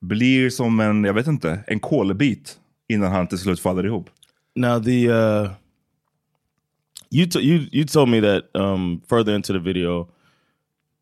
blir 0.00 0.50
som 0.50 0.80
en, 0.80 1.04
jag 1.04 1.14
vet 1.14 1.26
inte, 1.26 1.60
en 1.66 1.80
kolbit 1.80 2.58
innan 2.88 3.12
han 3.12 3.26
till 3.26 3.38
slut 3.38 3.60
faller 3.60 3.86
ihop. 3.86 4.10
Now 4.54 4.82
the 4.84 5.08
uh 5.08 5.50
you 7.10 7.26
t- 7.26 7.40
you 7.40 7.66
you 7.72 7.84
told 7.84 8.08
me 8.08 8.20
that 8.20 8.44
um 8.54 9.00
further 9.08 9.34
into 9.34 9.52
the 9.52 9.58
video 9.58 10.08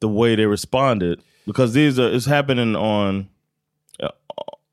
the 0.00 0.06
way 0.08 0.36
they 0.36 0.46
responded 0.46 1.18
because 1.46 1.72
these 1.74 2.02
are 2.02 2.16
it's 2.16 2.26
happening 2.28 2.76
on 2.76 3.26
uh, 4.02 4.08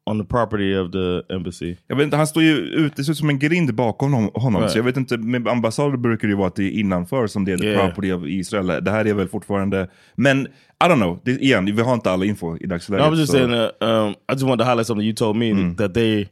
on 0.05 0.17
the 0.19 0.25
property 0.25 0.75
of 0.77 0.91
the 0.91 1.21
embassy. 1.33 1.77
Jag 1.87 1.95
vet 1.95 2.03
inte, 2.03 2.17
han 2.17 2.27
står 2.27 2.43
ju 2.43 2.57
ute, 2.57 2.95
det 2.95 3.03
ser 3.03 3.11
ut 3.11 3.17
som 3.17 3.29
en 3.29 3.39
grind 3.39 3.75
bakom 3.75 4.13
honom. 4.13 4.31
honom. 4.33 4.61
Right. 4.61 4.71
Så 4.71 4.77
jag 4.79 4.83
vet 4.83 4.97
inte, 4.97 5.17
med 5.17 5.47
ambassader 5.47 5.97
brukar 5.97 6.27
det 6.27 6.31
ju 6.31 6.37
vara 6.37 6.47
att 6.47 6.55
det 6.55 6.63
är 6.63 6.71
innanför 6.79 7.27
som 7.27 7.45
det 7.45 7.51
är 7.51 7.57
the 7.57 7.65
Yeah. 7.65 7.85
property 7.87 8.11
of 8.11 8.27
Israel. 8.27 8.83
Det 8.83 8.91
här 8.91 9.05
är 9.07 9.13
väl 9.13 9.27
fortfarande, 9.27 9.87
men 10.15 10.47
I 10.83 10.87
don't 10.87 10.95
know. 10.95 11.19
Det, 11.23 11.31
igen, 11.31 11.65
vi 11.75 11.81
har 11.81 11.93
inte 11.93 12.11
all 12.11 12.23
info 12.23 12.57
i 12.57 12.67
dagsläget. 12.67 13.05
No, 13.05 13.07
I 13.07 13.09
was 13.09 13.19
just 13.19 13.31
så- 13.31 13.37
saying 13.37 13.51
that 13.51 13.71
um 13.89 14.09
I 14.11 14.31
just 14.31 14.43
wanted 14.43 14.59
to 14.65 14.69
highlight 14.69 14.87
something 14.87 15.07
you 15.07 15.15
told 15.15 15.35
me 15.37 15.75
that 15.77 15.93
they 15.93 16.27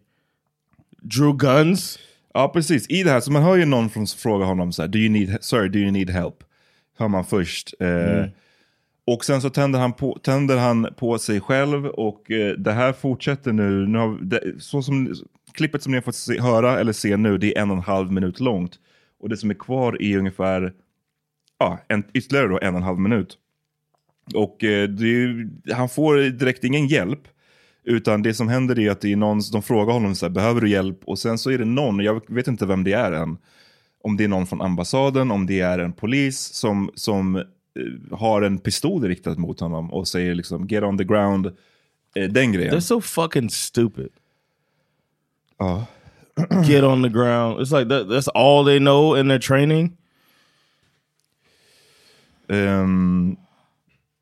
drew 1.02 1.34
guns. 1.38 2.00
Ja, 2.34 2.52
precis. 2.54 2.89
I 2.89 3.04
det 3.04 3.12
här, 3.12 3.20
så 3.20 3.32
man 3.32 3.44
hör 3.44 3.56
ju 3.56 3.65
någon 3.65 3.89
från, 3.89 4.08
fråga 4.08 4.46
honom 4.46 4.72
så 4.74 4.82
här, 4.82 4.89
do 4.89 5.00
you 5.00 5.10
need, 5.10 5.38
sir, 5.42 5.70
do 5.70 5.80
you 5.80 5.92
need 5.92 6.10
help? 6.10 6.44
Hör 6.98 7.08
man 7.08 7.26
först. 7.26 7.74
Eh, 7.80 7.88
Och 9.06 9.26
sen 9.26 9.42
så 9.42 9.50
tänder 9.50 9.80
han, 9.80 9.94
på, 9.94 10.20
tänder 10.24 10.58
han 10.58 10.88
på 10.98 11.18
sig 11.20 11.42
själv 11.42 11.86
och 11.86 12.32
eh, 12.32 12.54
det 12.54 12.72
här 12.72 12.94
fortsätter 12.94 13.54
nu. 13.54 13.88
nu 13.88 13.98
har, 13.98 14.18
det, 14.22 14.42
så 14.60 14.82
som, 14.82 15.13
klippet 15.54 15.84
som 15.84 15.92
ni 15.92 15.98
har 15.98 16.02
fått 16.02 16.15
se, 16.15 16.42
höra 16.42 16.80
eller 16.80 16.94
se 16.94 17.18
nu, 17.18 17.38
det 17.38 17.58
är 17.58 17.62
en 17.62 17.72
och 17.72 17.78
en 17.78 17.84
halv 17.84 18.12
minut 18.12 18.39
långt. 18.39 18.80
Och 19.20 19.30
det 19.30 19.38
som 19.38 19.50
är 19.50 19.54
kvar 19.54 20.02
är 20.02 20.18
ungefär 20.18 20.74
ja, 21.60 21.80
en, 21.88 22.04
ytterligare 22.13 22.48
då 22.48 22.60
en 22.62 22.74
och 22.74 22.80
en 22.80 22.84
halv 22.84 23.00
minut. 23.00 23.38
Och 24.34 24.63
eh, 24.63 24.89
det 24.89 25.74
han 25.74 25.89
får 25.89 26.18
direkt 26.18 26.63
ingen 26.63 26.88
hjälp. 26.88 27.22
Utan 27.84 28.22
det 28.22 28.34
som 28.34 28.48
händer 28.48 28.80
är 28.80 28.92
att 28.92 29.02
det 29.02 29.12
är 29.12 29.15
någon, 29.15 29.42
de 29.52 29.62
frågar 29.62 29.94
honom 29.94 30.15
så 30.15 30.26
här, 30.26 30.32
behöver 30.32 30.62
du 30.62 30.70
hjälp? 30.70 31.00
Och 31.06 31.20
sen 31.20 31.38
så 31.38 31.52
är 31.52 31.58
det 31.58 31.65
någon, 31.65 32.00
jag 32.00 32.22
vet 32.30 32.48
inte 32.48 32.65
vem 32.65 32.84
det 32.84 32.94
är 32.94 33.12
än. 33.12 33.38
Om 34.04 34.18
det 34.18 34.24
är 34.24 34.28
någon 34.28 34.48
från 34.48 34.62
ambassaden, 34.62 35.32
om 35.32 35.46
det 35.46 35.60
är 35.60 35.80
en 35.80 35.94
polis 35.94 36.39
som, 36.39 36.92
som 36.96 37.36
eh, 37.36 37.44
har 38.12 38.42
en 38.42 38.58
pistol 38.58 39.04
riktad 39.04 39.36
mot 39.36 39.60
honom 39.60 39.94
och 39.94 40.08
säger 40.08 40.36
liksom 40.36 40.68
get 40.68 40.84
on 40.84 40.98
the 40.98 41.04
ground. 41.04 41.46
Eh, 42.15 42.30
den 42.30 42.52
grejen. 42.52 42.74
They're 42.74 42.80
so 42.80 43.02
fucking 43.02 43.50
stupid. 43.50 44.10
Ja. 45.58 45.86
Get 46.68 46.84
on 46.84 47.04
the 47.04 47.10
ground. 47.10 47.60
It's 47.60 47.80
like 47.80 47.89
that, 47.89 48.08
that's 48.08 48.30
all 48.34 48.65
they 48.65 48.80
know 48.80 49.20
in 49.20 49.28
their 49.30 49.39
training. 49.39 49.98
Ehm, 52.48 53.38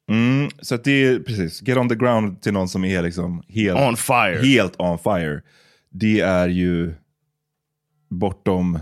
mm, 0.09 0.49
så 0.61 0.75
att 0.75 0.83
det 0.83 1.05
är 1.05 1.19
precis, 1.19 1.67
get 1.67 1.77
on 1.77 1.89
the 1.89 1.95
ground 1.95 2.41
till 2.41 2.53
någon 2.53 2.69
som 2.69 2.85
är 2.85 3.01
liksom 3.01 3.43
helt 3.49 3.79
On 3.79 3.97
fire. 3.97 4.39
Helt 4.43 4.79
on 4.79 4.99
fire. 4.99 5.41
Det 5.89 6.19
är 6.19 6.47
ju 6.47 6.93
bortom... 8.09 8.79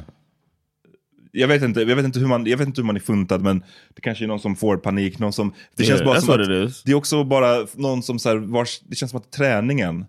Jag 1.31 1.47
vet, 1.47 1.63
inte, 1.63 1.81
jag, 1.81 1.95
vet 1.95 2.05
inte 2.05 2.19
hur 2.19 2.27
man, 2.27 2.45
jag 2.45 2.57
vet 2.57 2.67
inte 2.67 2.81
hur 2.81 2.85
man 2.85 2.95
är 2.95 2.99
funtad, 2.99 3.41
men 3.41 3.63
det 3.95 4.01
kanske 4.01 4.25
är 4.25 4.27
någon 4.27 4.39
som 4.39 4.55
får 4.55 4.77
panik. 4.77 5.19
Någon 5.19 5.33
som, 5.33 5.53
det 5.75 5.83
Yeah, 5.83 5.97
känns 5.97 6.05
bara 6.05 6.17
that's 6.17 6.21
som 6.21 6.65
att. 6.67 6.83
Det 6.85 6.91
är 6.91 6.95
också 6.95 7.23
bara 7.23 7.67
någon 7.73 8.03
som 8.03 8.19
så 8.19 8.29
här, 8.29 8.35
vars, 8.35 8.79
det 8.79 8.95
känns 8.95 9.11
som 9.11 9.19
att 9.19 9.31
träningen 9.31 10.05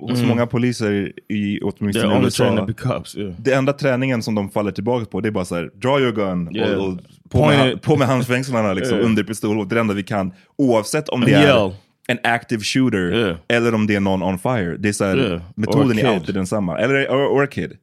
hos 0.00 0.18
Mm. 0.18 0.28
många 0.28 0.46
poliser 0.46 1.12
i 1.28 1.60
åtminstone 1.62 2.20
i 2.20 2.24
USA. 2.24 2.68
cops. 2.78 3.16
Yeah. 3.16 3.34
Det 3.38 3.52
enda 3.52 3.72
träningen 3.72 4.22
som 4.22 4.34
de 4.34 4.50
faller 4.50 4.72
tillbaka 4.72 5.04
på 5.06 5.20
det 5.20 5.28
är 5.28 5.30
bara 5.30 5.44
så 5.44 5.54
här, 5.54 5.70
draw 5.74 6.02
your 6.02 6.12
gun 6.12 6.56
Yeah. 6.56 6.78
och, 6.78 6.88
och 6.88 6.96
på, 7.30 7.38
Point 7.38 7.58
med, 7.58 7.82
på 7.82 7.96
med 7.96 8.08
handfängslarna 8.08 8.72
liksom, 8.72 8.94
Yeah. 8.96 9.06
under 9.10 9.22
pistol. 9.24 9.68
Det 9.68 9.80
enda 9.80 9.94
vi 9.94 10.02
kan. 10.02 10.32
Oavsett 10.56 11.08
om 11.08 11.20
det 11.20 11.32
är 11.32 11.72
en 12.08 12.18
active 12.22 12.62
shooter 12.62 13.38
eller 13.48 13.74
om 13.74 13.86
det 13.86 13.94
är 13.94 14.00
någon 14.00 14.22
on 14.22 14.38
fire. 14.38 14.76
Det 14.78 14.88
är 14.88 14.92
så 14.92 15.04
här, 15.04 15.40
metoden 15.54 15.98
är 15.98 16.04
alltid 16.04 16.34
densamma. 16.34 16.78
Eller 16.78 17.06
or, 17.08 17.42
or 17.42 17.46
kid. 17.46 17.76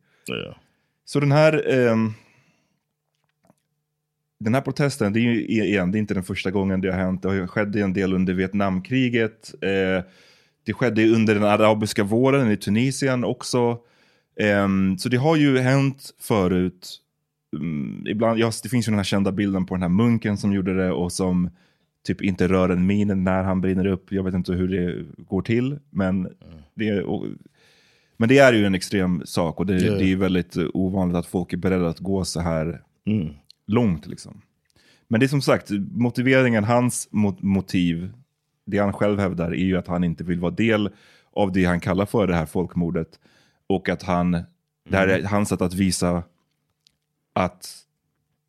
Så 1.05 1.19
den 1.19 1.31
här, 1.31 1.73
ehm, 1.73 2.13
den 4.39 4.53
här 4.53 4.61
protesten, 4.61 5.13
det 5.13 5.19
är 5.19 5.21
ju 5.21 5.45
igen, 5.47 5.91
det 5.91 5.97
är 5.97 5.99
inte 5.99 6.13
den 6.13 6.23
första 6.23 6.51
gången 6.51 6.81
det 6.81 6.91
har 6.91 6.99
hänt. 6.99 7.21
Det 7.21 7.47
skett 7.47 7.75
en 7.75 7.93
del 7.93 8.13
under 8.13 8.33
Vietnamkriget. 8.33 9.53
Eh, 9.61 10.03
det 10.67 10.73
skedde 10.73 11.07
under 11.09 11.33
den 11.35 11.43
arabiska 11.43 12.03
våren 12.03 12.51
i 12.51 12.57
Tunisien 12.57 13.23
också. 13.23 13.77
Ehm, 14.39 14.97
så 14.97 15.09
det 15.09 15.17
har 15.17 15.35
ju 15.35 15.57
hänt 15.57 16.13
förut. 16.19 17.01
Mm, 17.55 18.07
ibland, 18.07 18.39
ja, 18.39 18.51
det 18.63 18.69
finns 18.69 18.87
ju 18.87 18.91
den 18.91 18.99
här 18.99 19.03
kända 19.03 19.31
bilden 19.31 19.65
på 19.65 19.75
den 19.75 19.81
här 19.81 19.89
munken 19.89 20.37
som 20.37 20.53
gjorde 20.53 20.73
det 20.77 20.91
och 20.91 21.11
som 21.11 21.49
typ 22.07 22.21
inte 22.21 22.47
rör 22.47 22.69
en 22.69 22.85
min 22.85 23.23
när 23.23 23.43
han 23.43 23.61
brinner 23.61 23.85
upp. 23.87 24.11
Jag 24.11 24.23
vet 24.23 24.33
inte 24.33 24.53
hur 24.53 24.67
det 24.67 25.05
går 25.17 25.41
till, 25.41 25.79
men 25.89 26.27
det 26.75 26.87
är, 26.89 27.01
och, 27.03 27.25
men 28.17 28.29
det 28.29 28.37
är 28.37 28.53
ju 28.53 28.65
en 28.65 28.75
extrem 28.75 29.21
sak 29.25 29.59
och 29.59 29.65
det, 29.65 29.77
Ja. 29.77 29.93
det 29.93 30.11
är 30.11 30.15
väldigt 30.15 30.57
ovanligt 30.73 31.17
att 31.17 31.25
folk 31.25 31.53
är 31.53 31.57
beredda 31.57 31.87
att 31.87 31.99
gå 31.99 32.25
så 32.25 32.39
här 32.39 32.81
Mm. 33.05 33.29
långt. 33.67 34.07
Liksom. 34.07 34.41
Men 35.07 35.19
det 35.19 35.25
är 35.25 35.27
som 35.27 35.41
sagt, 35.41 35.69
motiveringen, 35.91 36.63
hans 36.63 37.07
mot 37.11 37.41
motiv, 37.41 38.09
det 38.67 38.77
han 38.77 38.93
själv 38.93 39.19
hävdar 39.19 39.51
är 39.51 39.65
ju 39.65 39.77
att 39.77 39.87
han 39.87 40.03
inte 40.03 40.23
vill 40.23 40.39
vara 40.39 40.51
del 40.51 40.89
av 41.33 41.51
det 41.51 41.65
han 41.65 41.79
kallar 41.79 42.05
för 42.05 42.27
det 42.27 42.35
här 42.35 42.45
folkmordet. 42.45 43.19
Och 43.67 43.89
att 43.89 44.03
han, 44.03 44.31
det 44.89 44.97
här 44.97 45.07
är 45.07 45.23
hans 45.23 45.49
sätt 45.49 45.61
att 45.61 45.73
visa 45.73 46.23
att 47.33 47.83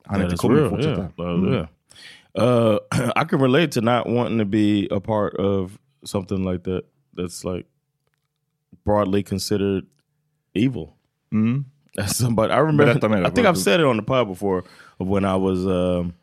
han 0.05 0.21
That 0.21 0.25
inte 0.25 0.37
kommer 0.37 0.57
real, 0.57 0.71
fortsätta. 0.71 1.11
Yeah. 1.19 1.35
Mm. 1.35 1.53
yeah. 1.53 1.67
Uh, 2.39 2.79
I 3.17 3.25
can 3.29 3.43
relate 3.43 3.73
to 3.73 3.81
not 3.81 4.07
wanting 4.07 4.39
to 4.39 4.45
be 4.45 4.89
a 4.91 5.01
part 5.01 5.35
of 5.35 5.79
something 6.05 6.53
like 6.53 6.65
that. 6.65 6.83
That's 7.17 7.45
like 7.45 7.67
broadly 8.85 9.23
considered 9.23 9.87
evil. 10.55 10.97
Mm. 11.33 11.65
As 11.99 12.17
somebody, 12.17 12.53
I 12.53 12.59
remember. 12.59 13.27
I 13.27 13.31
think 13.31 13.47
I've 13.47 13.59
said 13.59 13.81
it 13.81 13.87
on 13.87 13.97
the 13.97 14.03
pod 14.03 14.29
before 14.29 14.65
of 15.01 15.09
when 15.09 15.25
I 15.25 15.37
was 15.37 15.67
um, 15.67 16.15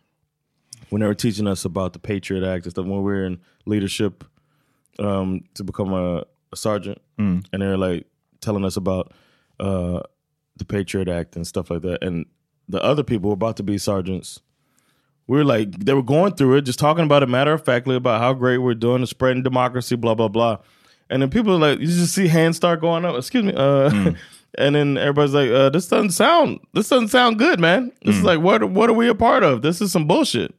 when 0.95 1.01
they 1.01 1.08
were 1.08 1.13
teaching 1.13 1.45
us 1.45 1.65
about 1.65 1.91
the 1.91 1.99
Patriot 1.99 2.41
Act 2.49 2.63
and 2.63 2.71
stuff. 2.71 2.86
When 2.86 2.99
we 2.99 3.03
were 3.03 3.25
in 3.25 3.41
leadership 3.65 4.23
um, 4.97 5.43
to 5.55 5.63
become 5.65 5.91
a, 5.91 6.23
a 6.53 6.55
sergeant, 6.55 7.01
Mm. 7.19 7.45
and 7.51 7.62
they're 7.62 7.75
like 7.75 8.05
telling 8.39 8.63
us 8.63 8.77
about 8.77 9.12
uh, 9.60 9.99
the 10.55 10.63
Patriot 10.63 11.10
Act 11.10 11.36
and 11.36 11.45
stuff 11.45 11.69
like 11.69 11.81
that. 11.81 12.01
And 12.01 12.27
the 12.69 12.81
other 12.81 13.03
people 13.03 13.29
were 13.29 13.34
about 13.34 13.58
to 13.58 13.63
be 13.63 13.77
sergeants. 13.77 14.39
We 15.27 15.36
were 15.38 15.43
like, 15.43 15.71
they 15.84 15.93
were 15.93 16.01
going 16.01 16.36
through 16.36 16.55
it, 16.55 16.62
just 16.62 16.79
talking 16.79 17.03
about 17.03 17.23
it 17.23 17.27
matter 17.27 17.51
of 17.51 17.65
factly 17.65 17.97
about 17.97 18.21
how 18.21 18.31
great 18.34 18.60
we're 18.60 18.73
doing 18.73 18.97
and 19.01 19.10
spreading 19.10 19.43
democracy, 19.43 19.97
blah 19.97 20.15
blah 20.15 20.29
blah. 20.29 20.60
And 21.10 21.21
then 21.21 21.29
people 21.29 21.55
are 21.55 21.60
like, 21.60 21.79
you 21.81 21.88
just 21.88 22.13
see 22.15 22.27
hands 22.29 22.55
start 22.55 22.79
going 22.79 23.03
up. 23.03 23.17
Excuse 23.17 23.43
me, 23.43 23.53
uh, 23.53 24.13
and 24.58 24.75
then 24.75 24.97
everybody's 24.97 25.34
like, 25.34 25.49
uh, 25.49 25.69
this 25.71 25.89
doesn't 25.89 26.12
sound, 26.12 26.62
this 26.73 26.88
doesn't 26.88 27.10
sound 27.10 27.38
good, 27.38 27.60
man. 27.60 27.91
This 28.05 28.15
is 28.15 28.23
like, 28.23 28.39
what 28.39 28.63
what 28.71 28.89
are 28.89 28.93
we 28.93 29.10
a 29.10 29.15
part 29.15 29.43
of? 29.43 29.62
This 29.62 29.81
is 29.81 29.91
some 29.91 30.08
bullshit. 30.08 30.55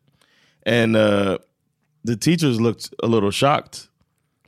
And 0.67 0.97
uh, 0.97 1.39
the 2.05 2.17
teachers 2.17 2.61
looked 2.61 2.93
a 3.03 3.07
little 3.07 3.31
shocked, 3.31 3.89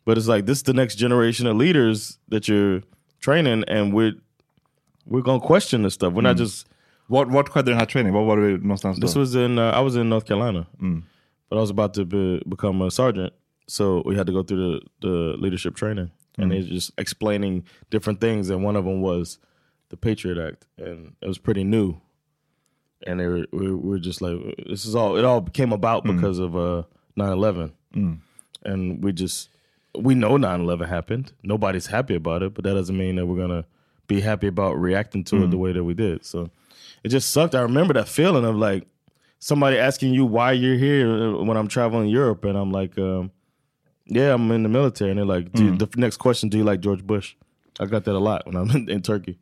but 0.05 0.19
it's 0.19 0.27
like 0.27 0.47
this 0.47 0.59
is 0.59 0.65
the 0.65 0.75
next 0.75 0.97
generation 0.97 1.47
of 1.47 1.57
leaders 1.57 2.19
that 2.29 2.49
you're 2.49 2.83
training, 3.21 3.65
and 3.69 3.95
we're 3.95 4.15
we're 5.07 5.23
gonna 5.23 5.41
question 5.41 5.83
this 5.83 5.95
stuff. 5.95 6.13
We're 6.13 6.23
not 6.23 6.37
just 6.37 6.67
what 7.07 7.31
what 7.31 7.65
den 7.65 7.77
här 7.79 7.87
träningen? 7.87 8.15
Var 8.15 8.25
var 8.25 8.37
du 8.37 8.59
någonstans? 8.59 9.01
This 9.01 9.15
was 9.17 9.35
in 9.35 9.59
uh, 9.59 9.71
I 9.71 9.81
was 9.81 9.97
in 9.97 10.09
North 10.09 10.27
Carolina, 10.27 10.67
but 11.49 11.57
I 11.57 11.61
was 11.61 11.71
about 11.71 11.95
to 11.95 12.05
be, 12.05 12.43
become 12.49 12.83
a 12.83 12.91
sergeant, 12.91 13.33
so 13.67 14.03
we 14.05 14.17
had 14.17 14.27
to 14.27 14.33
go 14.33 14.43
through 14.43 14.81
the, 14.81 15.09
the 15.09 15.37
leadership 15.39 15.75
training, 15.77 16.11
and 16.37 16.51
they 16.51 16.63
just 16.63 16.91
explaining 16.99 17.65
different 17.91 18.21
things, 18.21 18.51
and 18.51 18.65
one 18.65 18.77
of 18.79 18.85
them 18.85 19.01
was 19.01 19.39
the 19.91 19.97
Patriot 19.97 20.39
Act, 20.39 20.67
and 20.79 21.15
it 21.23 21.29
was 21.29 21.39
pretty 21.39 21.65
new, 21.65 21.95
and 23.07 23.21
they 23.21 23.27
were 23.27 23.47
we 23.53 23.75
were 23.75 23.99
just 23.99 24.21
like 24.21 24.37
this 24.69 24.85
is 24.85 24.95
all 24.95 25.17
it 25.17 25.25
all 25.25 25.43
came 25.43 25.73
about 25.73 26.05
because 26.05 26.39
of 26.39 26.57
uh 26.57 26.83
9-11 27.17 27.73
and 28.65 29.03
we 29.05 29.13
just 29.13 29.49
we 29.97 30.15
know 30.15 30.33
9-11 30.37 30.87
happened. 30.89 31.33
Nobody's 31.43 31.87
happy 31.87 32.15
about 32.15 32.43
it 32.43 32.55
but 32.55 32.65
that 32.65 32.75
doesn't 32.75 32.97
mean 32.97 33.17
that 33.17 33.27
we're 33.27 33.41
gonna 33.41 33.65
be 34.07 34.21
happy 34.21 34.47
about 34.47 34.79
reacting 34.81 35.25
to 35.25 35.45
it 35.45 35.51
the 35.51 35.59
way 35.59 35.73
that 35.73 35.85
we 35.85 35.95
did. 35.95 36.25
So 36.25 36.51
it 37.05 37.09
just 37.11 37.31
sucked. 37.31 37.55
I 37.55 37.61
remember 37.63 37.95
that 37.95 38.09
feeling 38.09 38.45
of 38.45 38.57
like 38.57 38.87
somebody 39.39 39.79
asking 39.79 40.15
you 40.15 40.25
why 40.27 40.53
you're 40.53 40.77
here 40.77 41.09
uh, 41.09 41.43
when 41.45 41.57
i'm 41.57 41.69
traveling 41.69 42.09
europe 42.09 42.45
and 42.45 42.59
i'm 42.59 42.73
like 42.73 42.99
um, 42.99 43.31
yeah 44.07 44.35
i'm 44.35 44.51
in 44.51 44.63
the 44.65 44.69
military. 44.69 45.11
And 45.11 45.19
they're 45.19 45.27
like 45.27 45.53
do 45.53 45.65
you- 45.67 45.77
the 45.77 45.89
next 45.97 46.17
question 46.17 46.49
do 46.49 46.59
you 46.59 46.65
like 46.65 46.81
george 46.81 47.07
bush? 47.07 47.35
I 47.81 47.87
got 47.87 48.05
that 48.05 48.15
a 48.17 48.19
lot 48.19 48.45
when 48.47 48.57
i'm 48.57 48.71
in, 48.77 48.89
in 48.91 49.03
turkey. 49.03 49.39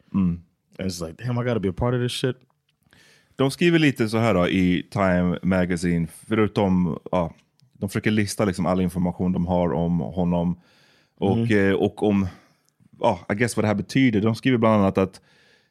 And 0.78 0.86
it's 0.86 1.00
like 1.00 1.16
damn 1.16 1.38
i 1.38 1.44
gotta 1.44 1.60
be 1.60 1.68
a 1.68 1.72
part 1.72 1.94
of 1.94 2.00
this 2.00 2.12
shit 2.12 2.36
De 3.36 3.50
skriver 3.50 3.78
lite 3.78 4.08
så 4.08 4.18
här 4.18 4.34
då, 4.34 4.48
i 4.48 4.86
Time 4.90 5.38
Magazine, 5.42 6.06
förutom, 6.28 6.98
ja, 7.12 7.34
de 7.72 7.88
försöker 7.88 8.10
lista 8.10 8.44
liksom 8.44 8.66
all 8.66 8.80
information 8.80 9.32
de 9.32 9.46
har 9.46 9.72
om 9.72 10.00
honom 10.00 10.60
och, 11.18 11.50
eh, 11.50 11.74
och 11.74 12.02
om, 12.02 12.26
ja, 13.00 13.20
I 13.32 13.34
guess 13.34 13.56
vad 13.56 13.64
det 13.64 13.68
här 13.68 13.74
betyder. 13.74 14.20
De 14.20 14.34
skriver 14.34 14.58
bland 14.58 14.74
annat 14.74 14.98
att 14.98 15.20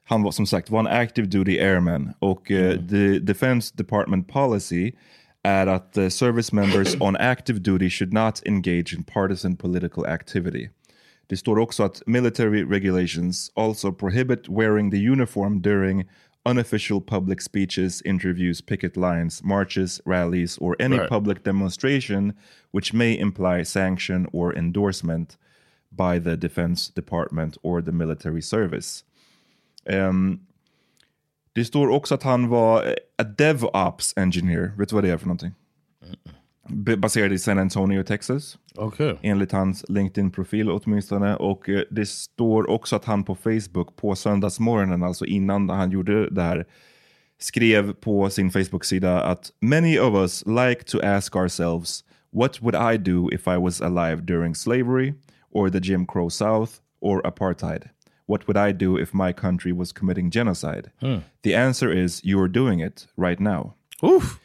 han 0.04 0.23
var 0.23 0.32
som 0.32 0.45
sagt 0.45 0.69
var 0.69 0.80
en 0.80 0.88
active 0.88 1.28
duty 1.28 1.60
airman 1.60 2.13
och 2.19 2.51
eh, 2.51 2.80
the 2.89 3.19
Defense 3.19 3.75
Department 3.75 4.28
policy 4.28 4.91
är 5.43 5.67
att 5.67 5.97
eh, 5.97 6.10
service 6.10 6.51
members 6.51 6.95
on 7.01 7.15
active 7.15 7.60
duty 7.60 7.89
should 7.89 8.13
not 8.13 8.41
engage 8.45 8.93
in 8.97 9.04
partisan 9.04 9.56
political 9.58 10.06
activity. 10.06 10.69
Det 11.28 11.38
står 11.38 11.60
också 11.60 11.84
att 11.84 12.01
military 12.06 12.63
regulations 12.63 13.51
also 13.56 13.91
prohibit 13.91 14.49
wearing 14.49 14.91
the 14.91 15.10
uniform 15.10 15.62
during 15.62 16.06
unofficial 16.45 17.01
public 17.01 17.41
speeches, 17.41 18.01
interviews, 18.05 18.62
picket 18.62 18.95
lines, 18.97 19.43
marches, 19.43 20.01
rallies, 20.05 20.58
or 20.58 20.75
any 20.79 20.97
Right. 20.97 21.10
public 21.10 21.43
demonstration 21.43 22.34
which 22.71 22.93
may 22.93 23.19
imply 23.19 23.63
sanction 23.65 24.27
or 24.31 24.53
endorsement 24.58 25.38
by 25.91 26.19
the 26.19 26.36
defense 26.38 26.93
department 26.95 27.58
or 27.63 27.81
the 27.81 27.91
military 27.91 28.41
service. 28.41 29.03
Ehm, 29.86 30.39
det 31.53 31.65
står 31.65 31.88
också 31.89 32.15
att 32.15 32.23
han 32.23 32.47
var 32.49 32.84
eh, 32.88 32.93
a 33.17 33.23
DevOps 33.23 34.13
engineer. 34.17 34.71
Vet 34.77 34.89
du 34.89 34.95
vad 34.95 35.03
det 35.03 35.10
är 35.12 35.17
för 35.17 35.27
någonting? 35.27 35.51
Baserad 36.97 37.34
i 37.34 37.38
San 37.38 37.60
Antonio, 37.60 38.04
Texas 38.04 38.58
okay 38.75 39.15
enligt 39.21 39.51
hans 39.51 39.86
LinkedIn-profil 39.89 40.69
åtminstone. 40.69 41.36
Och 41.36 41.69
eh, 41.69 41.82
det 41.91 42.06
står 42.06 42.69
också 42.69 42.95
att 42.95 43.06
han 43.06 43.23
på 43.23 43.36
Facebook 43.36 43.95
på 43.95 44.15
söndagsmorgonen, 44.15 45.04
alltså 45.04 45.25
innan 45.25 45.69
han 45.69 45.91
gjorde 45.91 46.30
det 46.30 46.41
här, 46.41 46.65
skrev 47.39 47.93
på 47.93 48.30
sin 48.30 48.51
Facebook-sida 48.51 49.21
att 49.21 49.51
“Many 49.62 49.99
of 49.99 50.15
us 50.15 50.43
like 50.45 50.84
to 50.84 50.99
ask 51.04 51.36
ourselves 51.36 52.04
what 52.32 52.62
would 52.62 52.95
I 52.95 52.97
do 52.97 53.30
if 53.32 53.47
I 53.47 53.58
was 53.58 53.82
alive 53.82 54.21
during 54.21 54.56
slavery 54.56 55.13
or 55.51 55.69
the 55.69 55.80
Jim 55.80 56.06
Crow 56.06 56.30
South 56.30 56.71
or 57.01 57.21
apartheid? 57.21 57.82
What 58.28 58.47
would 58.47 58.69
I 58.69 58.86
do 58.86 58.99
if 58.99 59.13
my 59.13 59.34
country 59.34 59.73
was 59.73 59.91
committing 59.91 60.32
genocide? 60.32 60.91
The 61.43 61.56
answer 61.56 62.04
is 62.04 62.21
you're 62.23 62.51
doing 62.51 62.82
it 62.82 63.08
right 63.17 63.39
now.” 63.39 63.73
Oof. 64.04 64.39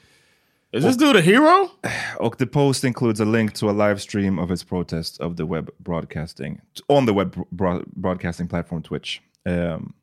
Is 0.73 0.85
this 0.85 0.97
dude 0.97 1.19
a 1.19 1.21
hero 1.23 1.69
Och 2.19 2.39
the 2.39 2.47
post 2.47 2.85
includes 2.85 3.21
a 3.21 3.25
link 3.25 3.55
to 3.55 3.71
a 3.71 3.73
live 3.73 4.01
stream 4.01 4.39
of 4.39 4.51
his 4.51 4.65
protest 4.65 5.21
of 5.21 5.37
the 5.37 5.45
web 5.45 5.71
broadcasting 5.79 6.61
on 6.89 7.07
the 7.07 7.13
web 7.13 7.37
bro- 7.51 7.85
broadcasting 7.87 8.49
platform 8.49 8.83
Twitch. 8.83 9.21
Um, 9.47 9.95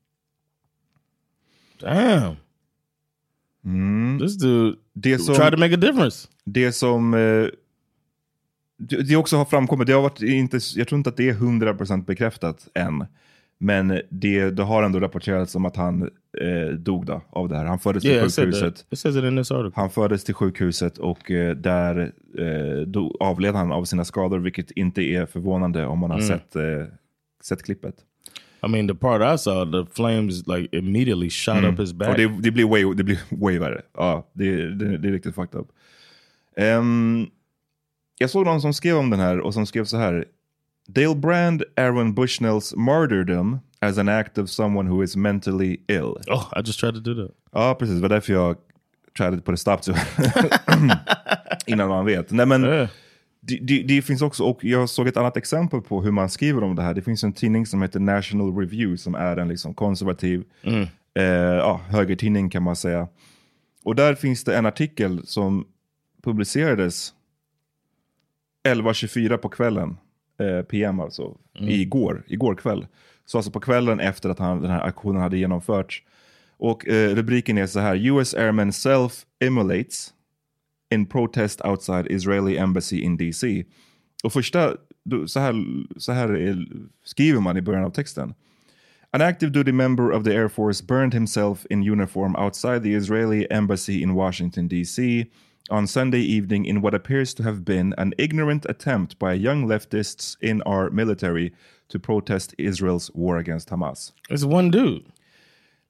Damn. 1.79 2.37
This 4.19 4.37
dude 4.37 4.77
det, 4.93 5.19
som, 5.19 5.35
tried 5.35 5.51
to 5.51 5.57
make 5.57 5.73
a 5.73 5.77
difference. 5.77 6.27
det 6.43 6.71
som 6.71 7.13
eh, 7.13 7.47
det 8.77 9.15
också 9.15 9.37
har 9.37 9.45
framkommit, 9.45 9.87
det 9.87 9.93
har 9.93 10.01
varit 10.01 10.21
inte, 10.21 10.59
jag 10.75 10.87
tror 10.87 10.97
inte 10.97 11.09
att 11.09 11.17
det 11.17 11.29
är 11.29 11.33
100% 11.33 12.05
bekräftat 12.05 12.67
än. 12.73 13.05
Men 13.57 14.01
det, 14.09 14.49
det 14.49 14.63
har 14.63 14.83
ändå 14.83 14.99
rapporterats 14.99 15.55
om 15.55 15.65
att 15.65 15.75
han 15.75 16.09
eh, 16.41 16.69
dog 16.69 17.05
då, 17.05 17.21
av 17.29 17.49
det 17.49 17.57
här. 17.57 17.65
Han 17.65 17.79
fördes 17.79 18.05
Yeah, 18.05 18.23
till 18.23 18.31
said 18.31 18.45
sjukhuset. 18.45 18.85
it 18.89 18.99
says 18.99 19.15
it 19.15 19.23
in 19.23 19.37
this 19.37 19.51
article. 19.51 19.81
Han 19.81 19.89
fördes 19.89 20.23
till 20.23 20.35
sjukhuset 20.35 20.97
och 20.97 21.31
eh, 21.31 21.55
där 21.55 22.11
eh, 22.37 23.03
avled 23.19 23.55
han 23.55 23.71
av 23.71 23.85
sina 23.85 24.05
skador, 24.05 24.39
vilket 24.39 24.71
inte 24.71 25.01
är 25.01 25.25
förvånande 25.25 25.85
om 25.85 25.99
man 25.99 26.11
har 26.11 26.19
sett, 26.19 26.55
eh, 26.55 26.63
sett 27.43 27.63
klippet. 27.63 27.95
I 28.65 28.69
mean, 28.69 28.87
the 28.87 28.95
part 28.95 29.21
I 29.35 29.37
saw, 29.37 29.71
the 29.71 29.91
flames 29.93 30.47
like 30.47 30.77
immediately 30.77 31.29
shot 31.29 31.63
up 31.63 31.79
his 31.79 31.93
back. 31.93 32.09
Och 32.09 32.17
det, 32.17 32.27
det, 32.41 32.51
blir 32.51 32.65
way, 32.65 32.93
det 32.93 33.03
blir 33.03 33.19
way 33.29 33.59
värre. 33.59 33.81
Ja, 33.97 34.29
det, 34.33 34.75
det, 34.75 34.97
det 34.97 35.07
är 35.07 35.11
riktigt 35.11 35.35
fucked 35.35 35.59
up. 35.59 35.67
Ehm, 36.55 37.25
jag 38.19 38.29
såg 38.29 38.45
någon 38.45 38.61
som 38.61 38.73
skrev 38.73 38.97
om 38.97 39.09
den 39.09 39.19
här 39.19 39.39
och 39.39 39.53
som 39.53 39.65
skrev 39.65 39.85
så 39.85 39.97
här. 39.97 40.25
They'll 40.93 41.15
brand 41.15 41.63
Aaron 41.77 42.13
Bushnells 42.13 42.75
martyrdom 42.75 43.59
as 43.81 43.97
an 43.97 44.09
act 44.09 44.37
of 44.37 44.49
someone 44.49 44.89
who 44.89 45.03
is 45.03 45.15
mentally 45.15 45.77
ill. 45.87 46.17
oh, 46.27 46.49
I 46.55 46.61
just 46.65 46.79
tried 46.79 46.93
to 46.93 46.99
do 46.99 47.13
that. 47.27 47.35
Ja, 47.51 47.75
precis. 47.79 47.95
Det 47.95 48.01
var 48.01 48.09
därför 48.09 48.33
jag 48.33 48.55
tried 49.17 49.31
to 49.37 49.41
put 49.51 49.53
a 49.53 49.57
stop 49.57 49.77
to 49.77 49.93
Innan 51.67 51.89
man 51.89 52.05
vet. 52.05 52.31
Nej, 52.31 52.45
men 52.45 52.63
Yeah. 52.65 52.89
det, 53.41 53.59
det, 53.61 53.83
det 53.83 54.01
finns 54.01 54.21
också, 54.21 54.43
och 54.43 54.63
jag 54.63 54.89
såg 54.89 55.07
ett 55.07 55.17
annat 55.17 55.37
exempel 55.37 55.81
på 55.81 56.01
hur 56.01 56.11
man 56.11 56.29
skriver 56.29 56.63
om 56.63 56.75
det 56.75 56.81
här. 56.81 56.93
Det 56.93 57.01
finns 57.01 57.23
en 57.23 57.33
tidning 57.33 57.65
som 57.65 57.81
heter 57.81 57.99
National 57.99 58.55
Review 58.57 58.97
som 58.97 59.15
är 59.15 59.37
en 59.37 59.47
liksom 59.47 59.73
konservativ 59.73 60.43
eh, 61.13 61.23
ja, 61.23 61.81
högertidning 61.89 62.49
kan 62.49 62.63
man 62.63 62.75
säga. 62.75 63.07
Och 63.83 63.95
där 63.95 64.15
finns 64.15 64.43
det 64.43 64.57
en 64.57 64.65
artikel 64.65 65.21
som 65.27 65.65
publicerades 66.23 67.13
11.24 68.67 69.37
på 69.37 69.49
kvällen, 69.49 69.97
eh, 70.39 70.61
PM 70.61 70.99
alltså, 70.99 71.37
igår, 71.59 72.23
igår 72.27 72.55
kväll. 72.55 72.87
Så 73.25 73.37
alltså 73.37 73.51
på 73.51 73.59
kvällen 73.59 73.99
efter 73.99 74.29
att 74.29 74.39
han, 74.39 74.61
den 74.61 74.71
här 74.71 74.81
aktionen 74.81 75.21
hade 75.21 75.37
genomförts. 75.37 76.03
Och 76.57 76.87
eh, 76.87 77.15
rubriken 77.15 77.57
är 77.57 77.67
så 77.67 77.79
här, 77.79 77.95
US 77.95 78.33
Airmen 78.33 78.71
self-immolates 78.71 80.13
in 80.93 81.05
protest 81.05 81.61
outside 81.65 82.07
Israeli 82.07 82.57
embassy 82.57 83.01
in 83.01 83.17
DC. 83.17 83.65
Och 84.23 84.33
första, 84.33 84.73
så 85.25 85.39
här, 85.39 85.53
så 85.97 86.11
här 86.11 86.29
är, 86.29 86.67
skriver 87.03 87.39
man 87.39 87.57
i 87.57 87.61
början 87.61 87.83
av 87.83 87.89
texten. 87.89 88.33
An 89.11 89.21
active 89.21 89.51
duty 89.51 89.71
member 89.71 90.11
of 90.11 90.23
the 90.23 90.35
Air 90.35 90.47
Force 90.47 90.83
burned 90.83 91.13
himself 91.13 91.65
in 91.69 91.91
uniform 91.91 92.35
outside 92.35 92.83
the 92.83 92.93
Israeli 92.93 93.47
embassy 93.49 94.01
in 94.01 94.13
Washington, 94.13 94.67
D.C. 94.67 95.25
on 95.69 95.87
Sunday 95.87 96.21
evening 96.21 96.65
in 96.65 96.81
what 96.81 96.93
appears 96.93 97.33
to 97.35 97.43
have 97.43 97.63
been 97.65 97.93
an 97.97 98.13
ignorant 98.17 98.65
attempt 98.69 99.17
by 99.19 99.33
young 99.33 99.65
leftists 99.67 100.35
in 100.41 100.61
our 100.63 100.89
military 100.89 101.51
to 101.89 101.99
protest 101.99 102.53
Israel's 102.57 103.11
war 103.13 103.37
against 103.37 103.69
Hamas. 103.69 104.11
It's 104.29 104.43
one 104.45 104.69
dude. 104.71 105.03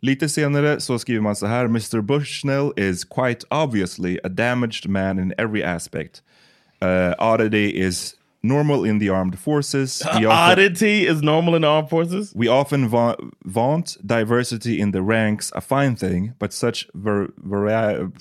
Lite 0.02 0.30
senare 0.30 0.80
så 0.80 0.98
skriver 1.00 1.22
man 1.22 1.36
så 1.36 1.48
här, 1.48 1.68
Mr 1.68 2.02
Bushnell 2.02 2.72
is 2.78 3.04
quite 3.04 3.44
obviously 3.52 4.20
a 4.24 4.30
damaged 4.30 4.90
man 4.90 5.20
in 5.20 5.34
every 5.38 5.64
aspect. 5.64 6.22
Uh, 6.82 7.14
oddity 7.18 7.70
is 7.76 8.16
normal 8.44 8.86
in 8.86 9.00
the 9.00 9.10
armed 9.10 9.40
forces. 9.40 10.02
Often- 10.06 10.26
Oddity 10.26 11.08
is 11.08 11.22
normal 11.24 11.56
in 11.56 11.62
the 11.64 11.68
armed 11.68 11.90
forces. 11.90 12.32
We 12.36 12.48
often 12.48 12.88
va- 12.88 13.18
vaunt 13.46 13.98
diversity 14.06 14.80
in 14.80 14.92
the 14.92 15.02
ranks, 15.02 15.52
a 15.56 15.62
fine 15.62 15.96
thing, 15.96 16.34
but 16.40 16.54
such 16.54 16.88
var- 16.94 17.30
vari- 17.38 18.12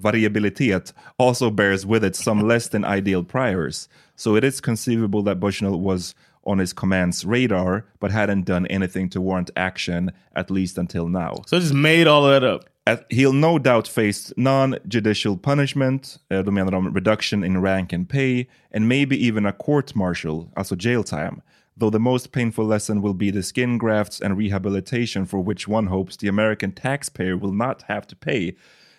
variabilitet 0.00 0.92
also 1.18 1.50
bears 1.50 1.86
with 1.86 2.04
it 2.04 2.16
some 2.16 2.40
less 2.48 2.68
than 2.68 2.84
ideal 2.84 3.22
priors. 3.22 3.88
So 4.16 4.36
it 4.36 4.44
is 4.44 4.60
conceivable 4.60 5.22
that 5.24 5.40
Bushnell 5.40 5.80
was 5.80 6.14
on 6.44 6.58
his 6.58 6.72
command's 6.72 7.24
radar, 7.24 7.86
but 8.00 8.10
hadn't 8.10 8.44
done 8.44 8.66
anything 8.66 9.08
to 9.10 9.20
warrant 9.20 9.50
action, 9.56 10.12
at 10.36 10.50
least 10.50 10.78
until 10.78 11.08
now. 11.08 11.36
So 11.46 11.58
just 11.58 11.74
made 11.74 12.06
all 12.06 12.26
of 12.26 12.32
that 12.32 12.46
up. 12.46 12.68
At, 12.86 13.06
he'll 13.08 13.32
no 13.32 13.58
doubt 13.58 13.88
face 13.88 14.30
non-judicial 14.36 15.38
punishment, 15.38 16.18
då 16.30 16.50
menar 16.50 16.70
de 16.70 16.90
reduction 16.90 17.42
in 17.42 17.62
rank 17.62 17.94
and 17.94 18.06
pay, 18.06 18.46
and 18.70 18.86
maybe 18.86 19.16
even 19.16 19.46
a 19.46 19.52
court-martial, 19.52 20.50
alltså 20.54 20.76
jail 20.76 21.02
time. 21.02 21.40
Though 21.76 21.90
the 21.90 21.98
most 21.98 22.30
painful 22.30 22.66
lesson 22.66 23.00
will 23.00 23.14
be 23.14 23.30
the 23.30 23.42
skin 23.42 23.78
grafts 23.78 24.20
and 24.20 24.36
rehabilitation 24.36 25.24
for 25.24 25.40
which 25.40 25.66
one 25.66 25.86
hopes 25.86 26.16
the 26.16 26.28
American 26.28 26.72
taxpayer 26.72 27.36
will 27.36 27.52
not 27.52 27.82
have 27.88 28.06
to 28.08 28.16
pay. 28.16 28.54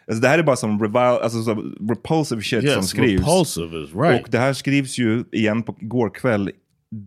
Alltså 0.08 0.22
det 0.22 0.28
här 0.28 0.40
är 0.40 0.44
bara 0.44 0.56
som 0.56 0.82
revile, 0.84 1.00
alltså 1.00 1.44
som 1.44 1.76
repulsive 1.90 2.42
shit 2.42 2.60
som 2.62 2.70
Yes, 2.70 2.90
skrivs. 2.90 3.22
repulsive 3.22 3.84
is 3.84 3.90
right. 3.96 4.22
Och 4.24 4.28
det 4.32 4.38
här 4.38 4.54
skrivs 4.54 4.98
ju 4.98 5.24
igen 5.32 5.64
på 5.64 5.76
igår 5.82 6.10
kväll. 6.10 6.52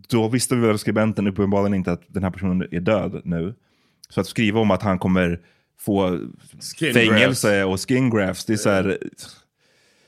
Då 0.08 0.28
visste 0.28 0.56
väl 0.56 0.78
skribenten 0.78 1.26
uppenbarligen 1.26 1.74
inte 1.74 1.92
att 1.92 2.02
den 2.08 2.22
här 2.24 2.30
personen 2.30 2.68
är 2.70 2.80
död 2.80 3.20
nu. 3.24 3.54
Så 4.10 4.20
att 4.20 4.26
skriva 4.26 4.60
om 4.60 4.70
att 4.70 4.82
han 4.82 4.98
kommer 4.98 5.40
få 5.80 6.18
Skin 6.78 6.94
fängelse 6.94 7.64
och 7.64 7.88
skin 7.88 8.10
grafts. 8.10 8.44
Det 8.44 8.52
är 8.52 8.56
så 8.56 8.70
här, 8.70 8.98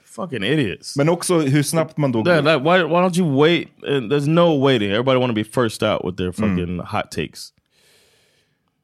Fucking 0.04 0.42
idiots. 0.44 0.96
men 0.96 1.08
också 1.08 1.38
hur 1.40 1.62
snabbt 1.62 1.96
man 1.96 2.12
då... 2.12 2.24
That, 2.24 2.44
like, 2.44 2.58
why, 2.58 2.82
why 2.84 2.94
don't 2.94 3.18
you 3.18 3.40
wait? 3.40 3.68
And 3.88 4.12
there's 4.12 4.28
no 4.28 4.64
waiting. 4.64 4.90
Everybody 4.90 5.18
want 5.20 5.30
to 5.30 5.34
be 5.34 5.44
first 5.44 5.82
out 5.82 6.00
with 6.04 6.16
their 6.16 6.32
fucking 6.32 6.78
hot 6.80 7.10
takes. 7.10 7.52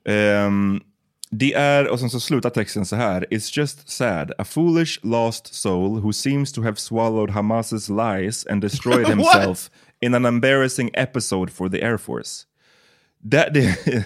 Ehm, 0.08 0.80
det 1.30 1.54
är, 1.54 1.88
och 1.88 2.00
sen 2.00 2.10
så 2.10 2.20
slutar 2.20 2.50
texten 2.50 2.86
så 2.86 2.96
här. 2.96 3.26
It's 3.30 3.58
just 3.58 3.88
sad. 3.88 4.32
A 4.38 4.44
foolish 4.44 4.98
lost 5.02 5.54
soul 5.54 6.00
who 6.00 6.12
seems 6.12 6.52
to 6.52 6.62
have 6.62 6.76
swallowed 6.76 7.30
Hamas's 7.30 7.88
lies 7.88 8.46
and 8.46 8.62
destroyed 8.62 9.08
himself 9.16 9.70
in 10.00 10.14
an 10.14 10.24
embarrassing 10.24 10.90
episode 10.94 11.52
for 11.52 11.68
the 11.68 11.82
Air 11.82 11.96
Force. 11.96 12.44
Det, 13.22 13.50
det, 13.54 13.78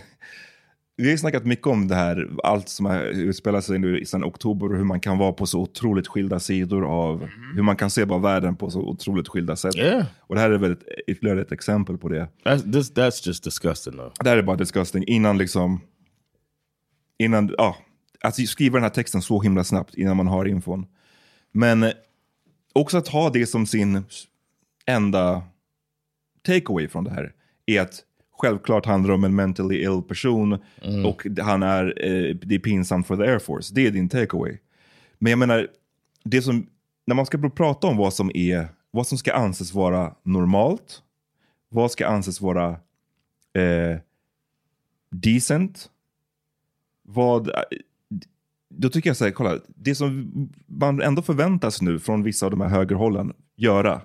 vi 0.96 1.11
har 1.11 1.16
snackat 1.16 1.44
mycket 1.44 1.66
om 1.66 1.88
det 1.88 1.94
här, 1.94 2.28
allt 2.44 2.68
som 2.68 2.87
har 2.87 3.02
utspelat 3.02 3.64
sig 3.64 3.78
nu 3.78 4.04
sedan 4.04 4.24
oktober 4.24 4.70
och 4.70 4.76
hur 4.76 4.85
man 4.85 5.00
kan 5.00 5.18
vara 5.18 5.33
på 5.33 5.46
så 5.46 5.61
otroligt 5.61 6.06
skilda 6.09 6.40
sidor 6.40 6.87
av, 6.87 7.28
hur 7.54 7.62
man 7.62 7.76
kan 7.76 7.90
se 7.90 8.04
bara 8.04 8.18
världen 8.18 8.56
på 8.56 8.70
så 8.70 8.80
otroligt 8.80 9.28
skilda 9.28 9.56
sätt. 9.56 9.76
Yeah. 9.76 10.04
Och 10.20 10.35
det 10.35 10.40
här 10.40 10.50
är 10.50 10.59
väl 10.59 10.72
ett, 10.72 10.85
ytterligare 11.06 11.40
ett 11.40 11.52
exempel 11.52 11.98
på 11.98 12.09
det. 12.09 12.28
That's 12.44 12.72
this. 12.72 12.92
That's 12.92 13.26
just 13.26 13.44
disgusting, 13.44 13.92
though. 13.92 14.12
Det 14.20 14.28
här 14.28 14.37
är 14.37 14.42
bara 14.42 14.56
disgusting 14.56 15.04
innan 15.06 15.38
liksom, 15.38 15.80
innan, 17.20 17.54
ja, 17.59 17.76
att 18.20 18.48
skriva 18.48 18.74
den 18.74 18.83
här 18.83 18.90
texten 18.90 19.22
så 19.22 19.40
himla 19.40 19.64
snabbt 19.64 19.94
innan 19.94 20.16
man 20.16 20.26
har 20.26 20.44
infon. 20.44 20.87
Men 21.52 21.83
eh, 21.83 21.92
också 22.72 22.98
att 22.98 23.09
ha 23.09 23.30
det 23.30 23.46
som 23.46 23.66
sin 23.66 24.04
enda 24.87 25.42
takeaway 26.42 26.88
från 26.88 27.04
det 27.04 27.11
här 27.11 27.33
är 27.66 27.80
att 27.80 28.02
självklart 28.38 28.87
handlar 28.87 29.09
det 29.09 29.14
om 29.14 29.24
en 29.24 29.35
mentally 29.35 29.76
ill 29.76 30.02
person 30.02 30.59
och 31.06 31.26
han 31.40 31.62
är, 31.62 31.85
eh, 31.85 32.37
det 32.42 32.54
är 32.54 32.59
pinsamt 32.59 33.06
för 33.06 33.16
the 33.16 33.22
Air 33.22 33.38
Force. 33.38 33.74
Det 33.74 33.87
är 33.87 33.90
din 33.90 34.09
takeaway. 34.09 34.59
Men 35.18 35.30
jag 35.30 35.38
menar, 35.38 35.68
det 36.24 36.42
som, 36.42 36.66
när 37.06 37.14
man 37.14 37.26
ska 37.26 37.50
prata 37.50 37.87
om 37.87 37.96
vad 37.96 38.14
som 38.14 38.30
är, 38.35 38.68
vad 38.90 39.06
som 39.06 39.18
ska 39.18 39.33
anses 39.33 39.74
vara 39.74 40.14
normalt, 40.22 41.02
vad 41.68 41.90
ska 41.90 42.06
anses 42.06 42.40
vara 42.40 42.68
eh, 43.54 43.98
decent, 45.11 45.90
vad, 47.12 47.51
då 48.75 48.88
tycker 48.88 49.11
jag 49.11 49.16
så 49.16 49.25
här, 49.25 49.33
kolla, 49.33 49.59
det 49.66 49.94
som 49.94 50.33
man 50.66 51.03
ändå 51.03 51.23
förväntas 51.23 51.83
nu 51.83 51.99
från 51.99 52.23
vissa 52.23 52.46
av 52.46 52.51
de 52.51 52.61
här 52.61 52.68
högerhållen 52.68 53.33
göra, 53.57 54.01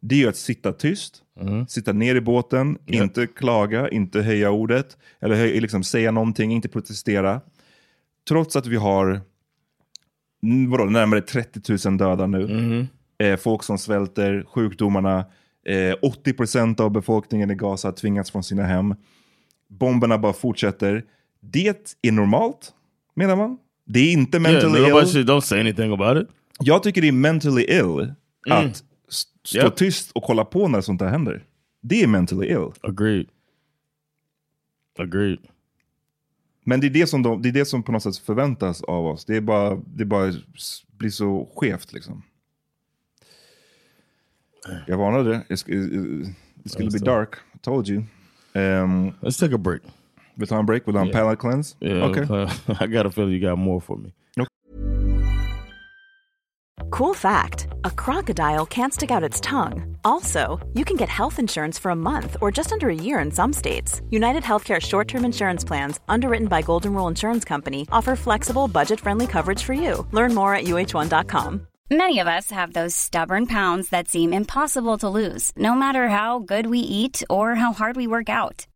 det 0.00 0.14
är 0.14 0.18
ju 0.18 0.28
att 0.28 0.36
sitta 0.36 0.72
tyst, 0.72 1.22
sitta 1.68 1.92
ner 1.92 2.14
i 2.14 2.20
båten, 2.20 2.78
inte 2.86 3.26
klaga, 3.26 3.88
inte 3.88 4.22
höja 4.22 4.50
ordet, 4.50 4.96
eller 5.20 5.34
höj, 5.34 5.60
liksom 5.60 5.84
säga 5.84 6.10
någonting, 6.10 6.52
inte 6.52 6.68
protestera. 6.68 7.40
Trots 8.28 8.56
att 8.56 8.66
vi 8.66 8.76
har 8.76 9.20
mm, 10.42 10.70
vadå, 10.70 10.84
närmare 10.84 11.20
30 11.20 11.88
000 11.88 11.98
döda 11.98 12.26
nu, 12.26 12.86
eh, 13.18 13.36
folk 13.36 13.62
som 13.62 13.78
svälter, 13.78 14.44
sjukdomarna, 14.48 15.24
eh, 15.66 15.94
80% 16.02 16.80
av 16.80 16.90
befolkningen 16.90 17.50
i 17.50 17.54
Gaza 17.54 17.88
har 17.88 17.92
tvingats 17.92 18.30
från 18.30 18.42
sina 18.42 18.62
hem, 18.62 18.94
bomberna 19.68 20.18
bara 20.18 20.32
fortsätter. 20.32 21.04
Det 21.40 21.96
är 22.02 22.12
normalt, 22.12 22.72
menar 23.14 23.36
man. 23.36 23.58
Det 23.84 24.00
är 24.00 24.12
inte 24.12 24.38
Yeah, 24.38 24.52
mentally 24.52 24.80
nobody 24.82 25.06
ill. 25.06 25.12
should, 25.12 25.28
don't 25.30 25.40
say 25.40 25.60
anything 25.60 25.92
about 25.92 26.22
it. 26.22 26.28
Jag 26.60 26.82
tycker 26.82 27.02
det 27.02 27.08
är 27.08 27.12
mentally 27.12 27.62
ill 27.64 28.12
att 28.50 28.84
s- 29.08 29.24
stå 29.44 29.58
Yep. 29.58 29.76
tyst 29.76 30.10
och 30.12 30.22
kolla 30.22 30.44
på 30.44 30.68
när 30.68 30.80
sånt 30.80 31.00
här 31.00 31.08
händer. 31.08 31.44
Det 31.80 32.02
är 32.02 32.06
mentally 32.06 32.46
ill. 32.46 32.70
Agreed. 32.82 33.26
Agreed. 34.98 35.38
Men 36.64 36.80
det 36.80 36.86
är 36.86 36.90
det 36.90 37.06
som, 37.06 37.22
de, 37.22 37.42
det 37.42 37.48
är 37.48 37.52
det 37.52 37.64
som 37.64 37.82
på 37.82 37.92
något 37.92 38.02
sätt 38.02 38.16
förväntas 38.18 38.82
av 38.82 39.06
oss. 39.06 39.24
Det 39.24 39.36
är 39.36 39.40
bara, 39.40 39.82
det 39.86 40.04
bara 40.04 40.32
blir 40.98 41.10
så 41.10 41.48
skevt 41.56 41.92
liksom. 41.92 42.22
Jag 44.86 44.98
varnade. 44.98 45.40
Det 45.48 45.56
skulle 45.56 46.90
bli 46.90 46.98
dark. 46.98 47.34
I 47.54 47.58
told 47.58 47.88
you. 47.88 47.98
Um, 48.54 49.10
Let's 49.20 49.40
take 49.40 49.54
a 49.54 49.58
break. 49.58 49.82
Vill 50.36 50.46
du 50.46 50.54
ha 50.54 50.60
en 50.60 50.66
break? 50.66 50.84
Vill 50.84 50.92
du 50.92 50.98
ha 50.98 51.04
en 51.04 51.12
palate 51.12 51.38
cleanse? 51.38 51.76
Yeah, 51.80 52.04
Okay. 52.04 52.24
I 52.80 52.86
got 52.86 53.06
a 53.06 53.10
feeling 53.10 53.32
you 53.32 53.40
got 53.40 53.58
more 53.58 53.80
for 53.80 53.96
me. 53.96 54.12
Cool 56.90 57.14
fact 57.14 57.66
a 57.84 57.90
crocodile 57.90 58.64
can't 58.66 58.94
stick 58.94 59.10
out 59.10 59.22
its 59.24 59.40
tongue. 59.40 59.96
Also, 60.04 60.58
you 60.74 60.84
can 60.84 60.96
get 60.96 61.08
health 61.08 61.38
insurance 61.38 61.78
for 61.78 61.90
a 61.90 61.96
month 61.96 62.36
or 62.40 62.50
just 62.52 62.72
under 62.72 62.88
a 62.88 62.94
year 62.94 63.18
in 63.18 63.30
some 63.30 63.52
states. 63.52 64.00
United 64.10 64.42
Healthcare 64.42 64.80
short 64.80 65.08
term 65.08 65.24
insurance 65.24 65.64
plans, 65.64 66.00
underwritten 66.08 66.46
by 66.48 66.62
Golden 66.62 66.94
Rule 66.94 67.08
Insurance 67.08 67.44
Company, 67.44 67.86
offer 67.90 68.14
flexible, 68.16 68.68
budget 68.68 69.00
friendly 69.00 69.26
coverage 69.26 69.62
for 69.62 69.74
you. 69.74 70.06
Learn 70.12 70.34
more 70.34 70.54
at 70.54 70.64
uh1.com. 70.64 71.66
Many 71.90 72.18
of 72.18 72.26
us 72.26 72.50
have 72.50 72.72
those 72.72 72.94
stubborn 72.96 73.46
pounds 73.46 73.90
that 73.90 74.08
seem 74.08 74.32
impossible 74.32 74.98
to 74.98 75.08
lose, 75.08 75.52
no 75.56 75.74
matter 75.74 76.08
how 76.08 76.38
good 76.40 76.66
we 76.66 76.78
eat 76.80 77.22
or 77.30 77.54
how 77.56 77.72
hard 77.72 77.96
we 77.96 78.06
work 78.06 78.28
out. 78.28 78.66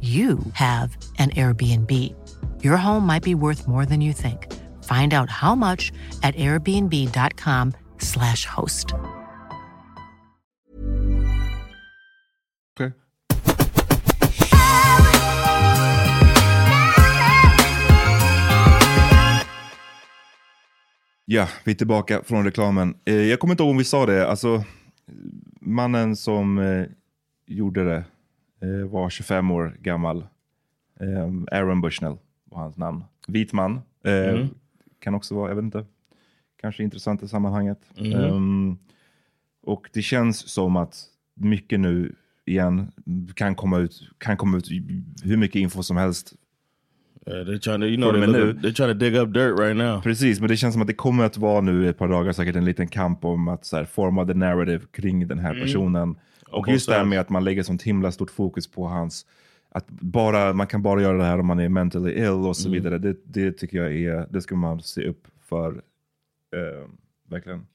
you 0.00 0.38
have 0.54 0.96
an 1.18 1.30
Airbnb. 1.30 1.90
Your 2.62 2.76
home 2.76 3.06
might 3.06 3.22
be 3.22 3.34
worth 3.34 3.66
more 3.68 3.86
than 3.86 4.00
you 4.00 4.12
think. 4.12 4.46
Find 4.84 5.12
out 5.12 5.30
how 5.30 5.54
much 5.54 5.92
at 6.22 6.34
airbnb.com/slash 6.36 8.46
host. 8.46 8.94
Okay. 12.76 12.92
Ja, 21.24 21.48
vi 21.64 21.72
är 21.72 21.76
tillbaka 21.76 22.22
från 22.24 22.44
reklamen. 22.44 22.94
Eh, 23.04 23.14
jag 23.14 23.40
kommer 23.40 23.54
inte 23.54 23.62
ihåg 23.62 23.70
om 23.70 23.78
vi 23.78 23.84
sa 23.84 24.06
det. 24.06 24.28
Alltså, 24.28 24.64
mannen 25.60 26.16
som 26.16 26.58
eh, 26.58 26.84
gjorde 27.46 27.84
det 27.84 28.04
var 28.90 29.10
25 29.10 29.50
år 29.50 29.76
gammal. 29.80 30.18
Eh, 31.00 31.58
Aaron 31.58 31.80
Bushnell 31.80 32.16
var 32.44 32.58
hans 32.58 32.76
namn. 32.76 33.04
Vit 33.28 33.52
man. 33.52 33.80
Eh, 34.04 34.46
Kan 34.98 35.14
också 35.14 35.34
vara, 35.34 35.48
jag 35.48 35.56
vet 35.56 35.64
inte. 35.64 35.84
Kanske 36.60 36.82
intressant 36.82 37.22
i 37.22 37.28
sammanhanget. 37.28 37.78
Ehm, 37.96 38.78
och 39.62 39.90
det 39.92 40.02
känns 40.02 40.48
som 40.48 40.76
att 40.76 41.04
mycket 41.34 41.80
nu 41.80 42.14
igen 42.44 42.92
kan 43.34 43.54
komma 43.54 43.78
ut, 43.78 44.00
kan 44.18 44.36
komma 44.36 44.56
ut 44.58 44.70
hur 45.24 45.36
mycket 45.36 45.56
info 45.60 45.82
som 45.82 45.96
helst 45.96 46.34
Yeah, 47.26 47.44
they're 47.46 47.58
trying 47.58 47.80
to, 47.80 47.86
you 47.86 47.96
know, 47.96 48.12
they're, 48.12 48.26
looking, 48.26 48.60
they're 48.62 48.72
trying 48.72 48.88
to 48.88 48.94
dig 48.94 49.18
up 49.18 49.34
dirt 49.34 49.58
right 49.58 49.76
now. 49.76 50.00
Precis, 50.00 50.40
men 50.40 50.48
det 50.48 50.56
känns 50.56 50.74
som 50.74 50.82
att 50.82 50.88
det 50.88 50.94
kommer 50.94 51.24
att 51.24 51.36
vara 51.36 51.60
nu 51.60 51.88
ett 51.88 51.98
par 51.98 52.08
dagar 52.08 52.32
säkert 52.32 52.56
en 52.56 52.64
liten 52.64 52.88
kamp 52.88 53.24
om 53.24 53.48
att 53.48 53.64
så 53.64 53.76
här, 53.76 53.84
forma 53.84 54.26
the 54.26 54.34
narrative 54.34 54.80
kring 54.90 55.28
den 55.28 55.38
här 55.38 55.54
personen. 55.54 56.16
Och 56.50 56.68
just 56.68 56.88
det 56.88 56.94
här 56.94 57.04
med 57.04 57.20
att 57.20 57.28
man 57.28 57.44
lägger 57.44 57.62
sånt 57.62 57.82
himla 57.82 58.12
stort 58.12 58.30
fokus 58.30 58.66
på 58.66 58.86
hans, 58.86 59.26
att 59.68 59.88
bara, 59.88 60.52
man 60.52 60.66
kan 60.66 60.82
bara 60.82 61.02
göra 61.02 61.18
det 61.18 61.24
här 61.24 61.38
om 61.38 61.46
man 61.46 61.58
är 61.60 61.68
mentally 61.68 62.12
ill 62.12 62.28
och 62.28 62.56
så 62.56 62.70
vidare. 62.70 62.98
Det, 62.98 63.16
det 63.24 63.52
tycker 63.52 63.78
jag 63.78 63.96
är, 63.96 64.26
det 64.30 64.40
ska 64.40 64.54
man 64.56 64.82
se 64.82 65.08
upp 65.08 65.26
för. 65.48 65.82
Eh, 66.52 66.88
verkligen. 67.28 67.66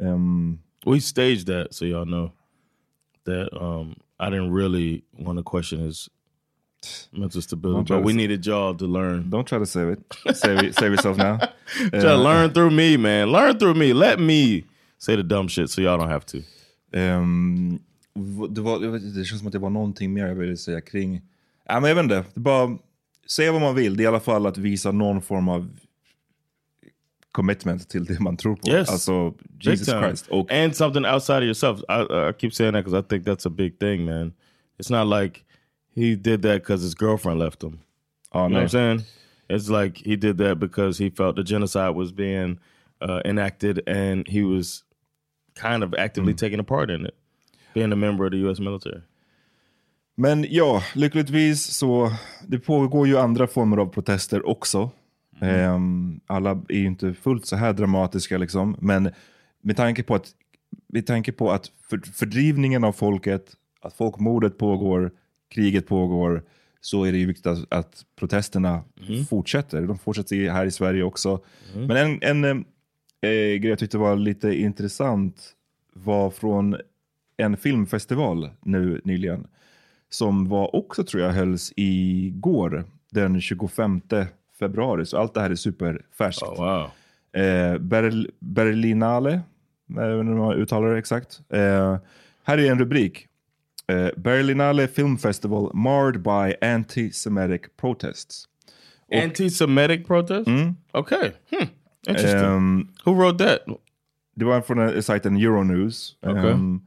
Ehm, 0.00 0.58
We 0.84 1.00
staged 1.00 1.46
that, 1.46 1.74
so 1.74 1.84
y'all 1.84 2.04
know 2.04 2.32
that 3.24 3.56
um, 3.56 3.96
I 4.18 4.30
didn't 4.30 4.52
really 4.52 5.04
want 5.16 5.38
to 5.38 5.44
question 5.44 5.78
his 5.78 6.08
mental 7.12 7.40
stability, 7.40 7.94
but 7.94 8.02
we 8.02 8.12
needed 8.12 8.44
y'all 8.44 8.74
to 8.74 8.86
learn. 8.86 9.30
don't 9.30 9.46
try 9.46 9.58
to 9.58 9.66
save 9.66 9.90
it. 9.90 10.00
Save, 10.34 10.74
save 10.74 10.90
yourself 10.90 11.16
now. 11.16 11.38
Try 11.90 12.00
to 12.00 12.16
learn 12.16 12.52
through 12.52 12.70
me, 12.70 12.96
man. 12.96 13.30
Learn 13.30 13.58
through 13.58 13.74
me. 13.74 13.92
Let 13.92 14.18
me 14.18 14.64
say 14.98 15.14
the 15.14 15.22
dumb 15.22 15.46
shit 15.48 15.70
so 15.70 15.80
y'all 15.80 15.96
don't 15.96 16.10
have 16.10 16.26
to. 16.26 16.42
V- 18.14 18.46
det, 18.50 18.60
var, 18.60 18.98
det 19.18 19.24
känns 19.24 19.38
som 19.38 19.46
att 19.46 19.52
det 19.52 19.58
var 19.58 19.70
någonting 19.70 20.12
mer 20.12 20.26
jag 20.26 20.34
ville 20.34 20.56
säga 20.56 20.80
kring... 20.80 21.20
Ja, 21.68 21.80
men 21.80 21.88
jag 21.88 21.94
vet 21.94 22.02
inte. 22.02 22.24
Det 22.34 22.40
bara, 22.40 22.78
säga 23.26 23.52
vad 23.52 23.60
man 23.60 23.74
vill. 23.74 23.96
Det 23.96 24.02
är 24.02 24.04
i 24.04 24.08
alla 24.08 24.20
fall 24.20 24.46
att 24.46 24.58
visa 24.58 24.92
någon 24.92 25.22
form 25.22 25.48
av 25.48 25.70
commitment 27.32 27.88
till 27.88 28.04
det 28.04 28.20
man 28.20 28.36
tror 28.36 28.56
på. 28.56 28.70
Yes. 28.70 28.88
Alltså, 28.90 29.34
Jesus. 29.60 29.88
Christ. 29.88 30.28
Och, 30.28 30.52
and 30.52 30.76
something 30.76 31.04
outside 31.06 31.38
of 31.38 31.44
yourself. 31.44 31.80
I, 31.88 32.02
I 32.28 32.32
keep 32.38 32.50
saying 32.54 32.72
that 32.72 32.84
because 32.84 32.98
I 32.98 33.02
think 33.08 33.26
that's 33.26 33.46
a 33.46 33.50
big 33.50 33.78
thing, 33.78 34.04
man. 34.04 34.32
It's 34.78 34.90
not 34.90 35.22
like 35.22 35.40
he 35.94 36.14
did 36.16 36.42
that 36.42 36.62
because 36.62 36.84
his 36.84 36.94
girlfriend 36.94 37.38
left 37.38 37.62
him. 37.62 37.78
ja, 38.34 38.40
You 38.40 38.48
know 38.48 38.58
what 38.58 38.64
I'm 38.64 38.68
saying? 38.68 39.02
It's 39.48 39.68
like 39.70 39.98
he 39.98 40.16
did 40.16 40.38
that 40.38 40.58
because 40.58 41.04
he 41.04 41.10
felt 41.10 41.36
the 41.36 41.42
genocide 41.44 41.94
was 41.94 42.12
being 42.12 42.58
uh, 43.00 43.20
enacted 43.24 43.82
and 43.86 44.28
he 44.28 44.42
was 44.42 44.84
kind 45.60 45.84
of 45.84 45.94
actively 45.94 46.34
taking 46.34 46.60
a 46.60 46.64
part 46.64 46.90
in 46.90 47.06
it, 47.06 47.14
being 47.74 47.92
a 47.92 47.96
member 47.96 48.24
of 48.24 48.30
the 48.30 48.38
U.S. 48.38 48.60
military. 48.60 49.00
Men 50.14 50.46
ja, 50.48 50.82
lyckligtvis 50.94 51.62
så 51.62 52.12
det 52.46 52.58
pågår 52.58 53.06
ju 53.06 53.18
andra 53.18 53.46
former 53.46 53.76
av 53.76 53.86
protester 53.86 54.48
också. 54.48 54.90
Ehm, 55.40 56.20
alla 56.26 56.50
är 56.50 56.78
ju 56.78 56.86
inte 56.86 57.14
fullt 57.14 57.46
så 57.46 57.56
här 57.56 57.72
dramatiska 57.72 58.38
liksom. 58.38 58.76
Men 58.80 59.10
med 59.62 59.76
tanke 59.76 60.02
på 60.02 60.14
att, 60.14 60.28
med 60.88 61.06
tanke 61.06 61.32
på 61.32 61.50
att 61.50 61.70
för, 61.90 62.00
fördrivningen 62.14 62.84
av 62.84 62.92
folket, 62.92 63.52
att 63.80 63.94
folkmordet 63.94 64.58
pågår, 64.58 65.10
kriget 65.54 65.86
pågår, 65.86 66.42
så 66.80 67.04
är 67.04 67.12
det 67.12 67.18
ju 67.18 67.26
viktigt 67.26 67.46
att, 67.46 67.72
att 67.72 68.04
protesterna 68.16 68.82
fortsätter. 69.28 69.82
De 69.82 69.98
fortsätter 69.98 70.50
här 70.50 70.66
i 70.66 70.70
Sverige 70.70 71.02
också. 71.02 71.44
Men 71.74 72.20
en, 72.22 72.44
en 72.44 72.64
eh, 73.22 73.30
grej 73.30 73.68
jag 73.68 73.78
tyckte 73.78 73.98
var 73.98 74.16
lite 74.16 74.54
intressant 74.54 75.52
var 75.92 76.30
från 76.30 76.76
en 77.36 77.56
filmfestival 77.56 78.50
nu 78.60 79.00
nyligen 79.04 79.46
som 80.14 80.48
var 80.48 80.76
också 80.76 81.04
tror 81.04 81.22
jag 81.22 81.32
hölls 81.32 81.72
igår 81.76 82.84
den 83.10 83.40
25 83.40 84.00
februari. 84.58 85.06
Så 85.06 85.18
allt 85.18 85.34
det 85.34 85.40
här 85.40 85.50
är 85.50 85.54
superfärskt. 85.54 86.42
Oh, 86.42 86.56
wow. 86.56 86.90
Eh, 87.42 87.78
Berl 87.78 88.30
Berlinale, 88.38 89.40
jag 89.86 90.08
vet 90.08 90.20
inte 90.20 90.32
hur 90.32 90.38
man 90.38 90.52
uttalar 90.54 90.92
det 90.92 90.98
exakt. 90.98 91.40
Eh, 91.48 91.96
här 92.44 92.58
är 92.58 92.70
en 92.70 92.78
rubrik. 92.78 93.26
Eh, 93.86 94.08
Berlinale 94.16 94.88
Film 94.88 95.18
Festival 95.18 95.70
marred 95.74 96.22
by 96.22 96.54
anti-Semitic 96.60 97.62
protests. 97.80 98.48
Anti-Semitic 99.12 100.06
protest? 100.06 100.48
Okay. 100.92 101.30
Hmm. 101.50 101.66
Interesting. 102.08 102.40
Ehm, 102.40 102.88
Who 103.04 103.14
wrote 103.14 103.44
that? 103.44 103.58
det 104.34 104.44
var 104.44 104.60
från 104.60 104.78
eh, 104.88 105.00
sajten 105.00 105.36
Euronews. 105.36 106.16
Okej. 106.22 106.50
Ehm, 106.50 106.80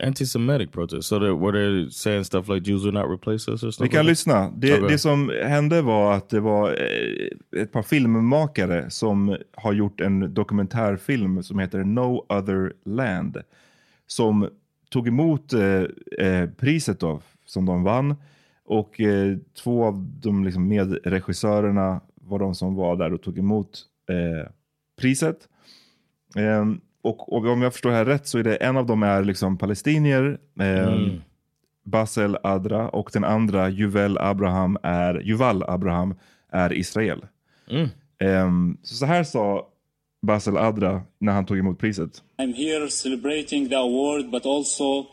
Anti-Semitic 0.00 0.72
protest. 0.72 1.08
So 1.08 1.18
that 1.20 1.38
were 1.40 1.52
they 1.52 1.90
saying 1.90 2.24
stuff 2.24 2.48
like 2.48 2.70
Jews 2.70 2.84
will 2.84 2.94
not 2.94 3.10
replace 3.10 3.50
us 3.50 3.62
or 3.62 3.66
Vi 3.66 3.72
something? 3.72 3.92
kan 3.96 4.06
lyssna. 4.06 4.52
Det, 4.56 4.74
Okej. 4.78 4.88
det 4.88 4.98
som 4.98 5.32
hände 5.44 5.82
var 5.82 6.12
att 6.14 6.28
det 6.28 6.40
var 6.40 6.68
eh, 6.70 7.60
ett 7.62 7.72
par 7.72 7.82
filmmakare 7.82 8.90
som 8.90 9.36
har 9.54 9.72
gjort 9.72 10.00
en 10.00 10.34
dokumentärfilm 10.34 11.42
som 11.42 11.58
heter 11.58 11.84
No 11.84 12.26
Other 12.28 12.72
Land. 12.84 13.36
Som 14.06 14.48
tog 14.90 15.08
emot 15.08 15.52
eh, 15.52 15.82
eh, 16.26 16.48
priset 16.50 17.00
då, 17.00 17.20
som 17.46 17.66
de 17.66 17.82
vann. 17.82 18.14
Och 18.64 19.00
eh, 19.00 19.36
två 19.62 19.84
av 19.84 20.06
de 20.20 20.44
liksom, 20.44 20.68
medregissörerna 20.68 22.00
var 22.14 22.38
de 22.38 22.54
som 22.54 22.74
var 22.74 22.96
där 22.96 23.12
och 23.12 23.22
tog 23.22 23.38
emot 23.38 23.82
eh, 24.10 24.48
priset. 25.00 25.48
Ehm, 26.36 26.80
och, 27.02 27.32
och 27.32 27.46
om 27.46 27.62
jag 27.62 27.72
förstår 27.72 27.90
det 27.90 27.96
här 27.96 28.04
rätt 28.04 28.26
så 28.26 28.38
är 28.38 28.42
det 28.44 28.56
en 28.56 28.76
av 28.76 28.86
dem 28.86 29.02
är 29.02 29.24
liksom 29.24 29.58
palestinier. 29.58 30.38
ehm, 30.60 31.20
Basel 31.84 32.36
Adra 32.42 32.88
och 32.88 33.10
den 33.12 33.24
andra 33.24 33.68
Juvel 33.68 34.18
Abraham 34.18 34.78
är, 34.82 35.20
Juval 35.20 35.62
Abraham 35.62 36.14
är 36.52 36.72
Israel. 36.72 37.26
Ehm, 38.18 38.76
så, 38.82 38.94
så 38.94 39.06
här 39.06 39.24
sa 39.24 39.68
Basel 40.22 40.56
Adra 40.56 41.02
när 41.18 41.32
han 41.32 41.46
tog 41.46 41.58
emot 41.58 41.78
priset. 41.78 42.22
I'm 42.38 42.54
here 42.54 42.88
celebrating 42.90 43.68
the 43.68 43.76
award, 43.76 44.30
but 44.30 44.46
also 44.46 45.06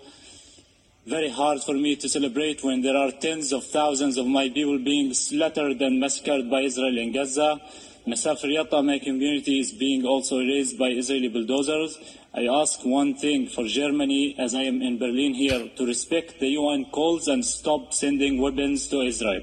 very 1.05 1.29
hard 1.29 1.63
for 1.63 1.73
me 1.73 1.95
to 1.95 2.07
celebrate 2.09 2.55
when 2.63 2.81
there 2.83 2.97
are 2.97 3.11
tens 3.11 3.53
of 3.53 3.63
thousands 3.71 4.17
of 4.17 4.25
my 4.27 4.49
people 4.49 4.79
being 4.79 5.13
slaughtered 5.13 5.81
and 5.81 5.99
massacred 5.99 6.49
by 6.49 6.65
Israel 6.65 6.97
in 6.97 7.11
Gaza. 7.11 7.59
Masafir 8.05 8.51
Yatta, 8.51 8.83
my 8.83 8.99
community, 8.99 9.59
is 9.59 9.71
being 9.71 10.05
also 10.05 10.39
erased 10.41 10.77
by 10.77 10.89
Israeli 10.89 11.29
bulldozers. 11.29 11.97
I 12.33 12.47
ask 12.61 12.83
one 12.83 13.13
thing 13.13 13.47
for 13.47 13.63
Germany, 13.63 14.35
as 14.37 14.53
I 14.53 14.63
am 14.63 14.81
in 14.81 14.97
Berlin 14.99 15.33
here, 15.33 15.69
to 15.77 15.85
respect 15.85 16.39
the 16.39 16.49
UN 16.57 16.85
calls 16.91 17.27
and 17.29 17.45
stop 17.45 17.93
sending 17.93 18.41
weapons 18.41 18.89
to 18.89 19.01
Israel. 19.03 19.41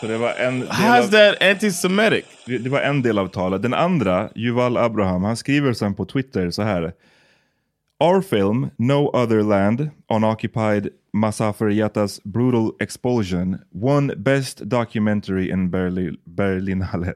Så 0.00 0.06
det 0.06 0.18
var 0.18 0.34
en 0.34 0.62
How's 0.62 1.10
that 1.10 1.42
anti-Semitic? 1.42 2.24
det 2.46 2.68
var 2.68 2.80
en 2.80 3.02
del 3.02 3.18
av 3.18 3.28
talet. 3.28 3.62
Den 3.62 3.74
andra, 3.74 4.28
Juval 4.34 4.76
Abraham, 4.76 5.24
han 5.24 5.36
skriver 5.36 5.72
sen 5.72 5.94
på 5.94 6.04
Twitter 6.04 6.50
så 6.50 6.62
här. 6.62 6.92
Our 8.00 8.22
film, 8.22 8.72
No 8.76 9.08
Other 9.08 9.44
Land, 9.44 9.92
on 10.08 10.24
occupied 10.24 10.90
Masafer 11.14 11.72
Yatta's 11.72 12.20
brutal 12.24 12.74
expulsion, 12.80 13.64
won 13.72 14.12
Best 14.16 14.68
Documentary 14.68 15.48
in 15.48 15.70
Berli- 15.70 16.18
Berlinale. 16.28 17.14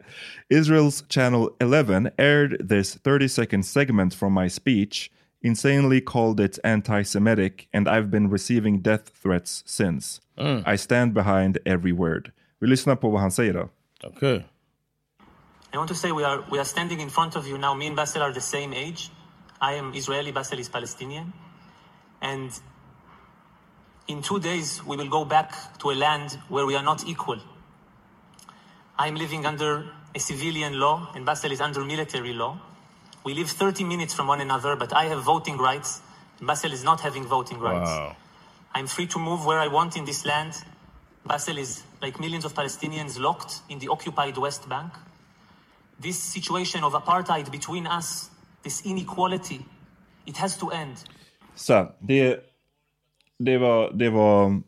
Israel's 0.49 1.03
Channel 1.09 1.51
11 1.61 2.13
aired 2.17 2.57
this 2.61 2.95
30 2.95 3.27
second 3.27 3.63
segment 3.65 4.15
from 4.15 4.33
my 4.33 4.47
speech, 4.47 5.11
insanely 5.43 6.01
called 6.01 6.39
it 6.39 6.61
anti 6.63 7.03
Semitic, 7.03 7.67
and 7.73 7.89
I've 7.89 8.11
been 8.11 8.31
receiving 8.31 8.81
death 8.81 9.11
threats 9.21 9.65
since. 9.67 10.21
Mm. 10.39 10.63
I 10.65 10.77
stand 10.77 11.13
behind 11.13 11.59
every 11.67 11.93
word. 11.93 12.31
Vi 12.61 12.67
lyssnar 12.67 12.97
på 12.97 13.11
vad 13.11 13.21
han 13.21 13.31
säger 13.33 13.53
då. 13.53 13.69
Okay. 14.05 14.45
I 15.75 15.77
want 15.77 15.89
to 15.89 15.95
say 15.95 16.13
we 16.13 16.25
are 16.25 16.41
we 16.51 16.59
are 16.59 16.65
standing 16.65 17.01
in 17.01 17.11
front 17.11 17.37
of 17.37 17.47
you 17.47 17.59
now. 17.59 17.75
Me 17.75 17.89
and 17.89 17.97
Bassel 17.97 18.23
are 18.23 18.33
the 18.33 18.41
same 18.41 18.73
age. 18.73 19.11
I 19.61 19.75
am 19.75 19.93
Israeli, 19.95 20.33
Bassel 20.33 20.59
is 20.59 20.69
Palestinian, 20.69 21.33
and 22.21 22.51
in 24.07 24.23
two 24.23 24.39
days 24.41 24.85
we 24.85 24.97
will 24.97 25.09
go 25.09 25.25
back 25.25 25.79
to 25.81 25.91
a 25.91 25.97
land 25.97 26.39
where 26.49 26.65
we 26.65 26.77
are 26.77 26.83
not 26.83 27.07
equal. 27.07 27.41
I 28.99 29.09
am 29.09 29.17
living 29.17 29.47
under 29.47 29.85
a 30.15 30.21
civilian 30.21 30.79
law, 30.79 31.11
and 31.15 31.27
Bassel 31.27 31.51
is 31.51 31.61
under 31.61 31.85
military 31.85 32.33
law. 32.33 32.61
We 33.25 33.35
live 33.35 33.51
30 33.51 33.85
minutes 33.85 34.15
from 34.15 34.27
one 34.27 34.41
another, 34.41 34.77
but 34.77 34.93
I 34.93 35.05
have 35.07 35.23
voting 35.23 35.59
rights. 35.59 36.01
and 36.41 36.49
Bassel 36.49 36.73
is 36.73 36.85
not 36.85 37.01
having 37.01 37.27
voting 37.27 37.59
rights. 37.59 37.91
Wow. 37.91 38.17
I'm 38.75 38.87
free 38.87 39.07
to 39.09 39.19
move 39.19 39.45
where 39.45 39.59
I 39.59 39.67
want 39.67 39.97
in 39.97 40.05
this 40.05 40.25
land. 40.25 40.53
Basel 41.27 41.59
is, 41.59 41.83
like 42.01 42.21
millions 42.21 42.45
of 42.45 42.55
Palestinians, 42.55 43.19
locked 43.19 43.61
in 43.69 43.79
the 43.79 43.89
occupied 43.89 44.37
West 44.39 44.69
Bank. 44.69 44.93
This 45.99 46.19
situation 46.19 46.85
of 46.85 46.93
apartheid 46.93 47.51
between 47.51 47.87
us, 47.87 48.31
this 48.69 48.87
inequality, 48.87 49.61
it 50.27 50.37
has 50.37 50.57
to 50.57 50.71
end. 50.71 50.97
Så 51.55 51.89
det, 52.09 52.37
det 53.39 53.59
var, 53.59 53.93
det 53.99 54.11
var, 54.11 54.63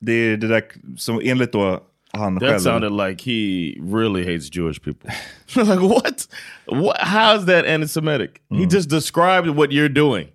det 0.00 0.12
är 0.12 0.36
det 0.36 0.48
där 0.48 0.62
som 0.96 1.20
enligt 1.24 1.52
då 1.52 1.80
han 2.12 2.34
That 2.34 2.48
själv. 2.48 2.58
sounded 2.58 2.92
like 2.92 3.30
he 3.30 3.74
really 3.80 4.24
hates 4.24 4.56
Jewish 4.56 4.82
people. 4.82 5.10
like 5.56 5.80
what? 5.80 6.28
What? 6.66 6.96
How's 7.00 7.44
that 7.46 7.64
anti-Semitic? 7.64 8.40
He 8.50 8.64
mm. 8.64 8.70
just 8.70 8.90
described 8.90 9.48
what 9.48 9.72
you're 9.72 9.94
doing. 9.94 10.28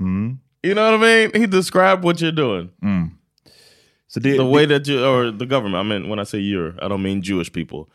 Mm. 0.00 0.38
You 0.62 0.74
know 0.74 0.90
what 0.90 0.94
I 0.94 1.02
mean? 1.02 1.30
He 1.34 1.46
described 1.46 2.04
what 2.04 2.20
you're 2.20 2.36
doing. 2.36 2.70
så 2.82 3.17
det, 4.20 4.36
The 4.36 4.44
way 4.44 4.66
that 4.66 4.86
you, 4.88 5.04
or 5.04 5.30
the 5.30 5.46
government. 5.46 5.76
I 5.76 5.82
mean, 5.82 6.08
when 6.08 6.18
I 6.18 6.24
say 6.24 6.38
you're, 6.38 6.74
I 6.82 6.88
don't 6.88 7.02
mean 7.02 7.20
Jewish 7.22 7.50
people. 7.52 7.88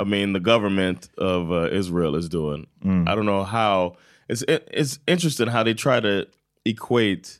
I 0.00 0.04
mean 0.04 0.32
the 0.32 0.40
government 0.40 1.08
of 1.16 1.50
uh, 1.52 1.68
Israel 1.70 2.16
is 2.16 2.28
doing. 2.28 2.66
I 3.08 3.14
don't 3.14 3.26
know 3.26 3.44
how. 3.44 3.96
It's 4.28 4.42
it, 4.42 4.68
it's 4.72 4.98
interesting 5.06 5.48
how 5.48 5.62
they 5.64 5.74
try 5.74 6.00
to 6.00 6.26
equate 6.64 7.38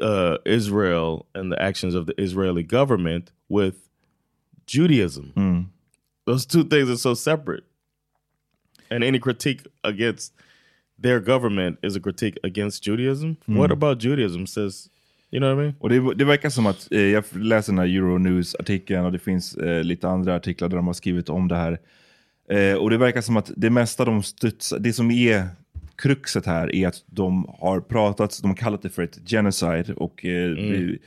uh, 0.00 0.38
Israel 0.44 1.26
and 1.34 1.50
the 1.52 1.60
actions 1.62 1.94
of 1.94 2.06
the 2.06 2.14
Israeli 2.20 2.62
government 2.62 3.32
with 3.48 3.76
Judaism. 4.66 5.32
Those 6.26 6.44
two 6.46 6.64
things 6.64 6.90
are 6.90 6.96
so 6.96 7.14
separate. 7.14 7.64
And 8.90 9.02
any 9.04 9.18
critique 9.18 9.66
against 9.84 10.32
their 10.98 11.20
government 11.20 11.78
is 11.82 11.96
a 11.96 12.00
critique 12.00 12.38
against 12.44 12.82
Judaism. 12.82 13.36
What 13.46 13.70
about 13.72 13.98
Judaism 13.98 14.46
says, 14.46 14.88
you 15.32 15.40
know 15.40 15.48
what 15.54 15.58
I 15.58 15.62
mean? 15.62 15.74
Och 15.80 15.88
det, 15.88 16.14
det 16.14 16.24
verkar 16.24 16.50
som 16.50 16.66
att, 16.66 16.88
eh, 16.92 17.00
jag 17.00 17.24
läser 17.32 17.72
den 17.72 17.78
här 17.78 17.86
Euronews-artikeln 17.86 19.04
och 19.04 19.12
det 19.12 19.18
finns 19.18 19.56
eh, 19.56 19.84
lite 19.84 20.08
andra 20.08 20.34
artiklar 20.34 20.68
där 20.68 20.76
de 20.76 20.86
har 20.86 20.94
skrivit 20.94 21.28
om 21.28 21.48
det 21.48 21.56
här. 21.56 21.78
Eh, 22.50 22.74
och 22.76 22.90
det 22.90 22.98
verkar 22.98 23.20
som 23.20 23.36
att 23.36 23.50
det 23.56 23.70
mesta 23.70 24.04
de 24.04 24.22
studsar, 24.22 24.78
det 24.78 24.92
som 24.92 25.10
är 25.10 25.44
kruxet 25.96 26.46
här 26.46 26.74
är 26.74 26.88
att 26.88 27.02
de 27.06 27.48
har 27.58 27.80
pratat, 27.80 28.38
de 28.42 28.48
har 28.50 28.56
kallat 28.56 28.82
det 28.82 28.88
för 28.88 29.02
ett 29.02 29.18
genocide 29.30 29.94
och 29.96 30.24
eh, 30.24 30.50
vi- 30.50 30.98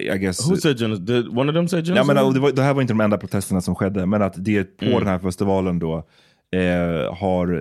I 0.00 0.18
guess... 0.18 0.50
Who 0.50 0.56
said 0.56 0.78
genocide? 0.78 1.06
Did 1.22 1.38
one 1.38 1.50
of 1.50 1.54
them 1.56 1.68
say 1.68 1.78
genocide? 1.80 1.96
Ja, 2.18 2.24
men, 2.24 2.34
det, 2.34 2.40
var, 2.40 2.52
det 2.52 2.62
här 2.62 2.74
var 2.74 2.82
inte 2.82 2.92
de 2.92 3.00
enda 3.00 3.18
protesterna 3.18 3.60
som 3.60 3.74
skedde, 3.74 4.06
men 4.06 4.22
att 4.22 4.34
det 4.44 4.76
på 4.76 4.84
den 4.98 5.06
här 5.06 5.18
festivalen 5.18 5.78
då 5.78 5.96
eh, 6.52 7.14
har 7.14 7.54
eh, 7.54 7.60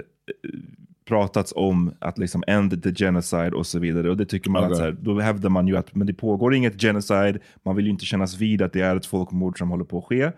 pratats 1.06 1.54
om 1.56 1.94
att 2.00 2.18
liksom 2.18 2.44
end 2.48 2.84
the 2.84 2.92
genocide 2.92 3.52
och 3.52 3.68
så 3.68 3.80
vidare. 3.80 4.10
Och 4.10 4.18
det 4.18 4.26
tycker 4.26 4.50
man 4.50 4.64
Okej. 4.64 4.72
att 4.72 4.78
så 4.78 4.84
här, 4.84 4.92
då 4.92 5.20
hävdar 5.20 5.50
man 5.50 5.68
ju 5.68 5.78
att 5.78 5.96
men 5.96 6.08
det 6.08 6.14
pågår 6.14 6.54
inget 6.54 6.82
genocide, 6.82 7.40
man 7.64 7.76
vill 7.76 7.86
ju 7.86 7.92
inte 7.92 8.06
kännas 8.06 8.38
vid 8.38 8.62
att 8.62 8.74
det 8.74 8.82
är 8.82 8.96
ett 8.96 9.06
folkmord 9.06 9.58
som 9.58 9.70
håller 9.70 9.86
på 9.86 9.98
att 9.98 10.06
ske. 10.06 10.32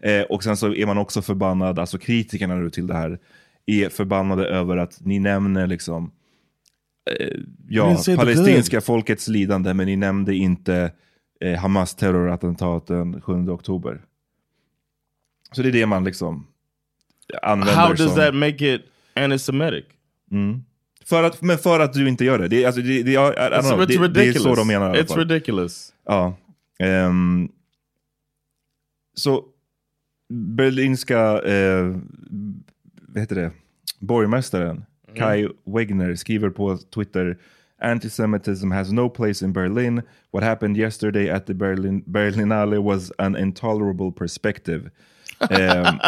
Eh, 0.00 0.22
och 0.22 0.44
sen 0.44 0.56
så 0.56 0.74
är 0.74 0.86
man 0.86 0.98
också 0.98 1.22
förbannad, 1.22 1.78
alltså 1.78 1.98
kritikerna 1.98 2.54
nu 2.54 2.70
till 2.70 2.86
det 2.86 2.94
här, 2.94 3.18
är 3.66 3.88
förbannade 3.88 4.46
över 4.46 4.76
att 4.76 4.98
ni 5.00 5.18
nämner 5.18 5.66
liksom 5.66 6.12
eh, 7.10 7.38
ja, 7.68 7.96
palestinska 8.16 8.80
folkets 8.80 9.28
lidande, 9.28 9.74
men 9.74 9.86
ni 9.86 9.96
nämnde 9.96 10.34
inte 10.34 10.92
eh, 11.40 11.58
Hamas 11.58 11.94
terrorattentaten 11.94 13.20
7 13.20 13.50
oktober. 13.50 14.00
Så 15.52 15.62
det 15.62 15.68
är 15.68 15.72
det 15.72 15.86
man 15.86 16.04
liksom 16.04 16.46
använder 17.42 17.74
How 17.74 17.88
does 17.88 18.06
som... 18.06 18.16
that 18.16 18.34
make 18.34 18.74
it 18.74 18.82
anti-Semitic? 19.14 19.84
Mm. 20.30 20.62
För 21.04 21.22
att, 21.22 21.42
men 21.42 21.58
för 21.58 21.80
att 21.80 21.92
du 21.92 22.08
inte 22.08 22.24
gör 22.24 22.38
det. 22.38 22.48
Det, 22.48 22.64
alltså, 22.64 22.82
det, 22.82 23.02
det, 23.02 23.10
I, 23.10 23.14
I 23.14 23.16
don't 23.16 23.62
know, 23.62 23.86
det, 23.86 24.08
det 24.08 24.28
är 24.28 24.32
så 24.32 24.54
de 24.54 24.66
menar 24.66 24.86
i 24.86 24.90
alla 24.90 25.02
It's 25.02 25.16
ridiculous. 25.16 25.92
Ja. 26.06 26.36
ehm, 26.78 27.48
så 29.14 29.44
berlinska, 30.28 31.42
eh, 31.42 31.96
vad 33.08 33.20
heter 33.20 33.36
det, 33.36 33.50
borgmästaren 33.98 34.84
Kai 35.16 35.48
Wegner 35.64 36.14
skriver 36.14 36.50
på 36.50 36.76
Twitter 36.94 37.38
Antisemitism 37.82 38.72
has 38.72 38.92
no 38.92 39.08
place 39.08 39.44
in 39.44 39.52
Berlin. 39.52 40.02
What 40.32 40.42
happened 40.42 40.76
yesterday 40.76 41.30
at 41.30 41.46
the 41.46 41.54
Berlin 41.54 42.02
Berlinale 42.06 42.82
was 42.82 43.12
an 43.18 43.36
intolerable 43.36 44.12
perspective. 44.12 44.90
Ehm, 45.50 46.00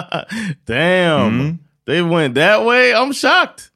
Damn. 0.66 1.40
Mm. 1.40 1.58
They 1.86 2.02
went 2.02 2.34
that 2.34 2.64
way? 2.64 2.92
I'm 2.92 3.12
shocked. 3.12 3.70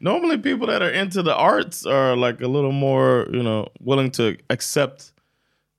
Normally 0.00 0.38
people 0.42 0.66
that 0.66 0.82
are 0.82 1.00
into 1.02 1.22
the 1.22 1.32
arts 1.32 1.86
are 1.86 2.16
like 2.16 2.44
a 2.44 2.48
little 2.48 2.72
more, 2.72 3.26
you 3.36 3.42
know, 3.42 3.68
willing 3.80 4.10
to 4.10 4.22
accept 4.48 5.02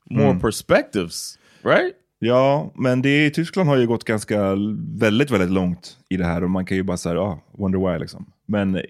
more 0.10 0.28
Mm. 0.30 0.40
perspectives, 0.40 1.40
right? 1.64 1.94
Ja, 2.20 2.72
men 2.76 3.02
det, 3.02 3.30
Tyskland 3.30 3.70
har 3.70 3.78
ju 3.78 3.88
gått 3.88 4.04
ganska 4.04 4.56
väldigt, 5.00 5.32
väldigt 5.32 5.52
långt 5.52 5.98
i 6.10 6.18
det 6.18 6.26
här 6.26 6.44
och 6.44 6.50
man 6.50 6.66
kan 6.66 6.78
ju 6.78 6.84
bara 6.84 6.98
säga, 6.98 7.22
ah, 7.22 7.40
wonder 7.52 7.80
why 7.94 8.00
liksom. 8.00 8.32
Men 8.46 8.76
i, 8.78 8.86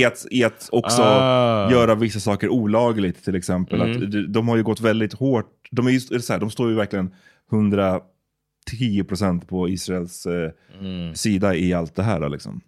i, 0.00 0.04
att, 0.04 0.26
i 0.30 0.44
att 0.44 0.68
också 0.72 1.02
Ah. 1.02 1.70
göra 1.70 1.94
vissa 1.94 2.20
saker 2.20 2.48
olagligt 2.48 3.24
till 3.24 3.34
exempel. 3.34 3.80
Mm. 3.80 3.92
Att 4.04 4.10
de, 4.10 4.22
de 4.32 4.48
har 4.48 4.56
ju 4.56 4.62
gått 4.62 4.80
väldigt 4.80 5.12
hårt, 5.14 5.52
de, 5.70 5.86
är 5.86 5.90
ju, 5.90 6.00
så 6.00 6.32
här, 6.32 6.40
de 6.40 6.50
står 6.50 6.68
ju 6.70 6.74
verkligen 6.74 7.14
110% 7.50 9.46
på 9.46 9.68
Israels 9.68 10.26
eh, 10.26 10.50
Mm. 10.80 11.14
sida 11.14 11.54
i 11.54 11.72
allt 11.74 11.94
det 11.94 12.02
här. 12.02 12.28
Liksom. 12.28 12.60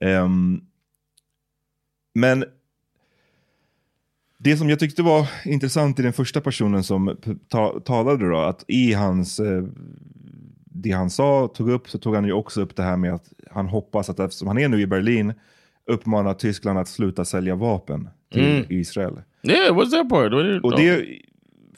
Ehm, 0.00 0.60
men 2.14 2.44
det 4.38 4.56
som 4.56 4.68
jag 4.70 4.78
tyckte 4.78 5.02
var 5.02 5.28
intressant 5.44 5.98
i 5.98 6.02
den 6.02 6.12
första 6.12 6.40
personen 6.40 6.84
som 6.84 7.16
ta, 7.48 7.80
talade 7.80 8.28
då, 8.30 8.38
att 8.38 8.64
i 8.68 8.92
hans, 8.92 9.40
eh, 9.40 9.62
det 10.64 10.90
han 10.90 11.10
sa, 11.10 11.48
tog 11.54 11.70
upp, 11.70 11.90
så 11.90 11.98
tog 11.98 12.14
han 12.14 12.24
ju 12.24 12.32
också 12.32 12.60
upp 12.62 12.76
det 12.76 12.82
här 12.82 12.96
med 12.96 13.14
att 13.14 13.32
han 13.50 13.66
hoppas 13.66 14.10
att 14.10 14.20
eftersom 14.20 14.48
han 14.48 14.58
är 14.58 14.68
nu 14.68 14.80
i 14.80 14.86
Berlin, 14.86 15.32
uppmanar 15.86 16.34
Tyskland 16.34 16.78
att 16.78 16.88
sluta 16.88 17.24
sälja 17.24 17.54
vapen 17.54 18.08
till 18.32 18.44
Mm. 18.50 18.64
Israel. 18.68 19.22
Yeah, 19.42 19.76
what's 19.76 19.90
that 19.90 20.08
part? 20.08 20.32
What 20.32 20.44
did- 20.44 20.60
Och 20.64 20.76
det 20.76 21.06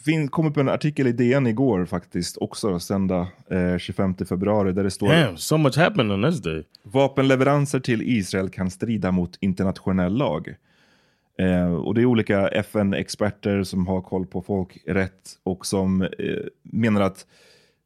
fin, 0.04 0.28
kom 0.28 0.46
upp 0.46 0.56
en 0.56 0.68
artikel 0.68 1.06
i 1.06 1.12
DN 1.12 1.46
igår 1.46 1.84
faktiskt, 1.84 2.36
också 2.36 2.78
sända 2.80 3.28
eh, 3.50 3.78
25 3.78 4.14
februari, 4.14 4.72
där 4.72 4.84
det 4.84 4.90
står 4.90 5.08
Damn, 5.08 5.36
so 5.36 5.56
much 5.56 5.76
happened 5.76 6.12
on 6.12 6.30
this 6.30 6.42
day. 6.42 6.64
Vapenleveranser 6.82 7.80
till 7.80 8.02
Israel 8.02 8.48
kan 8.50 8.70
strida 8.70 9.10
mot 9.10 9.38
internationell 9.40 10.14
lag. 10.16 10.54
Eh, 11.38 11.74
och 11.74 11.94
det 11.94 12.00
är 12.00 12.04
olika 12.06 12.48
FN-experter 12.48 13.62
som 13.62 13.86
har 13.86 14.00
koll 14.00 14.26
på 14.26 14.42
folkrätt 14.42 15.38
och 15.42 15.66
som 15.66 16.02
eh, 16.02 16.08
menar 16.62 17.00
att 17.00 17.26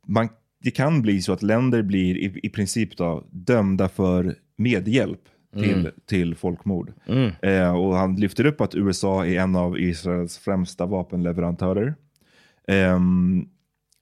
man, 0.06 0.28
det 0.62 0.70
kan 0.70 1.02
bli 1.02 1.22
så 1.22 1.32
att 1.32 1.42
länder 1.42 1.82
blir 1.82 2.16
i, 2.16 2.40
i 2.42 2.48
princip 2.48 2.96
då, 2.96 3.24
dömda 3.30 3.88
för 3.88 4.34
medhjälp 4.56 5.20
till, 5.54 5.80
Mm. 5.80 5.92
till 6.06 6.34
folkmord. 6.34 6.92
Mm. 7.06 7.30
Eh, 7.42 7.76
och 7.76 7.96
han 7.96 8.16
lyfter 8.16 8.46
upp 8.46 8.60
att 8.60 8.74
USA 8.74 9.26
är 9.26 9.40
en 9.40 9.56
av 9.56 9.78
Israels 9.80 10.38
främsta 10.38 10.86
vapenleverantörer. 10.86 11.94
Ehm, 12.66 13.48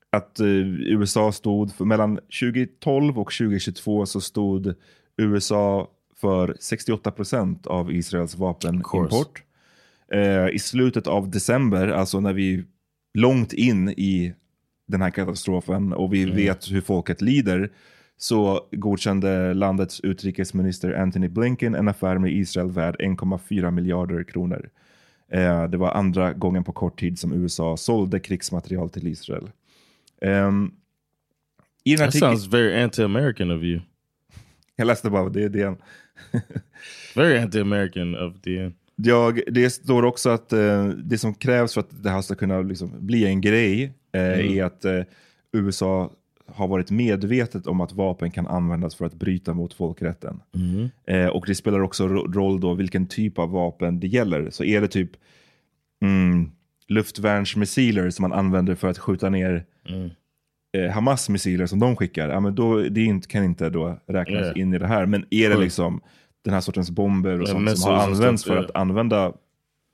att 0.09 0.39
eh, 0.39 0.47
USA 0.91 1.31
stod 1.31 1.73
för 1.73 1.85
mellan 1.85 2.15
2012 2.41 3.19
och 3.19 3.31
2022 3.33 4.05
så 4.05 4.21
stod 4.21 4.73
USA 5.17 5.91
för 6.21 6.53
68% 6.59 7.67
av 7.67 7.91
Israels 7.91 8.35
vapenimport. 8.35 9.43
Eh, 10.11 10.47
I 10.49 10.59
slutet 10.59 11.07
av 11.07 11.29
december, 11.29 11.87
alltså 11.87 12.19
när 12.19 12.33
vi 12.33 12.63
långt 13.17 13.53
in 13.53 13.89
i 13.89 14.33
den 14.87 15.01
här 15.01 15.09
katastrofen 15.09 15.93
och 15.93 16.13
vi 16.13 16.23
Mm. 16.23 16.35
vet 16.35 16.71
hur 16.71 16.81
folket 16.81 17.21
lider, 17.21 17.71
så 18.17 18.67
godkände 18.71 19.53
landets 19.53 19.99
utrikesminister 19.99 20.93
Anthony 20.93 21.27
Blinken 21.27 21.75
en 21.75 21.87
affär 21.87 22.17
med 22.17 22.31
Israel 22.31 22.71
värd 22.71 22.95
1,4 22.99 23.71
miljarder 23.71 24.23
kronor. 24.23 24.69
Eh, 25.35 25.69
det 25.69 25.77
var 25.77 25.91
andra 25.91 26.33
gången 26.33 26.63
på 26.63 26.71
kort 26.71 26.99
tid 26.99 27.19
som 27.19 27.33
USA 27.33 27.77
sålde 27.77 28.19
krigsmaterial 28.19 28.89
till 28.89 29.07
Israel. 29.07 29.49
Ehm, 30.21 30.71
I 31.83 31.97
That 31.97 32.13
sounds 32.13 32.45
very 32.47 32.83
anti-American 32.83 33.57
of 33.57 33.63
you. 33.63 33.79
Jag 34.75 34.87
läste 34.87 35.09
bara 35.09 35.29
det, 35.29 35.49
det 35.49 35.75
Very 37.15 37.37
anti-American 37.37 38.17
of 38.27 38.33
DN. 38.41 38.73
Jag, 38.95 39.41
det 39.47 39.69
står 39.69 40.03
också 40.05 40.29
att 40.29 40.53
eh, 40.53 40.87
det 40.87 41.17
som 41.17 41.33
krävs 41.33 41.73
för 41.73 41.81
att 41.81 42.03
det 42.03 42.09
här 42.09 42.21
ska 42.21 42.35
kunna 42.35 42.61
liksom 42.61 42.91
bli 43.05 43.25
en 43.25 43.41
grej 43.41 43.83
eh, 44.11 44.21
Mm. 44.21 44.57
är 44.57 44.63
att 44.63 44.85
eh, 44.85 45.01
USA 45.51 46.11
har 46.47 46.67
varit 46.67 46.91
medvetet 46.91 47.67
om 47.67 47.81
att 47.81 47.91
vapen 47.93 48.31
kan 48.31 48.47
användas 48.47 48.95
för 48.95 49.05
att 49.05 49.13
bryta 49.13 49.53
mot 49.53 49.73
folkrätten. 49.73 50.41
Mhm. 50.55 50.89
Eh, 51.07 51.27
och 51.27 51.43
det 51.47 51.55
spelar 51.55 51.79
också 51.79 52.07
ro- 52.07 52.31
roll 52.31 52.59
då 52.59 52.73
vilken 52.73 53.07
typ 53.07 53.39
av 53.39 53.49
vapen 53.51 53.99
det 53.99 54.07
gäller. 54.07 54.49
Så 54.49 54.63
är 54.63 54.81
det 54.81 54.87
typ 54.87 55.11
mm, 56.01 56.51
luftvärnsmissiler 56.87 58.09
som 58.09 58.23
man 58.23 58.33
använder 58.33 58.75
för 58.75 58.87
att 58.87 58.97
skjuta 58.97 59.29
ner 59.29 59.65
Mm. 59.89 60.09
eh, 60.77 60.91
Hamas-missiler 60.91 61.65
som 61.65 61.79
de 61.79 61.95
skickar, 61.95 62.29
ja, 62.29 62.39
men 62.39 62.55
då, 62.55 62.79
det 62.81 63.27
kan 63.27 63.43
inte 63.43 63.69
då 63.69 63.99
räknas 64.07 64.41
Yeah. 64.43 64.59
in 64.59 64.73
i 64.73 64.77
det 64.77 64.87
här. 64.87 65.05
Men 65.05 65.25
är 65.29 65.49
det 65.49 65.57
liksom 65.57 66.01
den 66.43 66.53
här 66.53 66.61
sortens 66.61 66.91
bomber 66.91 67.41
och 67.41 67.47
Yeah, 67.47 67.65
sånt 67.65 67.77
som 67.79 67.91
har 67.93 67.99
använts 68.03 68.43
för 68.43 68.57
att 68.57 68.75
använda, 68.75 69.33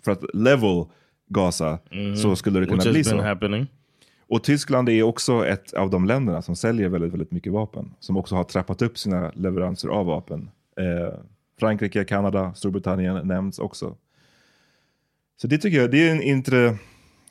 för 0.03 0.11
att 0.11 0.23
level 0.33 0.85
Gaza, 1.29 1.79
Mhm. 1.91 2.15
så 2.15 2.35
skulle 2.35 2.59
det 2.59 2.65
kunna 2.65 2.77
Which 2.83 2.91
bli 2.91 3.03
så. 3.03 3.15
Och 4.31 4.43
Tyskland 4.43 4.89
är 4.89 5.03
också 5.03 5.45
ett 5.45 5.73
av 5.73 5.89
de 5.89 6.05
länderna 6.05 6.41
som 6.41 6.55
säljer 6.55 6.89
väldigt, 6.89 7.13
väldigt 7.13 7.31
mycket 7.31 7.53
vapen. 7.53 7.93
Som 7.99 8.17
också 8.17 8.35
har 8.35 8.43
trappat 8.43 8.81
upp 8.81 8.97
sina 8.97 9.31
leveranser 9.35 9.89
av 9.89 10.05
vapen. 10.05 10.49
Eh, 10.77 11.13
Frankrike, 11.59 12.03
Kanada, 12.03 12.53
Storbritannien 12.53 13.27
nämns 13.27 13.59
också. 13.59 13.95
Så 15.41 15.47
det 15.47 15.57
tycker 15.57 15.77
jag, 15.77 15.91
det 15.91 16.09
är 16.09 16.11
en 16.11 16.21
intre, 16.21 16.77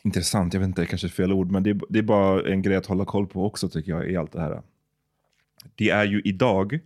intressant, 0.03 0.55
jag 0.55 0.61
vet 0.61 0.67
inte, 0.67 0.87
kanske 0.87 1.09
fel 1.09 1.33
ord, 1.33 1.51
men 1.51 1.63
det 1.63 1.71
är, 1.71 1.81
det 1.89 1.99
är 1.99 2.03
bara 2.03 2.53
en 2.53 2.63
grej 2.63 2.77
att 2.77 2.87
hålla 2.87 3.05
koll 3.05 3.27
på 3.27 3.47
också 3.47 3.69
tycker 3.69 3.93
jag 3.93 4.11
i 4.11 4.17
allt 4.17 4.33
det 4.33 4.41
här. 4.41 4.63
Det 5.75 5.91
är 5.91 6.05
ju 6.05 6.21
idag, 6.25 6.79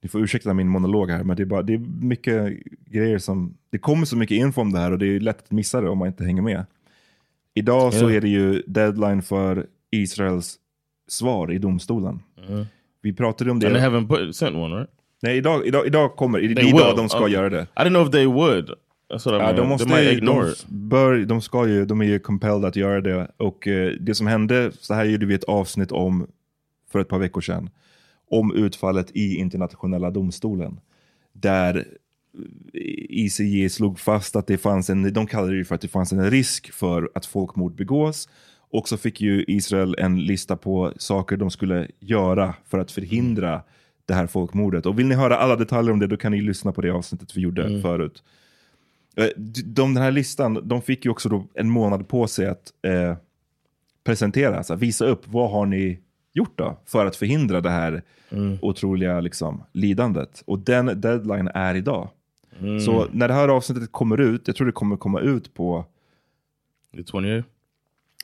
ni 0.00 0.08
får 0.08 0.22
ursäkta 0.22 0.54
min 0.54 0.68
monolog 0.68 1.10
här, 1.10 1.24
men 1.24 1.36
det 1.36 1.42
är, 1.42 1.46
bara, 1.46 1.62
det 1.62 1.74
är 1.74 1.78
mycket 2.00 2.52
grejer 2.86 3.18
som, 3.18 3.56
det 3.70 3.78
kommer 3.78 4.06
så 4.06 4.16
mycket 4.16 4.34
info 4.34 4.60
om 4.60 4.72
det 4.72 4.78
här 4.78 4.90
och 4.90 4.98
det 4.98 5.06
är 5.06 5.20
lätt 5.20 5.42
att 5.42 5.50
missa 5.50 5.80
det 5.80 5.88
om 5.88 5.98
man 5.98 6.08
inte 6.08 6.24
hänger 6.24 6.42
med. 6.42 6.64
Idag 7.54 7.94
så 7.94 8.04
Ja. 8.10 8.16
är 8.16 8.20
det 8.20 8.28
ju 8.28 8.62
deadline 8.66 9.22
för 9.22 9.66
Israels 9.90 10.56
svar 11.08 11.52
i 11.52 11.58
domstolen. 11.58 12.20
Mhm. 12.48 12.66
Vi 13.02 13.12
pratade 13.12 13.50
om 13.50 13.58
det. 13.60 13.66
And 13.66 13.76
they 13.76 13.84
haven't 13.84 14.32
sent 14.32 14.56
one, 14.56 14.76
right? 14.76 14.90
Nej, 15.22 15.36
idag, 15.36 15.66
idag, 15.66 15.86
idag 15.86 16.16
kommer 16.16 16.38
det. 16.40 16.46
är 16.46 16.50
idag 16.50 16.86
will. 16.88 16.96
de 16.96 17.08
ska 17.08 17.24
Oh. 17.24 17.30
göra 17.30 17.50
det. 17.50 17.62
I 17.76 17.80
didn't 17.80 17.88
know 17.88 18.06
if 18.06 18.10
they 18.12 18.26
would. 18.26 18.70
What 19.10 19.26
I 19.26 19.30
Ja, 19.30 19.38
mean. 19.38 19.56
de, 19.56 19.68
måste, 19.68 19.88
de, 19.88 20.10
ignore 20.12 20.48
it. 20.50 20.66
bör, 20.68 21.18
de, 21.18 21.40
ska 21.40 21.66
ju, 21.68 21.84
de 21.84 22.00
är 22.00 22.04
ju 22.04 22.18
compelled 22.18 22.64
att 22.64 22.76
göra 22.76 23.00
det. 23.00 23.30
Och 23.36 23.68
eh, 23.68 23.92
det 24.00 24.14
som 24.14 24.26
hände, 24.26 24.72
så 24.80 24.94
här 24.94 25.04
gjorde 25.04 25.26
vi 25.26 25.34
ett 25.34 25.44
avsnitt 25.44 25.92
om 25.92 26.26
för 26.92 26.98
ett 26.98 27.08
par 27.08 27.18
veckor 27.18 27.40
sedan. 27.40 27.70
Om 28.30 28.54
utfallet 28.54 29.10
i 29.16 29.36
internationella 29.36 30.10
domstolen. 30.10 30.80
Där 31.32 31.84
ICJ 33.08 33.68
slog 33.68 33.98
fast 33.98 34.36
att 34.36 34.46
det 34.46 34.58
fanns 34.58 34.90
en, 34.90 35.12
de 35.12 35.26
kallade 35.26 35.58
det 35.58 35.64
för 35.64 35.74
att 35.74 35.80
det 35.80 35.88
fanns 35.88 36.12
en 36.12 36.30
risk 36.30 36.72
för 36.72 37.10
att 37.14 37.26
folkmord 37.26 37.74
begås. 37.74 38.28
Och 38.70 38.88
så 38.88 38.96
fick 38.96 39.20
ju 39.20 39.44
Israel 39.48 39.94
en 39.98 40.20
lista 40.24 40.56
på 40.56 40.92
saker 40.96 41.36
de 41.36 41.50
skulle 41.50 41.88
göra 42.00 42.54
för 42.68 42.78
att 42.78 42.90
förhindra 42.90 43.62
det 44.06 44.14
här 44.14 44.26
folkmordet. 44.26 44.86
Och 44.86 44.98
vill 44.98 45.06
ni 45.06 45.14
höra 45.14 45.36
alla 45.36 45.56
detaljer 45.56 45.92
om 45.92 45.98
det, 45.98 46.06
då 46.06 46.16
kan 46.16 46.32
ni 46.32 46.40
lyssna 46.40 46.72
på 46.72 46.80
det 46.80 46.90
avsnittet 46.90 47.36
vi 47.36 47.40
gjorde 47.40 47.64
Mm. 47.66 47.82
förut. 47.82 48.22
Eh, 49.16 49.26
De, 49.64 49.94
den 49.94 50.02
här 50.02 50.10
listan, 50.12 50.68
de 50.68 50.82
fick 50.82 51.04
ju 51.04 51.10
också 51.10 51.28
då 51.28 51.46
en 51.54 51.70
månad 51.70 52.08
på 52.08 52.26
sig 52.26 52.46
att 52.46 52.72
eh, 52.82 53.16
presentera, 54.04 54.56
alltså 54.56 54.74
visa 54.74 55.04
upp 55.04 55.22
vad 55.26 55.50
har 55.50 55.66
ni 55.66 55.98
gjort 56.32 56.58
då 56.58 56.78
för 56.86 57.06
att 57.06 57.16
förhindra 57.16 57.60
det 57.60 57.70
här 57.70 58.02
otroliga 58.62 59.20
liksom, 59.20 59.62
lidandet? 59.72 60.42
Och 60.46 60.58
den 60.58 61.00
deadline 61.00 61.48
är 61.54 61.74
idag. 61.74 62.08
Mm. 62.60 62.80
Så 62.80 63.06
när 63.12 63.28
det 63.28 63.34
här 63.34 63.48
avsnittet 63.48 63.92
kommer 63.92 64.20
ut, 64.20 64.42
jag 64.46 64.56
tror 64.56 64.66
det 64.66 64.72
kommer 64.72 64.96
komma 64.96 65.20
ut 65.20 65.54
på... 65.54 65.84
The 66.96 67.04
28? 67.04 67.48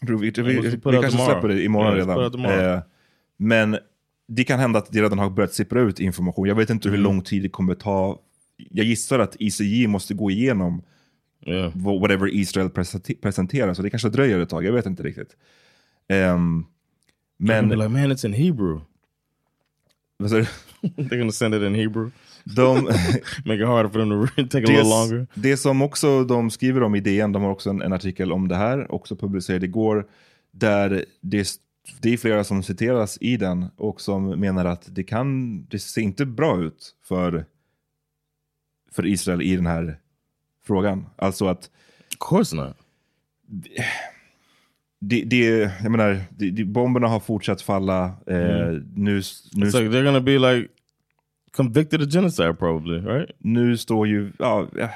Vi, 0.01 0.15
vi, 0.17 0.31
vi, 0.43 0.61
vi, 0.71 0.81
kanske 0.81 1.11
släpper 1.11 1.49
det 1.49 1.65
imorgon 1.65 1.95
redan. 1.95 2.45
Eh, 2.45 2.81
men 3.37 3.79
det 4.29 4.45
kan 4.45 4.59
hända 4.61 4.79
att 4.79 4.93
det 4.93 5.03
redan 5.03 5.19
har 5.19 5.31
börjat 5.31 5.53
sippra 5.55 5.81
ut 5.81 6.01
information. 6.01 6.49
Jag 6.49 6.55
vet 6.55 6.71
inte 6.71 6.89
hur 6.89 6.97
Mm. 6.97 7.05
lång 7.05 7.23
tid 7.23 7.43
det 7.43 7.49
kommer 7.49 7.75
ta. 7.75 8.19
Jag 8.57 8.87
gissar 8.87 9.19
att 9.19 9.37
ICJ 9.39 9.87
måste 9.87 10.15
gå 10.15 10.31
igenom 10.31 10.83
Yeah. 11.47 11.73
wh- 11.77 12.01
whatever 12.01 12.35
Israel 12.35 12.69
presente- 12.71 13.15
presenterar, 13.23 13.75
så 13.75 13.83
det 13.83 13.91
kanske 13.91 14.09
dröjer 14.09 14.41
ett 14.41 14.49
tag. 14.49 14.65
Jag 14.65 14.73
vet 14.73 14.87
inte 14.87 15.03
riktigt. 15.03 15.37
Ehm, 16.09 16.65
Men, 17.39 17.69
like, 17.69 17.89
man, 17.89 18.13
it's 18.13 18.27
in 18.27 18.33
Hebrew. 18.33 18.81
They're 20.83 21.19
gonna 21.19 21.33
send 21.33 21.55
it 21.55 21.63
in 21.63 21.75
Hebrew. 21.75 22.11
De, 22.57 22.75
Make 23.45 23.61
it 23.63 23.67
harder 23.67 23.89
for 23.89 23.99
them 23.99 24.11
to 24.29 24.43
take 24.59 24.67
a 24.67 24.71
little 24.71 24.85
longer. 24.91 25.27
det 25.35 25.57
som 25.57 25.83
också 25.83 26.25
de 26.25 26.51
skriver 26.51 26.83
om 26.83 26.95
i 26.95 27.01
DN, 27.01 27.33
de 27.33 27.43
har 27.43 27.51
också 27.51 27.71
en, 27.71 27.83
en 27.83 27.93
artikel 27.93 28.33
om 28.33 28.49
det 28.49 28.57
här, 28.57 28.93
också 28.93 29.17
publicerad 29.17 29.65
igår, 29.65 30.07
där 30.51 31.05
det, 31.21 31.49
det 32.01 32.13
är 32.13 32.17
flera 32.17 32.45
som 32.45 32.63
citeras 32.63 33.19
i 33.21 33.37
den 33.37 33.67
och 33.77 34.01
som 34.01 34.41
menar 34.41 34.65
att 34.65 34.89
det 34.95 35.05
kan, 35.05 35.63
det 35.65 35.79
ser 35.79 36.01
inte 36.03 36.27
bra 36.27 36.61
ut 36.63 36.95
för, 37.05 37.45
för 38.93 39.07
Israel 39.07 39.43
i 39.43 39.57
den 39.57 39.67
här 39.67 39.99
frågan. 40.67 41.07
Alltså 41.17 41.47
att... 41.47 41.71
Of 42.21 42.29
course 42.29 42.57
not. 42.57 42.77
Det, 45.01 45.25
det, 45.25 45.73
jag 45.83 45.91
menar, 45.91 46.21
det, 46.31 46.51
det, 46.51 46.65
bomberna 46.65 47.09
har 47.09 47.21
fortsatt 47.21 47.63
falla. 47.63 48.05
Eh, 48.27 48.69
Mm. 48.69 48.93
nu, 48.95 49.23
nu, 49.53 49.67
It's 49.67 49.81
like 49.81 49.89
they're 49.97 50.05
gonna 50.05 50.21
be 50.21 50.39
like 50.39 50.69
convicted 51.57 52.03
of 52.03 52.09
genocide 52.09 52.53
probably, 52.59 52.99
right? 52.99 53.31
nu 53.39 53.77
står 53.77 54.07
ju... 54.07 54.33
Ja, 54.39 54.67
ja, 54.77 54.91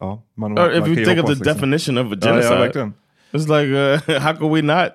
ja, 0.00 0.22
man, 0.36 0.58
Or 0.58 0.72
if 0.72 0.80
man 0.80 0.88
you 0.88 1.04
think 1.04 1.20
of 1.22 1.26
the 1.26 1.34
liksom. 1.34 1.54
definition 1.54 1.98
of 1.98 2.12
a 2.12 2.16
Ja, 2.22 2.28
ja, 2.28 2.32
genocide, 2.34 2.58
verkligen. 2.58 2.92
it's 3.32 3.48
like 3.48 3.72
uh, 4.14 4.20
how 4.22 4.32
can 4.36 4.50
we 4.52 4.62
not? 4.62 4.88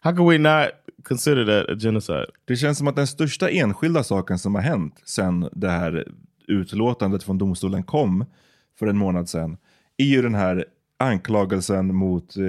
How 0.00 0.12
can 0.16 0.26
we 0.26 0.38
not 0.38 0.70
consider 1.02 1.44
that 1.44 1.70
a 1.70 1.78
genocide? 1.80 2.26
Det 2.44 2.56
känns 2.56 2.78
som 2.78 2.88
att 2.88 2.96
den 2.96 3.06
största 3.06 3.48
enskilda 3.50 4.02
saken 4.02 4.38
som 4.38 4.54
har 4.54 4.62
hänt 4.62 5.00
sen 5.04 5.48
det 5.52 5.68
här 5.70 6.04
utlåtandet 6.48 7.22
från 7.22 7.38
domstolen 7.38 7.82
kom 7.82 8.24
för 8.78 8.86
en 8.86 8.96
månad 8.98 9.28
sedan 9.28 9.56
är 9.96 10.04
ju 10.04 10.22
den 10.22 10.34
här 10.34 10.64
anklagelsen 10.98 11.94
mot, 11.94 12.36
eh, 12.36 12.42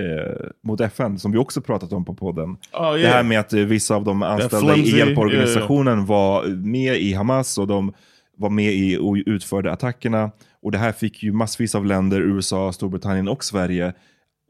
eh, 0.00 0.46
mot 0.62 0.80
FN 0.80 1.18
som 1.18 1.32
vi 1.32 1.38
också 1.38 1.60
pratat 1.60 1.92
om 1.92 2.04
på 2.04 2.14
podden. 2.14 2.56
Oh, 2.72 2.92
Det 2.92 3.00
yeah. 3.00 3.12
här 3.14 3.22
med 3.22 3.40
att 3.40 3.52
eh, 3.52 3.60
vissa 3.60 3.94
av 3.94 4.04
de 4.04 4.22
anställda 4.22 4.76
i 4.76 4.98
hjälporganisationen 4.98 6.06
var 6.06 6.46
med 6.46 7.00
i 7.00 7.12
Hamas 7.12 7.58
och 7.58 7.66
de 7.66 7.92
var 8.36 8.50
med 8.50 8.72
i 8.74 8.96
och 8.96 9.16
utförde 9.26 9.72
attackerna. 9.72 10.30
Och 10.62 10.72
det 10.72 10.78
här 10.78 10.92
fick 10.92 11.22
ju 11.22 11.32
massvis 11.32 11.74
av 11.74 11.86
länder, 11.86 12.20
USA, 12.20 12.72
Storbritannien 12.72 13.28
och 13.28 13.44
Sverige, 13.44 13.86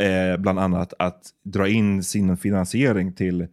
eh, 0.02 0.36
bland 0.38 0.58
annat, 0.58 0.94
att 0.98 1.22
dra 1.44 1.68
in 1.68 2.02
sin 2.04 2.36
finansiering 2.36 3.12
till, 3.12 3.46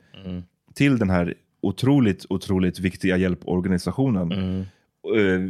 till 0.75 0.97
den 0.97 1.09
här 1.09 1.33
otroligt, 1.61 2.25
otroligt 2.29 2.79
viktiga 2.79 3.17
hjälporganisationen. 3.17 4.31
Eh, 5.15 5.41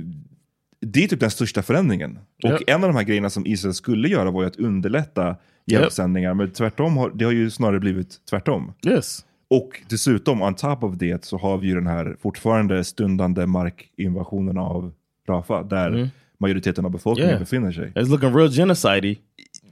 det 0.82 1.04
är 1.04 1.08
typ 1.08 1.20
den 1.20 1.32
största 1.32 1.62
förändringen. 1.62 2.20
Och 2.44 2.50
Yep. 2.50 2.62
en 2.68 2.84
av 2.84 2.90
de 2.90 2.96
här 2.96 3.04
grejerna 3.04 3.30
som 3.30 3.46
Israel 3.46 3.74
skulle 3.74 4.08
göra 4.08 4.32
var 4.32 4.42
ju 4.42 4.48
att 4.48 4.56
underlätta 4.56 5.36
hjälpsändningar, 5.72 6.34
men 6.34 6.52
tvärtom 6.52 6.98
har, 6.98 7.12
det 7.16 7.26
har 7.26 7.32
ju 7.32 7.50
snarare 7.52 7.80
blivit 7.80 8.26
tvärtom. 8.30 8.74
Yes. 8.88 9.26
Och 9.50 9.82
dessutom, 9.90 10.42
on 10.42 10.56
top 10.56 10.84
of 10.84 10.96
det, 10.96 11.26
så 11.26 11.38
har 11.38 11.58
vi 11.58 11.68
ju 11.68 11.76
den 11.76 11.88
här 11.88 12.16
fortfarande 12.22 12.84
stundande 12.84 13.46
markinvasionen 13.46 14.58
av 14.58 14.92
Rafah, 15.30 15.68
där 15.68 16.10
majoriteten 16.40 16.86
av 16.86 16.92
befolkningen 16.92 17.30
Yeah. 17.30 17.40
befinner 17.40 17.72
sig. 17.72 17.92
It's 17.96 18.10
looking 18.10 18.36
real 18.36 18.50
genocide 18.52 19.16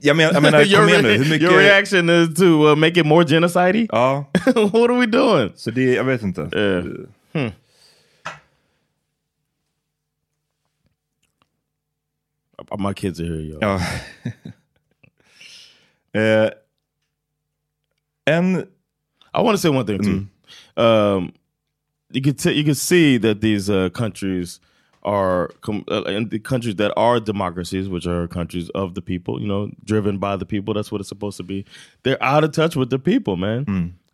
Jag, 0.00 0.16
men, 0.16 0.30
jag 0.32 0.42
menar, 0.42 0.58
kom 0.76 0.88
igen 0.88 1.02
nu, 1.02 1.10
hur 1.12 1.30
mycket... 1.30 1.42
your 1.50 1.58
reaction 1.62 2.10
is 2.10 2.34
to 2.34 2.44
uh, 2.44 2.76
make 2.76 3.00
it 3.00 3.06
more 3.06 3.26
genocide 3.26 3.86
Ja, 3.90 4.24
What 4.54 4.90
are 4.90 5.00
we 5.00 5.06
doing? 5.06 5.52
så 5.54 5.70
det, 5.70 5.94
jag 5.94 6.04
vet 6.04 6.22
inte. 6.22 6.40
Yeah. 6.52 6.84
Hmm. 7.32 7.50
Uh, 12.72 12.78
My 12.88 12.94
kids 12.94 13.20
are 13.20 13.26
here, 13.26 13.42
yo. 13.42 13.58
Ja. 13.60 13.80
eh, 16.16 16.50
en... 18.26 18.68
I 19.34 19.42
want 19.42 19.56
to 19.56 19.60
say 19.60 19.68
one 19.68 19.86
thing 19.86 20.00
too. 20.00 20.26
Um, 20.82 21.32
you 22.10 22.22
can 22.22 22.34
you 22.54 22.64
can 22.64 22.74
see 22.74 23.18
that 23.18 23.40
these 23.40 23.68
uh, 23.68 23.90
countries 23.90 24.60
are 25.02 25.50
com- 25.60 25.84
uh, 25.88 26.02
and 26.04 26.30
the 26.30 26.38
countries 26.38 26.76
that 26.76 26.92
are 26.96 27.20
democracies, 27.20 27.88
which 27.88 28.06
are 28.06 28.26
countries 28.28 28.70
of 28.70 28.94
the 28.94 29.02
people, 29.02 29.40
you 29.40 29.46
know, 29.46 29.70
driven 29.84 30.18
by 30.18 30.36
the 30.36 30.46
people. 30.46 30.74
That's 30.74 30.90
what 30.90 31.00
it's 31.00 31.08
supposed 31.08 31.36
to 31.36 31.42
be. 31.42 31.64
They're 32.02 32.22
out 32.22 32.44
of 32.44 32.52
touch 32.52 32.76
with 32.76 32.90
the 32.90 32.98
people, 32.98 33.36
man. 33.36 33.64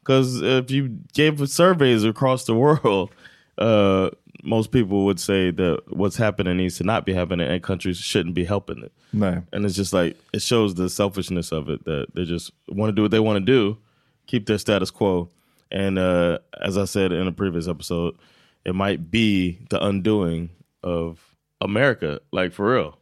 Because 0.00 0.42
if 0.42 0.70
you 0.70 0.98
gave 1.14 1.48
surveys 1.48 2.04
across 2.04 2.44
the 2.44 2.54
world, 2.54 3.10
uh, 3.58 4.10
most 4.42 4.72
people 4.72 5.04
would 5.04 5.20
say 5.20 5.50
that 5.52 5.82
what's 5.88 6.16
happening 6.16 6.56
needs 6.56 6.76
to 6.78 6.84
not 6.84 7.06
be 7.06 7.14
happening, 7.14 7.48
and 7.48 7.62
countries 7.62 7.96
shouldn't 7.96 8.34
be 8.34 8.44
helping 8.44 8.82
it. 8.82 8.92
Nej. 9.14 9.44
And 9.52 9.64
it's 9.64 9.76
just 9.76 9.92
like 9.92 10.18
it 10.32 10.42
shows 10.42 10.74
the 10.74 10.90
selfishness 10.90 11.52
of 11.52 11.68
it 11.68 11.84
that 11.84 12.06
they 12.14 12.24
just 12.24 12.50
want 12.68 12.90
to 12.90 12.92
do 12.92 13.02
what 13.02 13.10
they 13.10 13.20
want 13.20 13.38
to 13.38 13.44
do, 13.44 13.78
keep 14.26 14.46
their 14.46 14.58
status 14.58 14.90
quo. 14.90 15.28
And 15.70 15.98
uh, 15.98 16.38
as 16.60 16.76
I 16.76 16.84
said 16.84 17.12
in 17.12 17.26
a 17.26 17.32
previous 17.32 17.68
episode, 17.68 18.16
it 18.64 18.74
might 18.74 19.10
be 19.10 19.58
the 19.70 19.82
undoing 19.82 20.50
of 20.82 21.34
America, 21.60 22.20
like 22.32 22.52
for 22.52 22.74
real. 22.74 22.98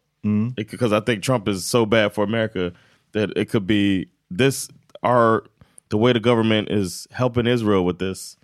Because 0.51 0.93
I 0.93 1.01
think 1.01 1.22
Trump 1.22 1.49
is 1.49 1.64
so 1.64 1.86
bad 1.86 2.12
for 2.12 2.22
America 2.22 2.72
that 3.12 3.32
it 3.36 3.49
could 3.49 3.66
be 3.66 4.09
this 4.30 4.68
our 5.03 5.45
the 5.88 5.97
way 5.97 6.12
the 6.12 6.20
government 6.20 6.70
is 6.70 7.09
helping 7.11 7.47
Israel 7.47 7.84
with 7.84 7.99
this 7.99 8.36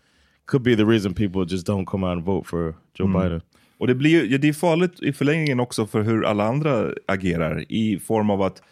could 0.47 0.62
be 0.62 0.76
the 0.76 0.84
reason 0.84 1.14
people 1.14 1.44
just 1.49 1.66
don't 1.68 1.84
come 1.86 2.07
out 2.07 2.12
and 2.16 2.24
vote 2.24 2.49
for 2.49 2.74
Joe 2.94 3.07
Biden. 3.22 3.40
Och 3.78 3.86
det, 3.86 3.94
blir, 3.94 4.24
ju- 4.24 4.38
det 4.38 4.49
är 4.49 4.53
farligt 4.53 5.03
i 5.03 5.12
förlängningen 5.12 5.61
också 5.61 5.86
för 5.86 6.03
hur 6.03 6.24
alla 6.24 6.44
andra 6.44 6.92
agerar 7.07 7.64
i 7.72 7.99
form 7.99 8.30
av 8.30 8.42
att, 8.42 8.62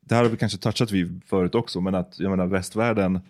det 0.00 0.14
här 0.14 0.22
har 0.22 0.30
vi 0.30 0.36
kanske 0.36 0.58
touchat 0.58 0.92
vid 0.92 1.20
förut 1.26 1.54
också, 1.54 1.80
men 1.80 1.94
att 1.94 2.14
jag 2.18 2.30
menar, 2.30 2.46
västvärlden 2.46 3.20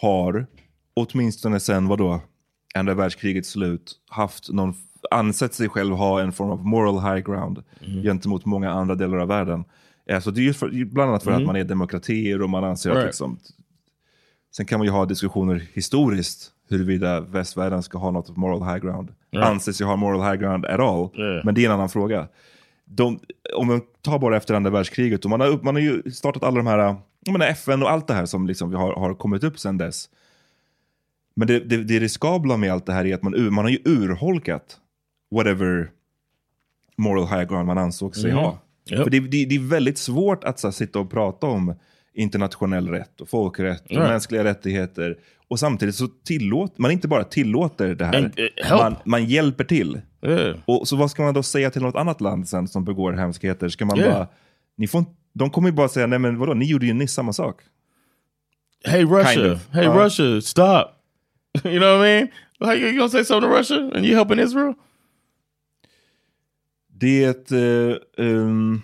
har 0.00 0.46
åtminstone 0.94 1.60
sen 1.60 1.86
vadå, 1.88 2.20
andra 2.74 2.94
världskrigets 2.94 3.48
slut 3.48 3.92
haft 4.08 4.50
någon, 4.52 4.74
ansett 5.10 5.54
sig 5.54 5.68
själv 5.68 5.94
ha 5.94 6.20
en 6.20 6.32
form 6.32 6.50
av 6.50 6.66
moral 6.66 7.00
high 7.14 7.24
ground 7.26 7.62
gentemot 8.02 8.44
många 8.44 8.70
andra 8.70 8.94
delar 8.94 9.16
av 9.18 9.28
världen. 9.28 9.64
Alltså 10.12 10.30
det 10.30 10.40
är 10.40 10.44
ju 10.44 10.52
för, 10.54 10.84
bland 10.84 11.10
annat 11.10 11.22
för 11.22 11.30
att 11.32 11.42
man 11.42 11.56
är 11.56 11.64
demokratier 11.64 12.42
och 12.42 12.50
man 12.50 12.64
anser 12.64 12.90
att 12.90 12.96
Right. 12.96 13.06
liksom, 13.06 13.38
Sen 14.56 14.66
kan 14.66 14.78
man 14.78 14.86
ju 14.86 14.90
ha 14.92 15.06
diskussioner 15.06 15.62
historiskt 15.72 16.50
huruvida 16.72 17.20
västvärlden 17.20 17.82
ska 17.82 17.98
ha 17.98 18.10
något 18.10 18.36
moral 18.36 18.62
high 18.62 18.78
ground. 18.78 19.12
Anses 19.36 19.80
ju 19.80 19.84
ha 19.84 19.96
moral 19.96 20.30
high 20.30 20.40
ground 20.40 20.66
at 20.66 20.80
all. 20.80 21.08
Yeah. 21.18 21.44
Men 21.44 21.54
det 21.54 21.60
är 21.60 21.66
en 21.66 21.72
annan 21.72 21.88
fråga. 21.88 22.28
De, 22.84 23.20
om 23.54 23.66
man 23.66 23.80
tar 24.02 24.18
bara 24.18 24.36
efter 24.36 24.54
andra 24.54 24.70
världskriget, 24.70 25.24
och 25.24 25.30
man 25.30 25.40
har, 25.40 25.58
man 25.62 25.74
har 25.74 25.82
ju 25.82 26.02
startat 26.10 26.42
alla 26.42 26.56
de 26.56 26.66
här, 26.66 26.96
menar 27.30 27.46
FN 27.46 27.82
och 27.82 27.90
allt 27.90 28.06
det 28.06 28.14
här 28.14 28.26
som 28.26 28.46
liksom 28.46 28.70
vi 28.70 28.76
har, 28.76 28.94
har 28.94 29.14
kommit 29.14 29.44
upp 29.44 29.58
sedan 29.58 29.78
dess. 29.78 30.08
Men 31.34 31.48
det, 31.48 31.60
det, 31.60 31.76
det 31.76 31.98
riskabla 31.98 32.56
med 32.56 32.72
allt 32.72 32.86
det 32.86 32.92
här 32.92 33.04
är 33.04 33.14
att 33.14 33.22
man, 33.22 33.54
man 33.54 33.64
har 33.64 33.70
ju 33.70 33.78
urholkat 33.84 34.76
whatever 35.30 35.90
moral 36.96 37.26
high 37.26 37.44
ground 37.44 37.66
man 37.66 37.78
ansåg 37.78 38.16
sig 38.16 38.30
ha. 38.30 38.58
Yep. 38.90 39.02
För 39.02 39.10
det, 39.10 39.20
det, 39.20 39.44
det 39.44 39.54
är 39.54 39.68
väldigt 39.68 39.98
svårt 39.98 40.44
att 40.44 40.58
så, 40.58 40.72
sitta 40.72 40.98
och 40.98 41.10
prata 41.10 41.46
om 41.46 41.74
internationell 42.14 42.88
rätt 42.88 43.20
och 43.20 43.28
folkrätt 43.28 43.84
och 43.84 43.90
Right. 43.90 44.08
mänskliga 44.08 44.44
rättigheter. 44.44 45.18
Och 45.48 45.58
samtidigt 45.58 45.94
så 45.94 46.06
tillåter 46.08 46.82
man 46.82 46.90
inte 46.90 47.08
bara 47.08 47.24
tillåter 47.24 47.94
det 47.94 48.04
här, 48.04 48.20
uh, 48.22 48.28
help. 48.64 48.80
man, 48.82 48.96
man 49.04 49.24
hjälper 49.24 49.64
till. 49.64 50.00
Yeah. 50.26 50.56
Och 50.64 50.88
så 50.88 50.96
vad 50.96 51.10
ska 51.10 51.22
man 51.22 51.34
då 51.34 51.42
säga 51.42 51.70
till 51.70 51.82
något 51.82 51.96
annat 51.96 52.20
land 52.20 52.48
sen 52.48 52.68
som 52.68 52.84
begår 52.84 53.12
hemskheter? 53.12 53.68
Ska 53.68 53.84
man 53.84 53.98
Yeah. 53.98 54.12
bara, 54.14 54.28
ni 54.76 54.86
får, 54.86 55.04
de 55.32 55.50
kommer 55.50 55.68
ju 55.68 55.72
bara 55.74 55.88
säga, 55.88 56.06
nej 56.06 56.18
men 56.18 56.38
vadå, 56.38 56.54
ni 56.54 56.64
gjorde 56.66 56.86
ju 56.86 56.92
nyss 56.92 57.12
samma 57.12 57.32
sak. 57.32 57.60
Hey 58.84 59.04
Russia, 59.04 59.32
Kind 59.32 59.52
of. 59.52 59.68
hey 59.72 59.86
Uh, 59.86 59.96
Russia, 59.96 60.40
stop. 60.40 60.86
you 61.64 61.78
know 61.78 61.98
what 61.98 62.06
I 62.06 62.10
mean? 62.20 62.28
How 62.60 62.74
you, 62.74 62.92
gonna 62.98 63.08
say 63.08 63.24
something 63.24 63.50
to 63.50 63.56
Russia 63.58 63.90
and 63.94 64.04
you 64.06 64.14
helping 64.16 64.38
Israel? 64.38 64.74
Det... 66.88 67.50
eh, 67.52 67.96
ehm, 68.18 68.26
Mm. 68.28 68.82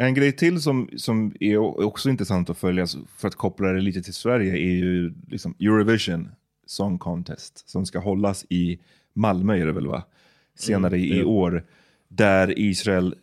En 0.00 0.14
grej 0.14 0.32
till 0.32 0.62
som, 0.62 0.90
som 0.96 1.34
är 1.40 1.58
också 1.58 2.10
intressant 2.10 2.50
att 2.50 2.58
följa, 2.58 2.86
för 3.16 3.28
att 3.28 3.34
koppla 3.34 3.68
det 3.68 3.80
lite 3.80 4.02
till 4.02 4.14
Sverige, 4.14 4.52
är 4.52 4.74
ju 4.74 5.12
liksom 5.28 5.54
Eurovision 5.60 6.28
Song 6.66 6.98
Contest, 6.98 7.68
som 7.68 7.86
ska 7.86 7.98
hållas 7.98 8.46
i 8.48 8.78
Malmö, 9.12 9.56
är 9.56 9.66
det 9.66 9.72
väl 9.72 9.86
va? 9.86 10.02
Senare 10.58 10.98
i 10.98 11.18
ja. 11.18 11.26
år, 11.26 11.64
där 12.08 12.58
Israel 12.58 13.14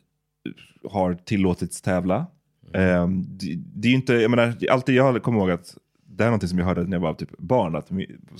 har 0.91 1.13
tillåtits 1.13 1.81
tävla. 1.81 2.25
Ehm, 2.73 3.25
det, 3.27 3.55
det 3.75 3.87
är 3.87 3.93
inte, 3.93 4.13
jag 4.13 4.31
menar, 4.31 4.55
alltid 4.69 4.95
jag 4.95 5.23
kommer 5.23 5.39
ihåg 5.39 5.51
att 5.51 5.77
det 6.05 6.23
här 6.23 6.31
är 6.31 6.33
något 6.35 6.49
som 6.49 6.59
jag 6.59 6.65
hörde 6.65 6.83
när 6.83 6.97
jag 6.97 7.01
var 7.01 7.13
typ 7.13 7.37
barn, 7.37 7.75
att 7.75 7.89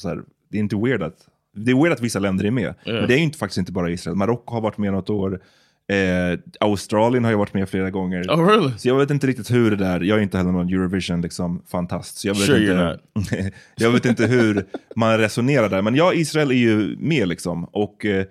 här, 0.04 0.24
det 0.50 0.58
är 0.58 0.60
inte 0.60 0.76
weird 0.76 1.04
att, 1.04 1.28
det 1.54 1.72
är 1.72 1.76
weird 1.76 1.94
att 1.94 2.02
vissa 2.02 2.20
länder 2.20 2.46
är 2.46 2.52
med. 2.52 2.74
Men 2.86 3.08
det 3.08 3.14
är 3.14 3.18
ju 3.18 3.24
inte, 3.24 3.38
faktiskt 3.38 3.58
inte 3.58 3.72
bara 3.72 3.90
Israel. 3.90 4.18
Marocko 4.18 4.54
har 4.54 4.62
varit 4.62 4.78
med 4.78 4.94
något 4.94 5.10
år, 5.10 5.42
eh, 5.88 6.40
Australien 6.60 7.24
har 7.24 7.32
ju 7.32 7.38
varit 7.38 7.54
med 7.54 7.70
flera 7.70 7.90
gånger. 7.90 8.24
Oh, 8.24 8.48
really? 8.48 8.72
Så 8.78 8.88
jag 8.88 8.98
vet 8.98 9.12
inte 9.12 9.28
riktigt 9.28 9.52
hur 9.52 9.72
det 9.72 9.78
där, 9.78 10.02
jag 10.02 10.18
är 10.18 10.24
inte 10.24 10.38
heller 10.38 10.52
någon 10.52 10.68
Eurovision 10.68 11.22
liksom, 11.22 11.62
fantast. 11.68 12.18
Så 12.18 12.28
jag 12.28 12.34
vet 12.34 12.46
Sure 12.46 12.98
inte, 13.16 13.52
jag 13.76 13.92
vet 13.92 14.06
inte 14.06 14.26
hur 14.26 14.66
man 14.96 15.18
resonerar 15.18 15.70
där. 15.70 15.82
Men 15.82 15.96
ja, 15.96 16.14
Israel 16.14 16.52
är 16.52 16.56
ju 16.56 16.98
med 17.00 17.28
liksom. 17.28 17.64
Och 17.64 18.06
eh, 18.06 18.26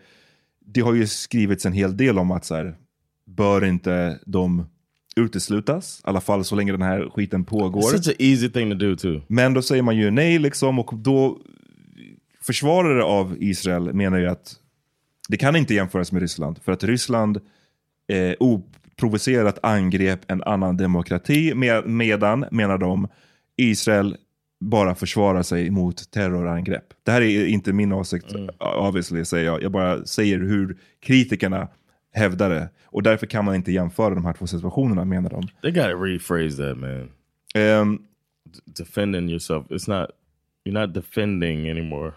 det 0.67 0.81
har 0.81 0.95
ju 0.95 1.07
skrivits 1.07 1.67
en 1.67 1.73
hel 1.73 1.97
del 1.97 2.19
om 2.19 2.31
att 2.31 2.45
så 2.45 2.55
här, 2.55 2.75
bör 3.27 3.65
inte 3.65 4.19
de 4.27 4.67
uteslutas? 5.17 6.01
I 6.05 6.09
alla 6.09 6.21
fall 6.21 6.45
så 6.45 6.55
länge 6.55 6.73
den 6.73 6.83
här 6.83 7.11
skiten 7.15 7.45
pågår. 7.45 7.81
It's 7.81 7.97
such 7.97 8.09
an 8.09 8.15
easy 8.19 8.49
thing 8.49 8.71
to 8.71 8.77
do 8.77 8.97
too. 8.97 9.23
Men 9.29 9.55
då 9.55 9.63
säger 9.63 9.83
man 9.83 9.97
ju 9.97 10.11
nej 10.11 10.39
liksom 10.39 10.79
och 10.79 10.95
då 10.95 11.39
försvarare 12.43 13.05
av 13.05 13.37
Israel 13.41 13.93
menar 13.93 14.19
ju 14.19 14.27
att 14.27 14.57
det 15.29 15.37
kan 15.37 15.57
inte 15.57 15.75
jämföras 15.75 16.13
med 16.13 16.23
Ryssland 16.23 16.59
för 16.63 16.73
att 16.73 16.85
Ryssland 16.85 17.41
eh, 18.09 18.35
oprovocerat 18.41 19.59
angrep 19.63 20.21
en 20.31 20.43
annan 20.43 20.77
demokrati 20.77 21.55
med, 21.55 21.87
medan, 21.87 22.45
menar 22.51 22.79
de, 22.79 23.09
Israel 23.57 24.17
bara 24.61 24.95
försvarar 24.95 25.43
sig 25.43 25.71
mot 25.71 26.11
terrorangrepp. 26.11 26.85
Det 27.03 27.11
här 27.11 27.23
är 27.23 27.47
inte 27.47 27.73
min 27.73 27.93
åsikt, 27.93 28.27
obviously, 28.59 29.25
säger 29.25 29.45
jag. 29.45 29.63
Jag 29.63 29.73
bara 29.73 30.05
säger 30.05 30.39
hur 30.39 30.79
kritikerna 31.01 31.69
hävdar 32.13 32.51
det. 32.51 32.69
Och 32.87 33.03
därför 33.03 33.27
kan 33.27 33.45
man 33.45 33.55
inte 33.55 33.73
jämföra 33.73 34.15
de 34.15 34.25
här 34.25 34.33
två 34.33 34.47
situationerna, 34.47 35.05
menar 35.05 35.31
de. 35.31 35.49
They 35.63 35.71
gotta 35.71 35.95
rephrase 35.95 36.57
that, 36.57 36.79
man. 36.79 37.11
Um, 37.55 38.03
defending 38.65 39.31
yourself. 39.31 39.67
It's 39.71 40.01
not. 40.01 40.11
You're 40.65 40.87
not 40.87 40.95
defending 40.95 41.71
anymore. 41.71 42.13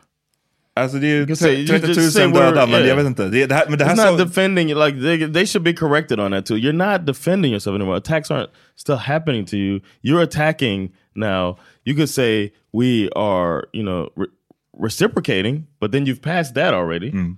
Alltså 0.78 0.98
det 0.98 1.08
är 1.08 1.36
say- 1.36 1.56
you 1.56 1.68
30 1.68 1.88
just 1.88 2.14
say 2.14 2.26
000 2.28 2.34
where- 2.34 2.40
döda, 2.50 2.66
men 2.66 2.76
yeah. 2.76 2.88
jag 2.88 2.96
vet 2.96 3.06
inte. 3.06 3.28
Det, 3.30 3.46
det 3.46 3.56
här, 3.56 3.66
men 3.70 3.78
det 3.80 3.86
här 3.86 3.96
It's 3.96 4.12
not 4.12 4.20
så, 4.20 4.26
defending. 4.26 4.68
Like 4.68 5.02
they, 5.02 5.34
they 5.34 5.46
should 5.46 5.64
be 5.64 5.74
corrected 5.74 6.20
on 6.20 6.32
that 6.32 6.46
too. 6.46 6.56
You're 6.58 6.92
not 6.98 7.06
defending 7.08 7.52
yourself 7.52 7.76
anymore. 7.76 7.98
Attacks 7.98 8.32
aren't 8.32 8.50
still 8.76 8.96
happening 8.98 9.46
to 9.46 9.56
you. 9.58 9.80
You're 10.02 10.24
attacking 10.24 10.92
now. 11.16 11.58
You 11.86 11.96
could 11.96 12.10
say 12.10 12.52
we 12.74 13.10
are, 13.16 13.64
you 13.74 13.84
know, 13.84 14.10
re- 14.16 14.28
reciprocating, 14.80 15.64
but 15.80 15.92
then 15.92 16.06
you've 16.06 16.22
passed 16.22 16.56
that 16.56 16.74
already. 16.74 17.12
Mm. 17.12 17.38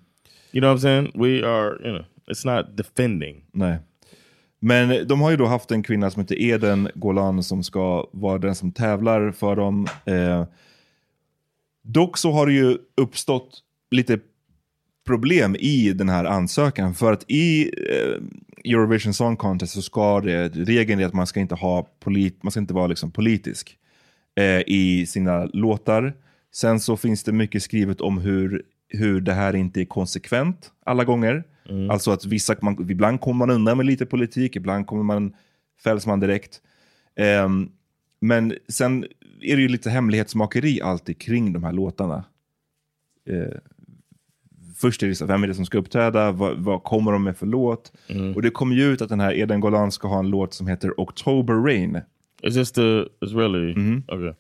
You 0.52 0.62
know 0.62 0.70
what 0.74 0.78
I'm 0.78 0.82
saying? 0.82 1.12
We 1.16 1.44
are, 1.44 1.78
you 1.86 1.92
know, 1.92 2.06
it's 2.32 2.46
not 2.46 2.76
defending. 2.76 3.44
Nej. 3.54 3.78
Men 4.62 5.08
de 5.08 5.22
har 5.22 5.32
ju 5.32 5.38
då 5.38 5.46
haft 5.46 5.72
en 5.72 5.84
kvinna 5.84 6.10
som 6.12 6.22
heter 6.22 6.42
Eden 6.42 6.90
Golan 6.96 7.44
som 7.44 7.64
ska 7.64 8.08
vara 8.14 8.38
den 8.38 8.56
som 8.56 8.72
tävlar 8.72 9.32
för 9.32 9.56
dem. 9.56 9.88
Eh, 10.06 10.44
dock 11.94 12.18
så 12.18 12.32
har 12.32 12.48
det 12.48 12.54
ju 12.54 12.78
uppstått 12.98 13.64
lite 13.92 14.20
problem 15.06 15.56
i 15.60 15.94
den 15.94 16.10
här 16.10 16.26
ansökan. 16.26 16.94
För 16.96 17.14
att 17.14 17.26
i 17.28 17.64
eh, 17.64 18.72
Eurovision 18.72 19.14
Song 19.14 19.38
Contest 19.38 19.74
så 19.74 19.82
ska 19.82 20.22
det, 20.22 20.50
regeln 20.50 21.00
är 21.00 21.06
att 21.06 21.14
man 21.14 21.28
ska 21.28 21.40
inte, 21.40 21.56
ha 21.56 21.88
polit, 22.00 22.44
man 22.44 22.52
ska 22.52 22.60
inte 22.60 22.74
vara 22.74 22.88
liksom 22.88 23.12
politisk 23.12 23.78
eh, 24.36 24.62
i 24.68 25.06
sina 25.06 25.46
låtar. 25.46 26.14
Sen 26.54 26.80
så 26.80 26.98
finns 26.98 27.24
det 27.24 27.32
mycket 27.32 27.64
skrivet 27.64 28.02
om 28.02 28.18
hur, 28.18 28.64
hur 28.88 29.22
det 29.22 29.34
här 29.34 29.56
inte 29.56 29.82
är 29.82 29.86
konsekvent 29.86 30.72
alla 30.86 31.04
gånger. 31.04 31.44
Alltså 31.92 32.12
att 32.12 32.26
vissa, 32.26 32.56
man, 32.62 32.90
ibland 32.90 33.22
kommer 33.22 33.46
man 33.46 33.56
undan 33.56 33.78
med 33.78 33.86
lite 33.86 34.06
politik, 34.06 34.56
ibland 34.56 34.88
kommer 34.88 35.04
man, 35.04 35.34
fälls 35.84 36.06
man 36.06 36.20
direkt. 36.20 36.62
Ehm, 37.16 37.70
men 38.22 38.54
sen 38.68 39.06
är 39.42 39.56
det 39.56 39.62
ju 39.62 39.68
lite 39.68 39.90
hemlighetsmakeri 39.90 40.82
alltid 40.82 41.20
kring 41.20 41.54
de 41.54 41.64
här 41.64 41.72
låtarna. 41.72 42.24
Eh, 43.30 43.58
först 44.78 45.04
är 45.04 45.08
det 45.08 45.16
så, 45.16 45.26
vem 45.26 45.44
är 45.44 45.48
det 45.48 45.54
som 45.54 45.66
ska 45.66 45.78
uppträda, 45.78 46.32
vad, 46.32 46.58
vad 46.58 46.84
kommer 46.84 47.12
de 47.12 47.24
med 47.24 47.38
för 47.38 47.46
låt? 47.46 47.92
Och 48.36 48.42
det 48.42 48.50
kom 48.50 48.74
ju 48.74 48.84
ut 48.84 49.02
att 49.02 49.10
den 49.10 49.20
här 49.20 49.34
Eden 49.34 49.60
Golan 49.60 49.92
ska 49.92 50.08
ha 50.08 50.20
en 50.20 50.30
låt 50.30 50.54
som 50.54 50.68
heter 50.68 51.00
October 51.00 51.54
Rain. 51.54 52.02
Is 52.44 52.54
this 52.54 52.72
the 52.72 53.06
Israeli? 53.26 53.72
Okay. 54.08 54.34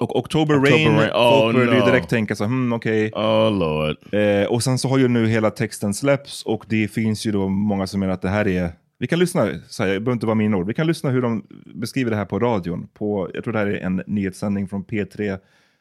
Och 0.00 0.16
October, 0.16 0.56
October 0.56 0.70
Rain, 0.70 0.96
Rain, 0.96 1.10
oh, 1.10 1.40
folk 1.40 1.56
började 1.56 1.78
no. 1.78 1.86
direkt 1.86 2.10
tänka 2.10 2.36
så, 2.36 2.44
hmm, 2.44 2.72
okej. 2.72 3.12
Oh 3.12 3.52
lord. 3.52 4.14
Eh, 4.14 4.46
och 4.46 4.62
sen 4.62 4.78
så 4.78 4.88
har 4.88 4.98
ju 4.98 5.08
nu 5.08 5.26
hela 5.26 5.50
texten 5.50 5.94
släppts 5.94 6.42
och 6.42 6.64
det 6.68 6.88
finns 6.88 7.26
ju 7.26 7.32
då 7.32 7.48
många 7.48 7.86
som 7.86 8.00
menar 8.00 8.14
att 8.14 8.22
det 8.22 8.28
här 8.28 8.48
är, 8.48 8.72
vi 9.02 9.08
kan 9.08 9.18
lyssna, 9.18 9.48
så 9.68 9.82
här, 9.82 9.90
det 9.90 10.00
behöver 10.00 10.12
inte 10.12 10.26
vara 10.26 10.34
mina 10.34 10.56
ord, 10.56 10.66
vi 10.66 10.74
kan 10.74 10.86
lyssna 10.86 11.10
hur 11.10 11.22
de 11.22 11.46
beskriver 11.74 12.10
det 12.10 12.16
här 12.16 12.24
på 12.24 12.38
radion. 12.38 12.88
På, 12.94 13.30
jag 13.34 13.44
tror 13.44 13.52
det 13.52 13.58
här 13.58 13.66
är 13.66 13.80
en 13.80 14.02
nyhetssändning 14.06 14.68
från 14.68 14.84
P3 14.84 15.38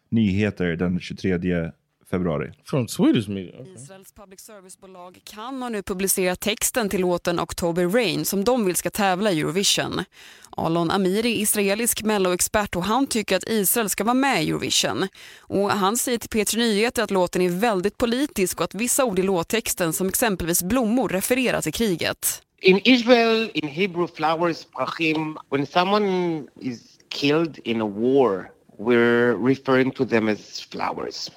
Nyheter 0.10 0.76
den 0.76 1.00
23 1.00 1.72
februari. 2.12 2.52
From 2.66 2.88
Swedish 2.88 3.30
media. 3.30 3.62
Okay. 3.62 3.74
Israels 3.74 4.12
public 4.12 4.40
service-bolag 4.40 5.22
kan 5.24 5.62
har 5.62 5.70
nu 5.70 5.84
publicerat 5.84 6.40
texten 6.40 6.90
till 6.90 7.02
låten 7.02 7.40
October 7.40 7.88
Rain 7.88 8.26
som 8.26 8.44
de 8.44 8.66
vill 8.66 8.76
ska 8.76 8.90
tävla 8.90 9.32
i 9.32 9.40
Eurovision. 9.40 10.04
Alon 10.50 10.92
Amiri 10.92 11.32
är 11.32 11.42
israelisk 11.42 12.04
melloexpert 12.04 12.76
och 12.76 12.84
han 12.84 13.08
tycker 13.08 13.36
att 13.36 13.50
Israel 13.50 13.90
ska 13.90 14.04
vara 14.04 14.14
med 14.14 14.44
i 14.44 14.50
Eurovision. 14.50 15.08
Och 15.40 15.72
han 15.72 15.98
säger 15.98 16.18
till 16.18 16.30
P3 16.30 16.58
Nyheter 16.58 17.04
att 17.04 17.12
låten 17.12 17.42
är 17.42 17.50
väldigt 17.50 17.98
politisk 17.98 18.60
och 18.60 18.64
att 18.64 18.76
vissa 18.76 19.06
ord 19.06 19.20
i 19.20 19.24
låttexten 19.24 19.94
som 19.94 20.08
exempelvis 20.08 20.64
blommor 20.64 21.10
refererar 21.10 21.62
till 21.62 21.74
kriget. 21.74 22.42
In 22.62 22.78
Israel, 22.86 23.50
in 23.56 23.68
Hebrew, 23.68 24.06
flowers, 24.06 24.66
prachim, 24.66 25.36
when 25.50 25.66
someone 25.66 26.48
is 26.60 27.00
killed 27.10 27.58
in 27.66 27.82
a 27.82 27.86
war, 27.86 28.52
we're 28.78 29.36
referring 29.36 29.92
to 29.94 30.06
them 30.06 30.30
as 30.30 30.60
flowers. 30.60 31.32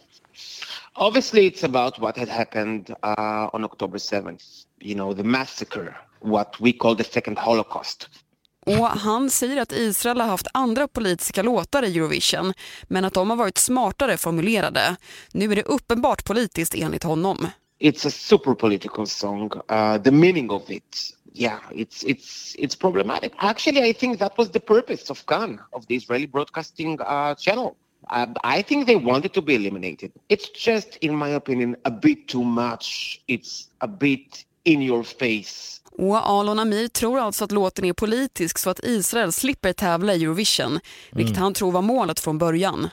Obviously, 0.97 1.47
it's 1.47 1.65
about 1.65 1.99
what 1.99 2.17
had 2.19 2.29
happened 2.29 2.95
uh, 3.03 3.49
on 3.55 3.65
October 3.65 3.97
7th, 3.97 4.67
you 4.81 4.95
know, 4.95 5.15
the 5.15 5.25
massacre, 5.25 5.97
what 6.21 6.61
we 6.61 6.75
call 6.75 6.95
the 6.95 7.05
second 7.05 7.39
Holocaust. 7.39 8.09
Och 8.67 8.87
han 8.87 9.31
säger 9.31 9.63
att 9.63 9.73
Israel 9.73 10.21
har 10.21 10.29
haft 10.29 10.47
andra 10.53 10.89
politiska 10.89 11.43
låtar 11.43 11.83
i 11.85 11.99
Eurovision 11.99 12.53
men 12.83 13.05
att 13.05 13.15
de 13.15 13.31
har 13.31 13.37
varit 13.37 13.59
smartare 13.59 14.17
formulerade. 14.17 14.97
Nu 15.33 15.53
är 15.53 15.57
det 15.57 15.63
uppenbart 15.63 16.25
politiskt 16.25 16.75
enligt 16.75 17.03
honom. 17.03 17.49
It's 17.81 18.05
a 18.05 18.11
super 18.11 18.55
political 18.55 19.07
song. 19.07 19.51
Uh, 19.69 19.99
the 19.99 20.13
meaning 20.13 20.51
of 20.51 20.71
it, 20.71 21.13
yeah, 21.33 21.61
it's 21.73 22.03
it's 22.05 22.55
it's 22.59 22.77
problematic. 22.77 23.33
Actually, 23.39 23.83
I 23.83 23.93
think 23.93 24.19
that 24.19 24.39
was 24.39 24.51
the 24.51 24.61
purpose 24.61 25.11
of 25.11 25.27
Khan, 25.27 25.61
of 25.73 25.87
the 25.87 25.97
Israeli 25.97 26.27
broadcasting 26.27 27.01
uh, 27.01 27.35
channel. 27.35 27.77
Uh, 28.11 28.27
I 28.45 28.63
think 28.63 28.87
they 28.87 28.97
wanted 28.97 29.33
to 29.33 29.43
be 29.43 29.55
eliminated. 29.55 30.13
It's 30.29 30.49
just, 30.51 30.97
in 31.01 31.17
my 31.17 31.31
opinion, 31.31 31.77
a 31.85 31.91
bit 31.91 32.29
too 32.29 32.45
much. 32.45 33.21
It's 33.29 33.69
a 33.81 33.89
bit 33.89 34.45
in 34.65 34.83
your 34.83 35.03
face. 35.03 35.81
Och 35.99 36.29
Alon 36.29 36.59
Amir 36.59 36.89
tror 36.89 37.19
alltså 37.19 37.45
att 37.45 37.53
låten 37.53 37.85
är 37.85 37.93
politisk 37.93 38.59
så 38.59 38.71
att 38.71 38.85
Israel 38.85 39.33
slipper 39.33 39.73
tävla 39.73 40.15
i 40.15 40.25
Eurovision, 40.25 40.81
vilket 41.13 41.37
han 41.37 41.55
tror 41.55 41.73
var 41.73 41.83
målet 41.83 42.21
från 42.21 42.39
början. 42.39 42.89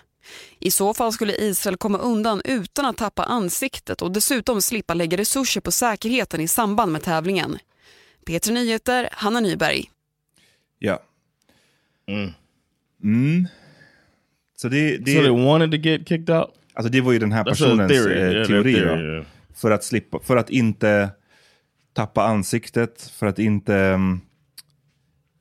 I 0.60 0.72
så 0.72 0.94
fall 0.94 1.12
skulle 1.14 1.36
Israel 1.36 1.78
komma 1.78 1.98
undan 1.98 2.42
utan 2.46 2.86
att 2.86 2.98
tappa 2.98 3.24
ansiktet 3.24 4.02
och 4.02 4.12
dessutom 4.12 4.62
slippa 4.62 4.94
lägga 4.94 5.18
resurser 5.18 5.62
på 5.62 5.72
säkerheten 5.72 6.42
i 6.42 6.48
samband 6.48 6.92
med 6.92 7.04
tävlingen. 7.04 7.58
Peter 8.26 8.52
Nyheter, 8.52 9.10
Hanna 9.12 9.40
Nyberg. 9.40 9.84
Ja. 10.80 11.00
Mm. 13.04 13.48
Så 14.58 14.68
det, 14.70 14.98
det, 14.98 15.14
So 15.16 15.22
they 15.22 15.30
wanted 15.46 15.72
to 15.72 15.78
get 15.78 16.08
kicked 16.08 16.30
out. 16.36 16.50
alltså 16.74 16.92
det 16.92 17.02
var 17.02 17.12
ju 17.12 17.20
den 17.20 17.32
här 17.32 17.44
personens 17.44 17.92
theory. 17.92 18.14
eh, 18.16 18.32
Yeah, 18.32 18.48
teori. 18.48 18.74
då. 18.74 18.80
theory, 18.80 19.14
yeah. 19.14 19.26
För 19.56 19.72
att 19.72 19.84
slippa, 19.84 20.20
för 20.20 20.38
att 20.38 20.50
inte 20.50 21.10
tappa 21.94 22.24
ansiktet, 22.24 23.02
för 23.16 23.26
att 23.28 23.40
inte... 23.40 23.76
mm, 23.76 24.22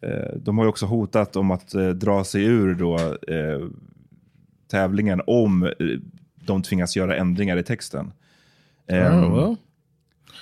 Eh, 0.02 0.36
de 0.36 0.58
har 0.58 0.64
ju 0.64 0.68
också 0.68 0.86
hotat 0.86 1.36
om 1.36 1.50
att 1.50 1.74
eh, 1.74 1.88
dra 1.88 2.24
sig 2.24 2.44
ur 2.44 2.74
då, 2.74 2.96
eh, 3.28 3.60
tävlingen 4.70 5.22
om 5.26 5.62
eh, 5.62 5.70
de 6.34 6.62
tvingas 6.62 6.96
göra 6.96 7.16
ändringar 7.16 7.56
i 7.56 7.62
texten. 7.62 8.12
Oh 8.90 9.36
well. 9.36 9.56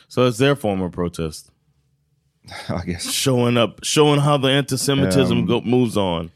So 0.08 0.28
it's 0.28 0.38
their 0.38 0.54
form 0.54 0.82
of 0.82 0.94
protest. 0.94 1.52
I 2.68 2.86
guess. 2.86 3.24
Showing 3.24 3.56
up, 3.56 3.84
showing 3.84 4.20
how 4.20 4.38
the 4.38 4.58
antisemitism 4.58 5.32
Um, 5.32 5.46
go, 5.46 5.60
moves 5.64 5.96
on. 5.96 6.30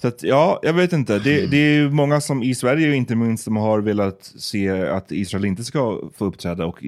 Så 0.00 0.08
att, 0.08 0.22
ja, 0.22 0.60
jag 0.62 0.72
vet 0.72 0.92
inte. 0.92 1.18
Det, 1.18 1.46
det 1.46 1.56
är 1.56 1.74
ju 1.74 1.90
många 1.90 2.20
som 2.20 2.42
i 2.42 2.54
Sverige 2.54 2.94
inte 2.94 3.14
minst 3.14 3.44
som 3.44 3.56
har 3.56 3.80
velat 3.80 4.32
se 4.36 4.70
att 4.70 5.12
Israel 5.12 5.44
inte 5.44 5.64
ska 5.64 6.00
få 6.14 6.24
uppträda. 6.24 6.66
Och, 6.66 6.84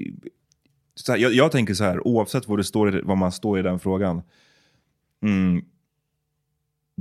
här, 1.07 1.17
jag, 1.17 1.33
jag 1.33 1.51
tänker 1.51 1.73
så 1.73 1.83
här, 1.83 2.07
oavsett 2.07 2.47
vad, 2.47 2.59
det 2.59 2.63
står 2.63 2.97
i, 2.97 3.01
vad 3.01 3.17
man 3.17 3.31
står 3.31 3.59
i 3.59 3.61
den 3.61 3.79
frågan. 3.79 4.21
Mm, 5.23 5.65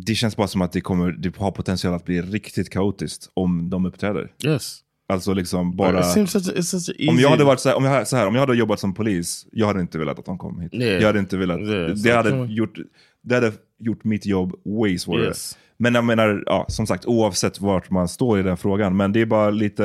det 0.07 0.15
känns 0.15 0.37
bara 0.37 0.49
som 0.49 0.63
att 0.63 0.73
det, 0.73 0.81
kommer, 0.81 1.13
det 1.13 1.37
har 1.37 1.51
potential 1.51 1.95
att 1.95 2.05
bli 2.05 2.23
riktigt 2.23 2.71
kaotiskt 2.71 3.31
om 3.35 3.71
de 3.71 3.87
uppträder. 3.87 4.33
Yes. 4.45 4.81
Alltså 5.09 5.33
liksom 5.33 5.77
bara... 5.77 6.03
Such. 6.03 6.91
Om 7.09 7.19
jag 7.19 7.31
hade 7.31 7.45
varit 7.45 7.61
så 7.61 7.69
här, 7.69 7.77
om 7.77 7.85
jag, 7.85 8.09
så 8.09 8.17
här, 8.17 8.27
om 8.27 8.35
jag 8.35 8.41
hade 8.43 8.57
jobbat 8.57 8.81
som 8.81 8.95
polis, 8.95 9.47
jag 9.53 9.67
hade 9.67 9.81
inte 9.81 9.99
velat 9.99 10.19
att 10.19 10.25
de 10.25 10.39
kom 10.39 10.61
hit. 10.61 10.75
Yeah. 10.75 11.01
Jag 11.01 11.07
hade 11.07 11.19
inte 11.19 11.37
velat, 11.37 11.61
Yeah, 11.61 11.91
det 11.91 12.11
hade 12.11 12.47
gjort, 12.53 12.79
det 13.23 13.35
hade 13.35 13.53
gjort 13.79 14.05
mitt 14.05 14.27
jobb 14.27 14.53
way 14.65 14.99
svårare. 14.99 15.27
Yes. 15.27 15.59
Men 15.77 15.95
jag 15.95 16.05
menar, 16.05 16.43
ja, 16.47 16.67
som 16.69 16.87
sagt, 16.87 17.07
oavsett 17.07 17.61
vart 17.61 17.91
man 17.91 18.09
står 18.09 18.39
i 18.41 18.43
den 18.43 18.57
frågan. 18.57 18.97
Men 18.97 19.13
det 19.13 19.21
är 19.21 19.27
bara 19.27 19.51
lite, 19.51 19.85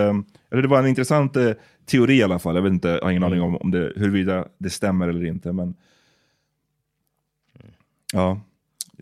eller 0.51 0.61
det 0.61 0.67
var 0.67 0.79
en 0.79 0.87
intressant 0.87 1.35
eh, 1.35 1.51
teori 1.85 2.15
i 2.15 2.23
alla 2.23 2.39
fall. 2.39 2.55
Jag 2.55 2.61
vet 2.61 2.73
inte, 2.73 2.87
jag 2.87 3.01
har 3.01 3.11
ingen 3.11 3.23
Mm. 3.23 3.31
aning 3.33 3.41
om, 3.43 3.57
om 3.57 3.71
det, 3.71 3.93
huruvida 3.95 4.45
det 4.57 4.69
stämmer 4.69 5.07
eller 5.07 5.25
inte. 5.25 5.53
Men 5.53 5.75
ja. 8.13 8.41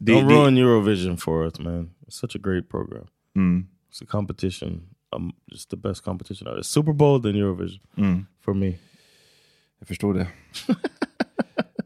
Det, 0.04 0.12
Don't 0.14 0.28
det, 0.30 0.36
ruin 0.36 0.58
Eurovision 0.58 1.18
for 1.18 1.46
us, 1.46 1.60
man. 1.60 1.90
It's 2.08 2.20
such 2.20 2.36
a 2.36 2.40
great 2.44 2.70
program. 2.70 3.06
Mm. 3.36 3.66
It's 3.92 4.02
a 4.04 4.06
competition. 4.10 4.82
Um, 5.16 5.32
it's 5.52 5.66
the 5.70 5.78
best 5.78 6.04
competition. 6.04 6.46
there. 6.48 6.64
Super 6.64 6.94
Bowl 6.94 7.22
than 7.22 7.36
Eurovision 7.36 7.80
Mm. 7.98 8.26
for 8.46 8.54
me. 8.54 8.74
Jag 9.80 9.88
förstår 9.88 10.14
det. 10.14 10.28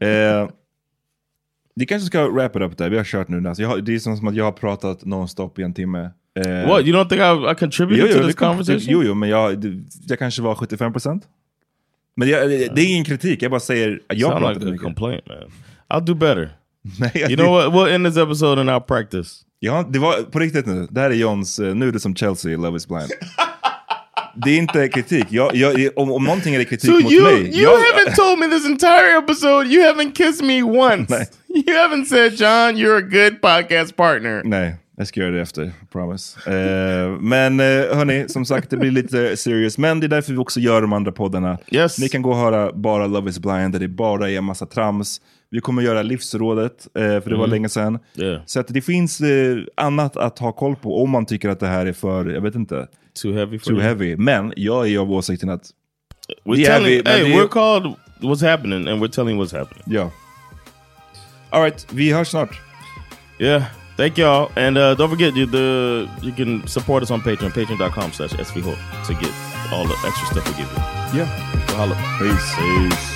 eh, 0.00 0.48
kanske 1.88 2.06
ska 2.06 2.28
wrap 2.28 2.56
it 2.56 2.62
up 2.62 2.76
där. 2.78 2.90
Vi 2.90 2.96
har 2.96 3.04
kört 3.04 3.28
nu. 3.28 3.48
Alltså 3.48 3.62
jag 3.62 3.68
har, 3.68 3.78
det 3.78 3.94
är 3.94 3.98
som 3.98 4.28
att 4.28 4.34
jag 4.34 4.44
har 4.44 4.52
pratat 4.52 5.04
nonstop 5.04 5.58
i 5.58 5.62
en 5.62 5.74
timme. 5.74 6.10
Eh, 6.34 6.68
What? 6.68 6.86
You 6.86 6.96
don't 6.96 7.08
think 7.08 7.20
I, 7.20 7.52
I 7.52 7.54
contributed 7.54 8.06
jo, 8.06 8.12
to 8.12 8.18
jo, 8.18 8.18
this 8.18 8.26
det 8.26 8.32
kom- 8.38 8.48
conversation? 8.48 8.92
Jo, 8.92 9.02
jo, 9.04 9.14
men 9.14 9.28
jag, 9.28 9.60
det, 9.60 9.82
jag 10.08 10.18
kanske 10.18 10.42
var 10.42 10.54
75%. 10.54 11.22
Men 12.14 12.28
jag, 12.28 12.48
det 12.48 12.80
är 12.80 12.92
ingen 12.92 13.04
kritik, 13.04 13.42
jag 13.42 13.50
bara 13.50 13.60
säger 13.60 14.00
att 14.08 14.18
jag 14.18 14.30
Sound 14.30 14.40
pratar 14.44 14.54
like 14.60 14.66
mycket. 14.66 14.82
complaint, 14.84 15.24
man. 15.28 15.36
I'll 15.88 16.04
do 16.04 16.14
better. 16.14 16.50
Nej, 17.00 17.10
You 17.14 17.36
know 17.36 17.50
what? 17.52 17.72
We'll 17.72 17.94
end 17.94 18.06
this 18.06 18.16
episode 18.16 18.60
and 18.60 18.70
I'll 18.70 18.80
practice. 18.80 19.28
Ja, 19.58 19.88
det 19.92 19.98
var 19.98 20.22
på 20.22 20.38
riktigt 20.38 20.66
nu. 20.66 20.86
Det 20.90 21.00
här 21.00 21.10
är 21.10 21.14
Johns, 21.14 21.58
eh, 21.58 21.74
nu 21.74 21.88
är 21.88 21.92
det 21.92 22.00
som 22.00 22.16
Chelsea 22.16 22.52
i 22.52 22.56
Love 22.56 22.76
is 22.76 22.88
blind. 22.88 23.10
det 24.44 24.50
är 24.50 24.56
inte 24.58 24.88
kritik. 24.88 25.26
Jag, 25.30 25.56
jag, 25.56 25.90
om, 25.96 26.12
om 26.12 26.24
någonting 26.24 26.54
är 26.54 26.58
det 26.58 26.64
kritik 26.64 26.90
So 26.90 27.00
mot 27.00 27.12
you 27.12 27.22
mig. 27.22 27.40
you 27.42 27.62
jag, 27.62 27.70
haven't 27.78 28.14
told 28.16 28.38
me 28.38 28.46
this 28.46 28.66
entire 28.66 29.18
episode. 29.18 29.68
You 29.68 29.82
haven't 29.92 30.12
kissed 30.14 30.46
me 30.46 30.62
once. 30.62 31.26
You 31.48 31.76
haven't 31.76 32.04
said, 32.06 32.32
John, 32.32 32.76
you're 32.76 32.96
a 32.96 33.00
good 33.00 33.40
podcast 33.40 33.96
partner. 33.96 34.42
Nej, 34.44 34.74
jag 34.96 35.06
ska 35.06 35.20
göra 35.20 35.30
det 35.30 35.40
efter. 35.40 35.72
Promise. 35.92 36.50
Eh, 36.50 37.10
men 37.20 37.60
eh, 37.60 37.66
hörni, 37.96 38.28
som 38.28 38.44
sagt 38.44 38.70
det 38.70 38.76
blir 38.76 38.90
lite 38.90 39.36
serious. 39.36 39.78
Men 39.78 40.00
det 40.00 40.06
är 40.06 40.08
därför 40.08 40.32
vi 40.32 40.38
också 40.38 40.60
gör 40.60 40.82
de 40.82 40.92
andra 40.92 41.12
poddarna. 41.12 41.58
Yes. 41.70 41.98
Ni 41.98 42.08
kan 42.08 42.22
gå 42.22 42.30
och 42.30 42.36
höra 42.36 42.72
bara 42.72 43.06
Love 43.06 43.30
is 43.30 43.38
blind 43.38 43.72
där 43.72 43.78
det 43.80 43.88
bara 43.88 44.30
är 44.30 44.38
en 44.38 44.44
massa 44.44 44.66
trams. 44.66 45.20
Vi 45.50 45.60
kommer 45.60 45.82
göra 45.82 46.02
livsrådet, 46.02 46.86
eh, 46.94 47.00
för 47.02 47.30
det 47.30 47.36
var 47.36 47.44
Mm. 47.44 47.50
länge 47.50 47.68
sedan. 47.68 47.98
Yeah. 48.14 48.40
Så 48.46 48.60
att 48.60 48.66
det 48.68 48.80
finns 48.82 49.20
eh, 49.20 49.56
annat 49.76 50.16
att 50.16 50.38
ha 50.38 50.52
koll 50.52 50.76
på 50.76 51.02
om 51.02 51.10
man 51.10 51.26
tycker 51.26 51.48
att 51.48 51.60
det 51.60 51.66
här 51.66 51.86
är 51.86 51.92
för, 51.92 52.26
jag 52.26 52.40
vet 52.40 52.54
inte, 52.54 52.86
Too 53.22 53.32
heavy 53.32 53.58
too 53.58 53.72
you? 53.74 53.82
heavy. 53.82 54.16
Men 54.16 54.52
jag 54.56 54.88
är 54.90 54.98
av 54.98 55.12
åsikten 55.12 55.50
att 55.50 55.62
We're 56.44 56.64
telling, 56.66 57.02
heavy, 57.06 57.24
hey, 57.24 57.32
är- 57.32 57.36
we're 57.42 57.48
called 57.48 57.92
what's 58.20 58.50
happening 58.50 58.88
and 58.88 59.02
we're 59.02 59.08
telling 59.14 59.40
what's 59.42 59.58
happening. 59.58 59.82
Ja. 59.86 60.10
Alright, 61.50 61.86
vi 61.92 62.12
hörs 62.12 62.28
snart. 62.28 62.50
Yeah. 63.38 63.62
Thank 63.96 64.18
y'all. 64.18 64.48
And 64.56 64.76
uh, 64.78 64.82
don't 64.82 65.08
forget 65.08 65.36
you 65.36 65.46
the 65.46 66.06
you 66.26 66.32
can 66.36 66.62
support 66.68 67.02
us 67.02 67.10
on 67.10 67.20
Patreon, 67.22 67.50
patreon.com 67.52 68.12
slash 68.12 68.32
svh 68.32 68.76
to 69.06 69.12
get 69.12 69.32
all 69.72 69.86
the 69.86 69.94
extra 70.08 70.26
stuff 70.26 70.44
we 70.50 70.62
give 70.62 70.70
you. 70.76 71.18
Yeah. 71.18 71.28
Holla. 71.78 71.96
Peace. 72.18 72.56
Peace. 72.56 73.15